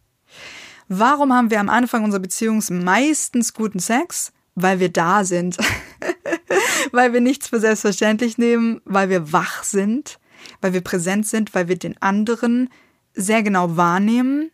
Warum 0.88 1.34
haben 1.34 1.50
wir 1.50 1.60
am 1.60 1.70
Anfang 1.70 2.04
unserer 2.04 2.22
Beziehung 2.22 2.64
meistens 2.70 3.54
guten 3.54 3.80
Sex? 3.80 4.32
Weil 4.56 4.80
wir 4.80 4.90
da 4.90 5.24
sind. 5.24 5.58
weil 6.92 7.14
wir 7.14 7.22
nichts 7.22 7.48
für 7.48 7.60
selbstverständlich 7.60 8.38
nehmen, 8.38 8.82
weil 8.86 9.10
wir 9.10 9.32
wach 9.32 9.64
sind, 9.64 10.20
weil 10.62 10.74
wir 10.74 10.82
präsent 10.82 11.28
sind, 11.28 11.54
weil 11.54 11.68
wir 11.68 11.78
den 11.78 12.02
anderen 12.02 12.70
sehr 13.14 13.44
genau 13.44 13.78
wahrnehmen 13.78 14.52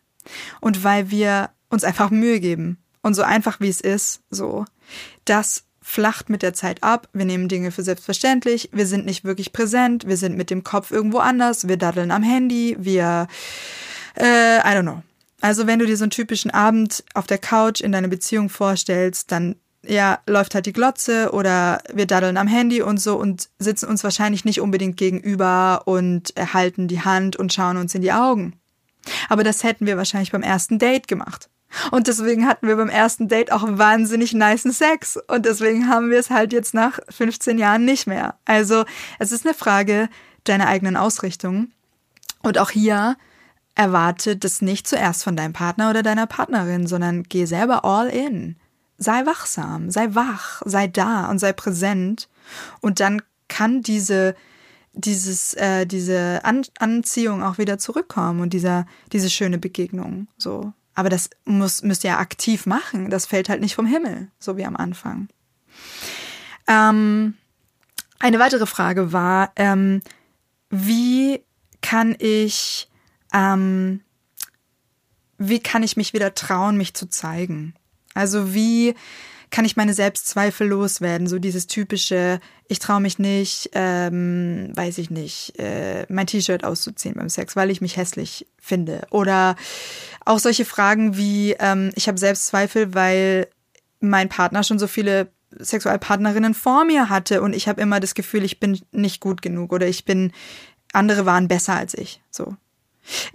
und 0.60 0.84
weil 0.84 1.10
wir 1.10 1.50
uns 1.68 1.84
einfach 1.84 2.10
Mühe 2.10 2.40
geben. 2.40 2.78
Und 3.02 3.14
so 3.14 3.22
einfach 3.22 3.60
wie 3.60 3.68
es 3.68 3.80
ist, 3.80 4.22
so. 4.30 4.64
Das 5.26 5.64
flacht 5.82 6.30
mit 6.30 6.42
der 6.42 6.54
Zeit 6.54 6.82
ab. 6.82 7.08
Wir 7.12 7.26
nehmen 7.26 7.48
Dinge 7.48 7.70
für 7.70 7.82
selbstverständlich. 7.82 8.70
Wir 8.72 8.86
sind 8.86 9.04
nicht 9.04 9.24
wirklich 9.24 9.52
präsent. 9.52 10.06
Wir 10.06 10.16
sind 10.16 10.36
mit 10.36 10.48
dem 10.48 10.64
Kopf 10.64 10.90
irgendwo 10.90 11.18
anders. 11.18 11.68
Wir 11.68 11.76
daddeln 11.76 12.10
am 12.10 12.22
Handy. 12.22 12.76
Wir, 12.78 13.28
äh, 14.16 14.58
I 14.58 14.74
don't 14.74 14.82
know. 14.82 15.02
Also 15.44 15.66
wenn 15.66 15.78
du 15.78 15.84
dir 15.84 15.98
so 15.98 16.04
einen 16.04 16.10
typischen 16.10 16.50
Abend 16.50 17.04
auf 17.12 17.26
der 17.26 17.36
Couch 17.36 17.82
in 17.82 17.92
deiner 17.92 18.08
Beziehung 18.08 18.48
vorstellst, 18.48 19.30
dann 19.30 19.56
ja, 19.82 20.18
läuft 20.26 20.54
halt 20.54 20.64
die 20.64 20.72
Glotze 20.72 21.32
oder 21.32 21.82
wir 21.92 22.06
daddeln 22.06 22.38
am 22.38 22.46
Handy 22.46 22.80
und 22.80 22.98
so 22.98 23.16
und 23.16 23.50
sitzen 23.58 23.90
uns 23.90 24.02
wahrscheinlich 24.04 24.46
nicht 24.46 24.62
unbedingt 24.62 24.96
gegenüber 24.96 25.82
und 25.84 26.34
erhalten 26.34 26.88
die 26.88 27.02
Hand 27.02 27.36
und 27.36 27.52
schauen 27.52 27.76
uns 27.76 27.94
in 27.94 28.00
die 28.00 28.14
Augen. 28.14 28.54
Aber 29.28 29.44
das 29.44 29.62
hätten 29.64 29.84
wir 29.84 29.98
wahrscheinlich 29.98 30.32
beim 30.32 30.42
ersten 30.42 30.78
Date 30.78 31.08
gemacht. 31.08 31.50
Und 31.90 32.06
deswegen 32.06 32.48
hatten 32.48 32.66
wir 32.66 32.76
beim 32.76 32.88
ersten 32.88 33.28
Date 33.28 33.52
auch 33.52 33.64
wahnsinnig 33.66 34.32
niceen 34.32 34.72
Sex. 34.72 35.18
Und 35.28 35.44
deswegen 35.44 35.90
haben 35.90 36.08
wir 36.08 36.20
es 36.20 36.30
halt 36.30 36.54
jetzt 36.54 36.72
nach 36.72 37.00
15 37.10 37.58
Jahren 37.58 37.84
nicht 37.84 38.06
mehr. 38.06 38.38
Also 38.46 38.86
es 39.18 39.30
ist 39.30 39.44
eine 39.44 39.52
Frage 39.52 40.08
deiner 40.44 40.68
eigenen 40.68 40.96
Ausrichtung. 40.96 41.70
Und 42.42 42.56
auch 42.56 42.70
hier 42.70 43.18
erwarte 43.74 44.36
das 44.36 44.62
nicht 44.62 44.86
zuerst 44.86 45.24
von 45.24 45.36
deinem 45.36 45.52
Partner 45.52 45.90
oder 45.90 46.02
deiner 46.02 46.26
Partnerin, 46.26 46.86
sondern 46.86 47.24
geh 47.24 47.44
selber 47.44 47.84
all 47.84 48.08
in. 48.08 48.56
Sei 48.98 49.26
wachsam, 49.26 49.90
sei 49.90 50.14
wach, 50.14 50.62
sei 50.64 50.86
da 50.86 51.28
und 51.30 51.38
sei 51.38 51.52
präsent. 51.52 52.28
Und 52.80 53.00
dann 53.00 53.22
kann 53.48 53.82
diese 53.82 54.34
dieses, 54.94 55.54
äh, 55.54 55.86
diese 55.86 56.40
An 56.44 56.62
Anziehung 56.78 57.42
auch 57.42 57.58
wieder 57.58 57.78
zurückkommen 57.78 58.40
und 58.40 58.52
dieser, 58.52 58.86
diese 59.12 59.28
schöne 59.28 59.58
Begegnung. 59.58 60.28
So. 60.38 60.72
Aber 60.94 61.08
das 61.08 61.30
muss, 61.44 61.82
müsst 61.82 62.04
ihr 62.04 62.10
ja 62.10 62.18
aktiv 62.18 62.66
machen. 62.66 63.10
Das 63.10 63.26
fällt 63.26 63.48
halt 63.48 63.60
nicht 63.60 63.74
vom 63.74 63.86
Himmel, 63.86 64.28
so 64.38 64.56
wie 64.56 64.64
am 64.64 64.76
Anfang. 64.76 65.28
Ähm, 66.68 67.34
eine 68.20 68.38
weitere 68.38 68.66
Frage 68.66 69.12
war, 69.12 69.52
ähm, 69.56 70.00
wie 70.70 71.42
kann 71.82 72.14
ich, 72.18 72.88
ähm, 73.34 74.00
wie 75.36 75.60
kann 75.60 75.82
ich 75.82 75.96
mich 75.96 76.12
wieder 76.14 76.34
trauen, 76.34 76.76
mich 76.76 76.94
zu 76.94 77.06
zeigen? 77.06 77.74
Also 78.14 78.54
wie 78.54 78.94
kann 79.50 79.64
ich 79.64 79.76
meine 79.76 79.94
Selbstzweifel 79.94 80.68
loswerden? 80.68 81.26
So 81.26 81.38
dieses 81.38 81.66
typische, 81.66 82.40
ich 82.68 82.78
traue 82.78 83.00
mich 83.00 83.18
nicht, 83.18 83.70
ähm, 83.72 84.70
weiß 84.74 84.98
ich 84.98 85.10
nicht, 85.10 85.58
äh, 85.58 86.06
mein 86.08 86.26
T-Shirt 86.26 86.64
auszuziehen 86.64 87.16
beim 87.16 87.28
Sex, 87.28 87.56
weil 87.56 87.70
ich 87.70 87.80
mich 87.80 87.96
hässlich 87.96 88.46
finde. 88.58 89.06
Oder 89.10 89.56
auch 90.24 90.38
solche 90.38 90.64
Fragen 90.64 91.16
wie, 91.16 91.52
ähm, 91.58 91.90
ich 91.94 92.08
habe 92.08 92.18
Selbstzweifel, 92.18 92.94
weil 92.94 93.48
mein 94.00 94.28
Partner 94.28 94.62
schon 94.62 94.78
so 94.78 94.86
viele 94.86 95.28
Sexualpartnerinnen 95.58 96.54
vor 96.54 96.84
mir 96.84 97.08
hatte 97.08 97.42
und 97.42 97.54
ich 97.54 97.68
habe 97.68 97.80
immer 97.80 98.00
das 98.00 98.14
Gefühl, 98.14 98.44
ich 98.44 98.60
bin 98.60 98.80
nicht 98.92 99.20
gut 99.20 99.40
genug 99.42 99.72
oder 99.72 99.86
ich 99.86 100.04
bin, 100.04 100.32
andere 100.92 101.26
waren 101.26 101.48
besser 101.48 101.74
als 101.74 101.94
ich. 101.94 102.20
So. 102.30 102.56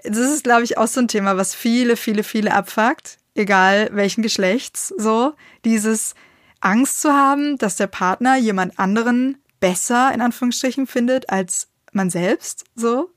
Das 0.04 0.18
ist, 0.18 0.44
glaube 0.44 0.64
ich, 0.64 0.78
auch 0.78 0.88
so 0.88 1.00
ein 1.00 1.08
Thema, 1.08 1.38
was 1.38 1.56
viele, 1.56 1.96
viele, 1.96 2.24
viele 2.24 2.54
abfuckt 2.54 3.20
egal 3.40 3.90
welchen 3.94 4.22
Geschlechts, 4.22 4.94
so 4.98 5.34
dieses 5.66 6.14
Angst 6.60 7.02
zu 7.02 7.12
haben, 7.12 7.58
dass 7.58 7.78
der 7.78 7.88
Partner 7.88 8.38
jemand 8.38 8.78
anderen 8.78 9.38
besser 9.60 10.12
in 10.14 10.22
Anführungsstrichen 10.22 10.88
findet 10.88 11.30
als 11.30 11.70
man 11.92 12.10
selbst, 12.10 12.66
so. 12.76 13.10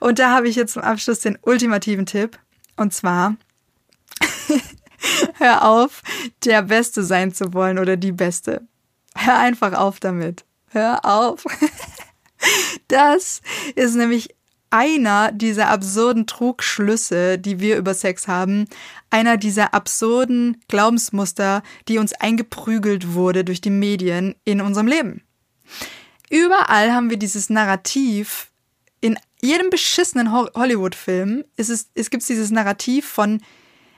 Und 0.00 0.18
da 0.20 0.30
habe 0.30 0.48
ich 0.48 0.56
jetzt 0.56 0.74
zum 0.74 0.82
Abschluss 0.82 1.20
den 1.20 1.38
ultimativen 1.42 2.06
Tipp 2.06 2.38
und 2.76 2.94
zwar 2.94 3.36
hör 5.38 5.64
auf, 5.64 6.02
der 6.44 6.62
Beste 6.62 7.02
sein 7.02 7.34
zu 7.34 7.52
wollen 7.52 7.78
oder 7.78 7.96
die 7.96 8.12
Beste. 8.12 8.66
Hör 9.16 9.38
einfach 9.38 9.72
auf 9.72 10.00
damit. 10.00 10.44
Hör 10.70 11.04
auf. 11.04 11.44
Das 12.88 13.40
ist 13.74 13.96
nämlich 13.96 14.35
einer 14.76 15.32
dieser 15.32 15.68
absurden 15.68 16.26
Trugschlüsse, 16.26 17.38
die 17.38 17.60
wir 17.60 17.78
über 17.78 17.94
Sex 17.94 18.28
haben, 18.28 18.66
einer 19.08 19.38
dieser 19.38 19.72
absurden 19.72 20.62
Glaubensmuster, 20.68 21.62
die 21.88 21.96
uns 21.96 22.12
eingeprügelt 22.12 23.14
wurde 23.14 23.42
durch 23.42 23.62
die 23.62 23.70
Medien 23.70 24.34
in 24.44 24.60
unserem 24.60 24.86
Leben. 24.86 25.22
Überall 26.28 26.92
haben 26.92 27.08
wir 27.08 27.16
dieses 27.16 27.48
Narrativ, 27.48 28.50
in 29.00 29.18
jedem 29.40 29.70
beschissenen 29.70 30.30
Hollywood-Film 30.32 31.44
ist 31.56 31.70
es, 31.70 31.88
es 31.94 32.10
gibt 32.10 32.28
dieses 32.28 32.50
Narrativ 32.50 33.06
von, 33.06 33.40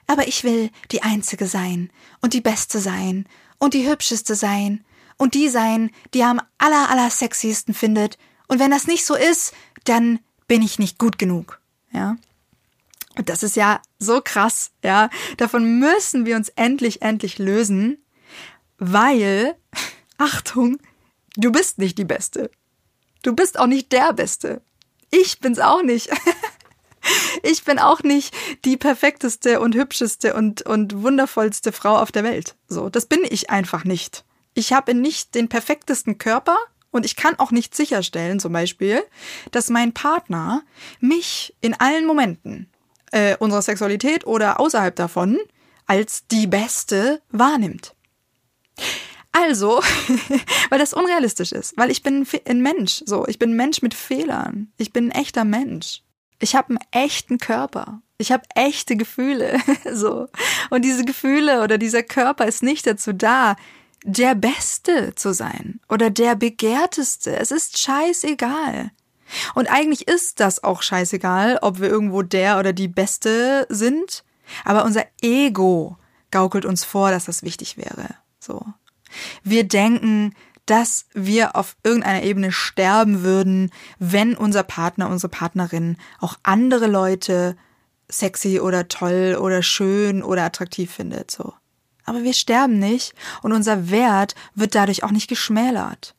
aber 0.07 0.29
ich 0.29 0.45
will 0.45 0.71
die 0.93 1.03
Einzige 1.03 1.47
sein 1.47 1.91
und 2.21 2.35
die 2.35 2.41
Beste 2.41 2.79
sein 2.79 3.27
und 3.59 3.75
die 3.75 3.89
Hübscheste 3.89 4.37
sein 4.37 4.85
und 5.17 5.35
die 5.35 5.49
sein, 5.49 5.91
die 6.15 6.23
am 6.23 6.41
aller, 6.59 6.89
aller 6.89 7.11
sexiesten 7.11 7.75
findet. 7.75 8.17
Und 8.47 8.61
wenn 8.61 8.71
das 8.71 8.87
nicht 8.87 9.05
so 9.05 9.17
ist, 9.17 9.53
dann 9.85 10.21
bin 10.49 10.63
ich 10.63 10.79
nicht 10.79 10.99
gut 10.99 11.19
genug, 11.19 11.61
ja. 11.93 12.17
Und 13.17 13.29
das 13.29 13.43
ist 13.43 13.57
ja 13.57 13.81
so 13.99 14.21
krass, 14.23 14.71
ja. 14.83 15.11
Davon 15.37 15.79
müssen 15.79 16.25
wir 16.27 16.37
uns 16.37 16.49
endlich, 16.51 17.03
endlich 17.03 17.39
lösen, 17.39 17.99
weil, 18.79 19.57
Achtung, 20.19 20.79
du 21.37 21.53
bist 21.53 21.79
nicht 21.79 21.99
die 21.99 22.05
Beste. 22.05 22.51
Du 23.23 23.35
bist 23.35 23.59
auch 23.59 23.67
nicht 23.67 23.93
der 23.93 24.13
Beste. 24.13 24.63
Ich 25.11 25.41
bin's 25.41 25.61
auch 25.61 25.83
nicht. 25.83 26.11
Ich 27.43 27.65
bin 27.65 27.79
auch 27.79 28.03
nicht 28.03 28.35
die 28.65 28.77
perfekteste 28.77 29.61
und 29.61 29.75
hübscheste 29.75 30.35
und, 30.35 30.63
und 30.63 31.03
wundervollste 31.03 31.73
Frau 31.73 31.97
auf 31.97 32.13
der 32.13 32.25
Welt. 32.25 32.57
So, 32.69 32.91
das 32.91 33.07
bin 33.07 33.21
ich 33.29 33.51
einfach 33.51 33.85
nicht. 33.85 34.25
Ich 34.55 34.73
habe 34.73 34.95
nicht 34.95 35.35
den 35.35 35.49
perfektesten 35.49 36.19
Körper, 36.19 36.59
und 36.91 37.05
ich 37.05 37.17
kann 37.17 37.39
auch 37.39 37.51
nicht 37.51 37.75
sicherstellen, 37.75 38.41
zum 38.41 38.53
Beispiel, 38.53 39.03
dass 39.51 39.71
mein 39.71 39.93
Partner 39.93 40.63
mich 41.01 41.55
in 41.61 41.75
allen 41.75 42.07
Momenten 42.07 42.71
äh, 43.13 43.37
unserer 43.39 43.63
Sexualität 43.63 44.27
oder 44.27 44.61
außerhalb 44.61 44.95
davon 44.97 45.39
als 45.87 46.27
die 46.27 46.47
Beste 46.47 47.23
wahrnimmt. 47.31 47.95
Also, 49.33 49.81
weil 50.71 50.79
das 50.79 50.95
unrealistisch 50.95 51.53
ist, 51.53 51.77
weil 51.77 51.91
ich 51.91 52.03
bin 52.03 52.27
ein 52.47 52.61
Mensch, 52.61 53.03
so, 53.07 53.27
ich 53.27 53.39
bin 53.39 53.51
ein 53.51 53.57
Mensch 53.57 53.83
mit 53.83 53.95
Fehlern. 53.95 54.73
Ich 54.79 54.93
bin 54.93 55.09
ein 55.09 55.21
echter 55.23 55.45
Mensch. 55.45 56.03
Ich 56.41 56.55
habe 56.55 56.71
einen 56.71 56.79
echten 56.91 57.39
Körper. 57.39 58.01
Ich 58.19 58.33
habe 58.33 58.45
echte 58.55 58.97
Gefühle, 58.97 59.59
so. 59.93 60.29
Und 60.71 60.85
diese 60.85 61.05
Gefühle 61.05 61.63
oder 61.63 61.79
dieser 61.79 62.03
Körper 62.03 62.47
ist 62.47 62.63
nicht 62.63 62.87
dazu 62.87 63.13
da, 63.13 63.57
der 64.05 64.35
Beste 64.35 65.15
zu 65.15 65.33
sein 65.33 65.81
oder 65.89 66.11
der 66.11 66.35
Begehrteste. 66.37 67.37
Es 67.37 67.51
ist 67.51 67.79
scheißegal. 67.79 68.91
Und 69.55 69.71
eigentlich 69.71 70.09
ist 70.09 70.41
das 70.41 70.65
auch 70.65 70.83
scheißegal, 70.83 71.59
ob 71.61 71.81
wir 71.81 71.89
irgendwo 71.89 72.23
der 72.23 72.59
oder 72.59 72.73
die 72.73 72.89
Beste 72.89 73.67
sind. 73.69 74.25
Aber 74.65 74.85
unser 74.85 75.05
Ego 75.21 75.99
gaukelt 76.31 76.65
uns 76.65 76.85
vor, 76.85 77.11
dass 77.11 77.27
das 77.27 77.43
wichtig 77.43 77.77
wäre. 77.77 78.15
So. 78.39 78.65
Wir 79.43 79.65
denken, 79.65 80.35
dass 80.67 81.07
wir 81.15 81.57
auf 81.57 81.77
irgendeiner 81.83 82.23
Ebene 82.23 82.53
sterben 82.53 83.23
würden, 83.23 83.71
wenn 83.99 84.37
unser 84.37 84.63
Partner, 84.63 85.09
unsere 85.09 85.31
Partnerin 85.31 85.97
auch 86.21 86.37
andere 86.43 86.87
Leute 86.87 87.57
sexy 88.11 88.61
oder 88.61 88.89
toll 88.89 89.37
oder 89.41 89.63
schön 89.63 90.23
oder 90.23 90.45
attraktiv 90.45 90.91
findet, 90.91 91.31
so 91.31 91.55
aber 92.09 92.23
wir 92.23 92.33
sterben 92.33 92.79
nicht 92.79 93.15
und 93.43 93.53
unser 93.53 93.91
Wert 93.91 94.35
wird 94.55 94.75
dadurch 94.75 95.05
auch 95.05 95.11
nicht 95.11 95.29
geschmälert. 95.29 96.15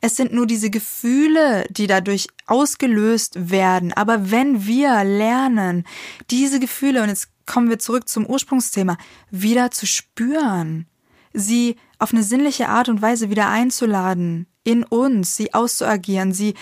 Es 0.00 0.16
sind 0.16 0.32
nur 0.32 0.46
diese 0.46 0.70
Gefühle, 0.70 1.64
die 1.70 1.86
dadurch 1.86 2.28
ausgelöst 2.46 3.50
werden. 3.50 3.92
Aber 3.92 4.30
wenn 4.30 4.66
wir 4.66 5.04
lernen, 5.04 5.84
diese 6.30 6.60
Gefühle, 6.60 7.02
und 7.02 7.08
jetzt 7.08 7.28
kommen 7.46 7.68
wir 7.68 7.78
zurück 7.78 8.08
zum 8.08 8.26
Ursprungsthema, 8.26 8.96
wieder 9.30 9.70
zu 9.70 9.86
spüren, 9.86 10.86
sie 11.32 11.76
auf 11.98 12.12
eine 12.12 12.22
sinnliche 12.22 12.68
Art 12.68 12.88
und 12.88 13.02
Weise 13.02 13.30
wieder 13.30 13.48
einzuladen, 13.48 14.46
in 14.64 14.84
uns, 14.84 15.36
sie 15.36 15.54
auszuagieren, 15.54 16.32
sie, 16.32 16.54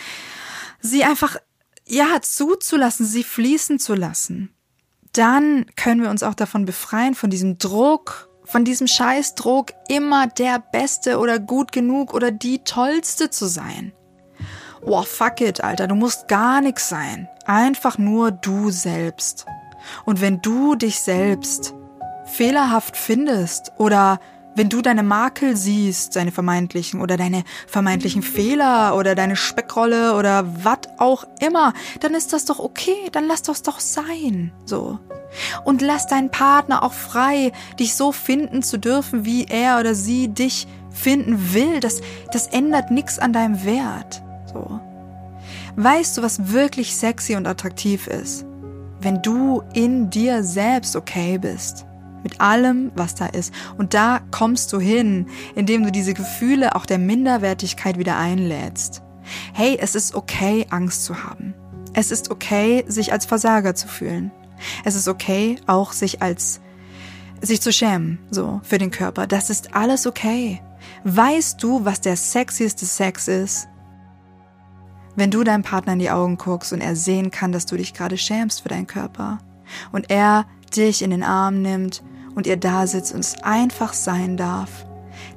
sie 0.81 1.05
einfach, 1.05 1.37
ja, 1.87 2.21
zuzulassen, 2.21 3.07
sie 3.07 3.25
fließen 3.25 3.79
zu 3.79 3.95
lassen, 3.95 4.51
dann 5.13 5.67
können 5.77 6.03
wir 6.03 6.11
uns 6.11 6.23
auch 6.23 6.35
davon 6.35 6.65
befreien, 6.65 7.15
von 7.15 7.31
diesem 7.31 7.59
Druck, 7.59 8.28
von 8.49 8.65
diesem 8.65 8.87
Scheißdruck, 8.87 9.73
immer 9.89 10.27
der 10.27 10.59
Beste 10.59 11.19
oder 11.19 11.39
gut 11.39 11.71
genug 11.71 12.15
oder 12.15 12.31
die 12.31 12.61
Tollste 12.65 13.31
zu 13.31 13.47
sein. 13.47 13.93
Boah, 14.85 15.05
fuck 15.05 15.41
it, 15.41 15.63
Alter, 15.63 15.87
du 15.87 15.95
musst 15.95 16.29
gar 16.29 16.61
nix 16.61 16.89
sein. 16.89 17.29
Einfach 17.45 17.99
nur 17.99 18.31
du 18.31 18.71
selbst. 18.71 19.47
Und 20.05 20.21
wenn 20.21 20.41
du 20.41 20.77
dich 20.77 21.01
selbst 21.01 21.75
fehlerhaft 22.25 22.97
findest 22.97 23.73
oder 23.77 24.19
wenn 24.59 24.69
du 24.69 24.83
deine 24.83 25.05
Makel 25.05 25.57
siehst, 25.57 26.17
deine 26.17 26.33
vermeintlichen 26.33 27.01
oder 27.01 27.17
deine 27.17 27.45
vermeintlichen 27.69 28.23
Fehler 28.23 28.97
oder 28.97 29.15
deine 29.15 29.37
Speckrolle 29.37 30.17
oder 30.17 30.45
was 30.65 30.81
auch 30.99 31.25
immer, 31.41 31.75
dann 32.01 32.13
ist 32.15 32.33
das 32.33 32.45
doch 32.45 32.59
okay, 32.59 33.09
dann 33.13 33.29
lass 33.29 33.43
das 33.43 33.63
doch 33.63 33.79
sein. 33.79 34.51
So. 34.65 34.99
Und 35.65 35.81
lass 35.81 36.09
deinen 36.09 36.31
Partner 36.31 36.83
auch 36.83 36.93
frei, 36.93 37.53
dich 37.79 37.95
so 37.95 38.11
finden 38.11 38.65
zu 38.65 38.79
dürfen, 38.79 39.25
wie 39.25 39.45
er 39.45 39.79
oder 39.79 39.95
sie 39.95 40.27
dich 40.27 40.67
finden 40.91 41.55
will. 41.55 41.79
Das, 41.79 42.01
das 42.33 42.49
ändert 42.49 42.91
nichts 42.91 43.21
an 43.21 43.33
deinem 43.33 43.65
Wert. 43.65 44.23
So. 44.53 44.81
Weißt 45.77 46.19
du, 46.19 46.23
was 46.23 46.53
wirklich 46.53 46.97
sexy 46.97 47.37
und 47.37 47.47
attraktiv 47.47 48.09
ist? 48.09 48.45
Wenn 49.01 49.23
du 49.23 49.63
in 49.73 50.11
dir 50.11 50.43
selbst 50.43 50.97
okay 50.97 51.39
bist. 51.39 51.87
Mit 52.23 52.41
allem, 52.41 52.91
was 52.95 53.15
da 53.15 53.27
ist. 53.27 53.53
Und 53.77 53.95
da 53.95 54.21
kommst 54.31 54.73
du 54.73 54.81
hin, 54.81 55.27
indem 55.55 55.85
du 55.85 55.93
diese 55.93 56.15
Gefühle 56.15 56.75
auch 56.75 56.87
der 56.87 56.99
Minderwertigkeit 56.99 57.99
wieder 57.99 58.17
einlädst. 58.17 59.03
Hey, 59.53 59.79
es 59.81 59.95
ist 59.95 60.15
okay, 60.15 60.67
Angst 60.71 61.05
zu 61.05 61.25
haben. 61.25 61.55
Es 61.93 62.11
ist 62.11 62.31
okay, 62.31 62.85
sich 62.89 63.13
als 63.13 63.27
Versager 63.27 63.75
zu 63.75 63.89
fühlen. 63.89 64.31
Es 64.85 64.95
ist 64.95 65.09
okay, 65.09 65.57
auch 65.67 65.93
sich 65.93 66.23
als 66.23 66.61
sich 67.41 67.61
zu 67.61 67.73
schämen, 67.73 68.19
so, 68.31 68.61
für 68.65 68.79
den 68.79 68.91
Körper. 68.91 69.27
Das 69.27 69.51
ist 69.51 69.75
alles 69.75 70.07
okay. 70.07 70.61
Weißt 71.05 71.63
du, 71.63 71.85
was 71.85 72.01
der 72.01 72.17
sexieste 72.17 72.85
Sex 72.85 73.29
ist? 73.29 73.69
Wenn 75.17 75.31
du 75.31 75.45
deinem 75.45 75.63
Partner 75.63 75.95
in 75.95 75.99
die 75.99 76.11
Augen 76.11 76.37
guckst 76.37 76.73
und 76.73 76.81
er 76.81 76.97
sehen 76.97 77.31
kann, 77.31 77.53
dass 77.53 77.67
du 77.67 77.77
dich 77.77 77.95
gerade 77.95 78.17
schämst 78.17 78.63
für 78.63 78.69
deinen 78.69 78.87
Körper 78.87 79.39
und 79.93 80.11
er 80.11 80.47
dich 80.71 81.03
in 81.03 81.11
den 81.11 81.23
Arm 81.23 81.63
nimmt 81.63 82.03
und 82.35 82.47
ihr 82.47 82.57
da 82.57 82.87
sitzt 82.87 83.13
und 83.15 83.21
es 83.21 83.43
einfach 83.43 83.93
sein 83.93 84.37
darf. 84.37 84.87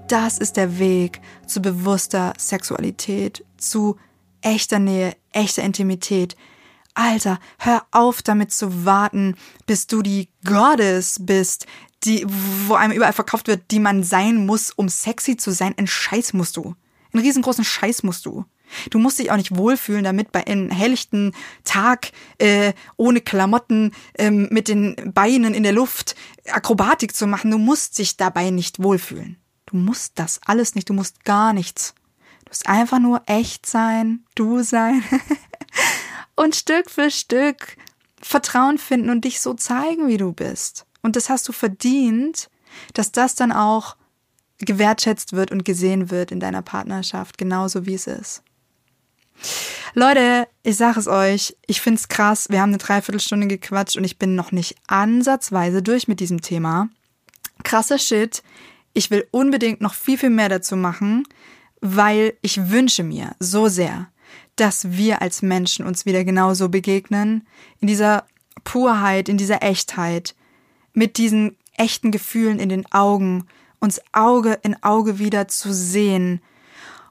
Das 0.08 0.38
ist 0.38 0.58
der 0.58 0.78
Weg 0.80 1.22
zu 1.48 1.62
bewusster 1.62 2.34
Sexualität, 2.38 3.46
zu 3.58 3.98
echter 4.42 4.80
Nähe, 4.80 5.16
echter 5.32 5.64
Intimität. 5.64 6.36
Alter, 6.94 7.40
hör 7.58 7.86
auf 7.92 8.22
damit 8.22 8.52
zu 8.52 8.86
warten, 8.86 9.36
bis 9.66 9.88
du 9.88 10.02
die 10.02 10.28
Goddess 10.44 11.18
bist, 11.22 11.66
die, 12.04 12.26
wo 12.68 12.74
einem 12.74 12.94
überall 12.94 13.14
verkauft 13.14 13.48
wird, 13.48 13.72
die 13.72 13.80
man 13.80 14.04
sein 14.04 14.46
muss, 14.46 14.72
um 14.72 14.90
sexy 14.90 15.38
zu 15.38 15.52
sein. 15.52 15.76
Ein 15.78 15.88
Scheiß 15.88 16.34
musst 16.34 16.58
du. 16.58 16.76
Einen 17.14 17.24
riesengroßen 17.24 17.64
Scheiß 17.64 18.04
musst 18.04 18.26
du. 18.26 18.46
Du 18.90 19.00
musst 19.00 19.20
dich 19.20 19.32
auch 19.32 19.38
nicht 19.38 19.56
wohlfühlen, 19.56 20.04
damit 20.04 20.32
bei 20.32 20.46
einem 20.48 20.70
helllichten 20.70 21.34
Tag 21.64 22.12
äh, 22.38 22.74
ohne 22.98 23.22
Klamotten 23.22 23.94
ähm, 24.18 24.48
mit 24.52 24.68
den 24.68 24.96
Beinen 25.14 25.54
in 25.54 25.64
der 25.64 25.74
Luft 25.74 26.16
Akrobatik 26.50 27.16
zu 27.16 27.28
machen. 27.28 27.52
Du 27.52 27.58
musst 27.58 27.98
dich 27.98 28.18
dabei 28.18 28.50
nicht 28.50 28.82
wohlfühlen. 28.82 29.38
Du 29.66 29.78
musst 29.78 30.20
das 30.20 30.40
alles 30.46 30.76
nicht. 30.76 30.90
Du 30.90 30.94
musst 30.94 31.24
gar 31.24 31.54
nichts. 31.54 31.94
Du 32.46 32.50
musst 32.50 32.68
einfach 32.68 33.00
nur 33.00 33.22
echt 33.28 33.66
sein, 33.66 34.26
du 34.36 34.64
sein 34.64 35.04
und 36.36 36.56
Stück 36.56 36.90
für 36.90 37.12
Stück 37.12 37.78
Vertrauen 38.22 38.78
finden 38.78 39.10
und 39.10 39.26
dich 39.26 39.42
so 39.42 39.54
zeigen, 39.54 40.08
wie 40.08 40.18
du 40.18 40.32
bist. 40.32 40.86
Und 41.02 41.16
das 41.16 41.30
hast 41.30 41.48
du 41.48 41.54
verdient, 41.54 42.50
dass 42.94 43.12
das 43.12 43.36
dann 43.36 43.52
auch 43.52 43.96
gewertschätzt 44.60 45.34
wird 45.34 45.52
und 45.52 45.66
gesehen 45.66 46.12
wird 46.12 46.32
in 46.32 46.40
deiner 46.40 46.62
Partnerschaft, 46.62 47.38
genauso 47.38 47.86
wie 47.86 47.96
es 47.96 48.08
ist. 48.08 48.44
Leute, 49.94 50.48
ich 50.64 50.78
sage 50.78 51.00
es 51.00 51.08
euch, 51.08 51.56
ich 51.68 51.82
find's 51.82 52.08
krass. 52.08 52.48
Wir 52.50 52.62
haben 52.62 52.70
eine 52.70 52.78
Dreiviertelstunde 52.78 53.48
gequatscht 53.48 53.98
und 53.98 54.04
ich 54.04 54.18
bin 54.18 54.36
noch 54.36 54.52
nicht 54.52 54.76
ansatzweise 54.88 55.82
durch 55.82 56.08
mit 56.08 56.20
diesem 56.20 56.42
Thema. 56.42 56.90
Krasser 57.64 57.98
Shit. 57.98 58.42
Ich 58.94 59.12
will 59.12 59.28
unbedingt 59.32 59.82
noch 59.82 59.94
viel, 59.94 60.18
viel 60.18 60.30
mehr 60.30 60.50
dazu 60.50 60.76
machen, 60.76 61.24
weil 61.82 62.34
ich 62.42 62.70
wünsche 62.70 63.04
mir 63.04 63.36
so 63.40 63.68
sehr, 63.68 64.10
dass 64.56 64.92
wir 64.92 65.22
als 65.22 65.42
Menschen 65.42 65.86
uns 65.86 66.06
wieder 66.06 66.24
genauso 66.24 66.70
begegnen, 66.70 67.48
in 67.80 67.88
dieser 67.88 68.26
Purheit, 68.64 69.30
in 69.30 69.38
dieser 69.38 69.64
Echtheit, 69.64 70.36
mit 70.94 71.18
diesen 71.18 71.58
echten 71.78 72.12
Gefühlen 72.12 72.60
in 72.60 72.70
den 72.70 72.92
Augen, 72.92 73.48
uns 73.80 74.02
Auge 74.12 74.60
in 74.62 74.82
Auge 74.84 75.20
wieder 75.20 75.48
zu 75.48 75.74
sehen 75.74 76.42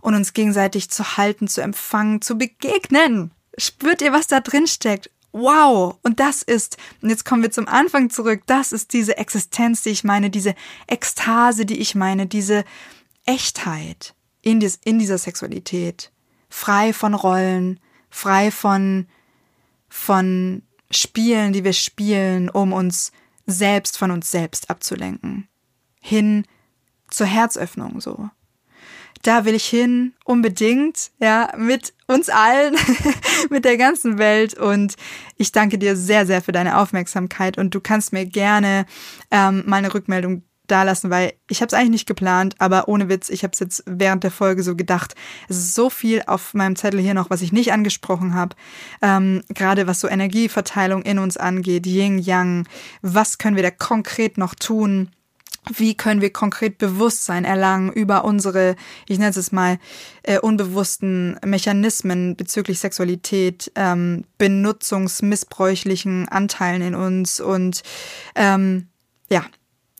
und 0.01 0.15
uns 0.15 0.33
gegenseitig 0.33 0.91
zu 0.91 1.17
halten, 1.17 1.49
zu 1.49 1.61
empfangen, 1.61 2.23
zu 2.23 2.37
begegnen. 2.39 3.33
Spürt 3.57 4.03
ihr, 4.03 4.13
was 4.13 4.27
da 4.27 4.41
drin 4.41 4.67
steckt? 4.67 5.11
Wow! 5.33 5.99
Und 6.03 6.19
das 6.19 6.43
ist, 6.43 6.77
und 7.03 7.11
jetzt 7.11 7.25
kommen 7.25 7.43
wir 7.43 7.51
zum 7.51 7.69
Anfang 7.69 8.11
zurück, 8.11 8.43
das 8.47 8.73
ist 8.73 8.93
diese 8.93 9.17
Existenz, 9.17 9.83
die 9.83 9.91
ich 9.91 10.03
meine, 10.03 10.31
diese 10.31 10.55
Ekstase, 10.87 11.67
die 11.67 11.79
ich 11.79 11.95
meine, 11.95 12.27
diese 12.27 12.65
Echtheit 13.27 14.15
in, 14.43 14.61
dies, 14.61 14.81
in 14.85 14.99
dieser 14.99 15.19
Sexualität. 15.19 16.11
Frei 16.49 16.93
von 16.93 17.15
Rollen, 17.15 17.79
frei 18.09 18.51
von, 18.51 19.07
von 19.89 20.63
Spielen, 20.91 21.53
die 21.53 21.63
wir 21.63 21.73
spielen, 21.73 22.51
um 22.51 22.73
uns 22.73 23.13
selbst 23.47 23.97
von 23.97 24.11
uns 24.11 24.31
selbst 24.31 24.71
abzulenken. 24.71 25.49
Hin 26.01 26.45
zur 27.09 27.27
Herzöffnung 27.27 28.01
so. 28.01 28.31
Da 29.23 29.45
will 29.45 29.55
ich 29.55 29.67
hin, 29.67 30.15
unbedingt, 30.25 31.11
ja, 31.19 31.53
mit 31.57 31.93
uns 32.07 32.31
allen, 32.31 32.75
mit 33.51 33.65
der 33.65 33.77
ganzen 33.77 34.19
Welt. 34.19 34.55
Und 34.55 34.95
ich 35.37 35.53
danke 35.53 35.79
dir 35.79 35.95
sehr, 35.95 36.27
sehr 36.27 36.41
für 36.41 36.53
deine 36.53 36.79
Aufmerksamkeit. 36.79 37.59
Und 37.59 37.75
du 37.75 37.81
kannst 37.81 38.13
mir 38.13 38.25
gerne 38.25 38.87
ähm, 39.31 39.63
mal 39.67 39.77
eine 39.77 39.93
Rückmeldung 39.93 40.43
da 40.71 40.83
lassen, 40.85 41.11
weil 41.11 41.33
ich 41.49 41.61
habe 41.61 41.69
es 41.69 41.75
eigentlich 41.75 41.91
nicht 41.91 42.07
geplant, 42.07 42.55
aber 42.59 42.89
ohne 42.89 43.09
Witz, 43.09 43.29
ich 43.29 43.43
habe 43.43 43.53
es 43.53 43.59
jetzt 43.59 43.83
während 43.87 44.25
der 44.25 44.31
Folge 44.31 44.63
so 44.63 44.77
gedacht. 44.77 45.15
Es 45.49 45.57
ist 45.57 45.75
so 45.75 45.91
viel 45.91 46.23
auf 46.27 46.55
meinem 46.55 46.77
Zettel 46.77 47.01
hier 47.01 47.15
noch, 47.15 47.31
was 47.31 47.43
ich 47.43 47.53
nicht 47.53 47.73
angesprochen 47.73 48.35
habe. 48.35 48.57
Ähm, 49.03 49.43
Gerade 49.49 49.87
was 49.87 50.01
so 50.01 50.09
Energieverteilung 50.09 51.03
in 51.03 51.19
uns 51.19 51.37
angeht, 51.37 51.87
Yin, 51.87 52.19
Yang. 52.19 52.69
Was 53.03 53.39
können 53.39 53.57
wir 53.57 53.63
da 53.63 53.71
konkret 53.71 54.39
noch 54.39 54.55
tun? 54.55 55.11
Wie 55.69 55.95
können 55.95 56.23
wir 56.23 56.33
konkret 56.33 56.79
Bewusstsein 56.79 57.45
erlangen 57.45 57.93
über 57.93 58.25
unsere, 58.25 58.77
ich 59.07 59.19
nenne 59.19 59.31
es 59.37 59.53
mal, 59.53 59.79
äh, 60.23 60.39
unbewussten 60.39 61.39
Mechanismen 61.45 62.35
bezüglich 62.35 62.79
Sexualität, 62.79 63.71
ähm, 63.75 64.25
benutzungsmissbräuchlichen 64.39 66.29
Anteilen 66.29 66.83
in 66.83 66.95
uns 66.95 67.41
und 67.41 67.83
ähm, 68.35 68.89
ja, 69.31 69.45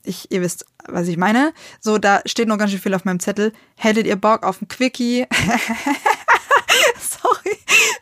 ich, 0.03 0.31
ihr 0.33 0.41
wisst, 0.41 0.65
was 0.89 1.09
ich 1.09 1.19
meine. 1.19 1.53
So, 1.81 1.99
da 1.99 2.23
steht 2.25 2.49
noch 2.49 2.59
ganz 2.59 2.71
schön 2.71 2.81
viel 2.81 2.95
auf 2.95 3.05
meinem 3.05 3.21
Zettel. 3.21 3.53
Hättet 3.77 4.07
ihr 4.07 4.17
Bock 4.17 4.45
auf 4.45 4.63
ein 4.63 4.69
Quickie? 4.69 5.27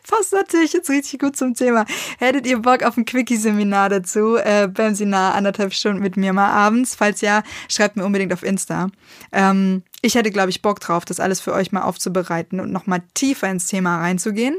Passt 0.07 0.33
natürlich 0.33 0.73
jetzt 0.73 0.89
richtig 0.89 1.19
gut 1.19 1.35
zum 1.35 1.53
Thema. 1.53 1.85
Hättet 2.17 2.47
ihr 2.47 2.59
Bock 2.59 2.83
auf 2.83 2.97
ein 2.97 3.05
Quickie-Seminar 3.05 3.89
dazu? 3.89 4.37
Äh, 4.37 4.67
beim 4.67 4.95
Seminar 4.95 5.35
anderthalb 5.35 5.73
Stunden 5.73 6.01
mit 6.01 6.17
mir 6.17 6.33
mal 6.33 6.49
abends. 6.49 6.95
Falls 6.95 7.21
ja, 7.21 7.43
schreibt 7.67 7.95
mir 7.95 8.05
unbedingt 8.05 8.33
auf 8.33 8.43
Insta. 8.43 8.89
Ähm, 9.31 9.83
ich 10.01 10.15
hätte, 10.15 10.31
glaube 10.31 10.49
ich, 10.49 10.61
Bock 10.61 10.79
drauf, 10.79 11.05
das 11.05 11.19
alles 11.19 11.39
für 11.41 11.53
euch 11.53 11.71
mal 11.71 11.81
aufzubereiten 11.81 12.59
und 12.59 12.71
nochmal 12.71 13.01
tiefer 13.13 13.49
ins 13.49 13.67
Thema 13.67 13.97
reinzugehen. 13.97 14.57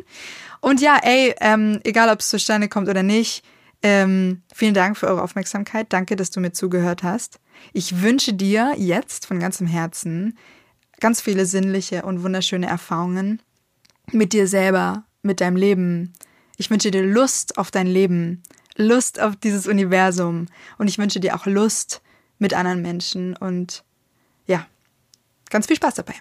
Und 0.61 0.81
ja, 0.81 0.99
ey, 1.03 1.35
ähm, 1.41 1.81
egal 1.85 2.11
ob 2.11 2.21
es 2.21 2.29
zustande 2.29 2.69
kommt 2.69 2.89
oder 2.89 3.03
nicht, 3.03 3.43
ähm, 3.83 4.43
vielen 4.55 4.75
Dank 4.75 4.99
für 4.99 5.07
eure 5.07 5.23
Aufmerksamkeit. 5.23 5.87
Danke, 5.91 6.17
dass 6.17 6.31
du 6.31 6.41
mir 6.41 6.53
zugehört 6.53 7.03
hast. 7.03 7.41
Ich 7.73 8.03
wünsche 8.03 8.35
dir 8.35 8.75
jetzt 8.77 9.27
von 9.27 9.41
ganzem 9.41 9.67
Herzen 9.67 10.37
ganz 11.01 11.21
viele 11.21 11.47
sinnliche 11.47 12.03
und 12.03 12.23
wunderschöne 12.23 12.67
Erfahrungen 12.67 13.41
mit 14.13 14.33
dir 14.33 14.47
selber, 14.47 15.05
mit 15.23 15.41
deinem 15.41 15.57
Leben. 15.57 16.13
Ich 16.57 16.71
wünsche 16.71 16.91
dir 16.91 17.03
Lust 17.03 17.59
auf 17.59 17.71
dein 17.71 17.87
Leben, 17.87 18.43
Lust 18.77 19.21
auf 19.21 19.37
dieses 19.37 19.67
Universum 19.67 20.47
und 20.79 20.89
ich 20.89 20.99
wünsche 20.99 21.21
dir 21.21 21.35
auch 21.35 21.47
Lust 21.47 22.03
mit 22.39 22.55
anderen 22.55 22.83
Menschen 22.83 23.37
und 23.37 23.85
ja, 24.47 24.67
ganz 25.51 25.67
viel 25.67 25.77
Spaß 25.77 25.95
dabei. 25.95 26.15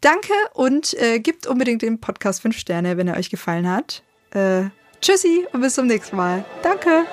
Danke 0.00 0.32
und 0.54 0.94
äh, 0.94 1.20
gebt 1.20 1.46
unbedingt 1.46 1.82
dem 1.82 2.00
Podcast 2.00 2.42
5 2.42 2.56
Sterne, 2.56 2.96
wenn 2.96 3.08
er 3.08 3.16
euch 3.16 3.30
gefallen 3.30 3.68
hat. 3.68 4.02
Äh, 4.30 4.64
Tschüssi 5.00 5.46
und 5.52 5.60
bis 5.60 5.74
zum 5.74 5.86
nächsten 5.86 6.16
Mal. 6.16 6.44
Danke. 6.62 7.04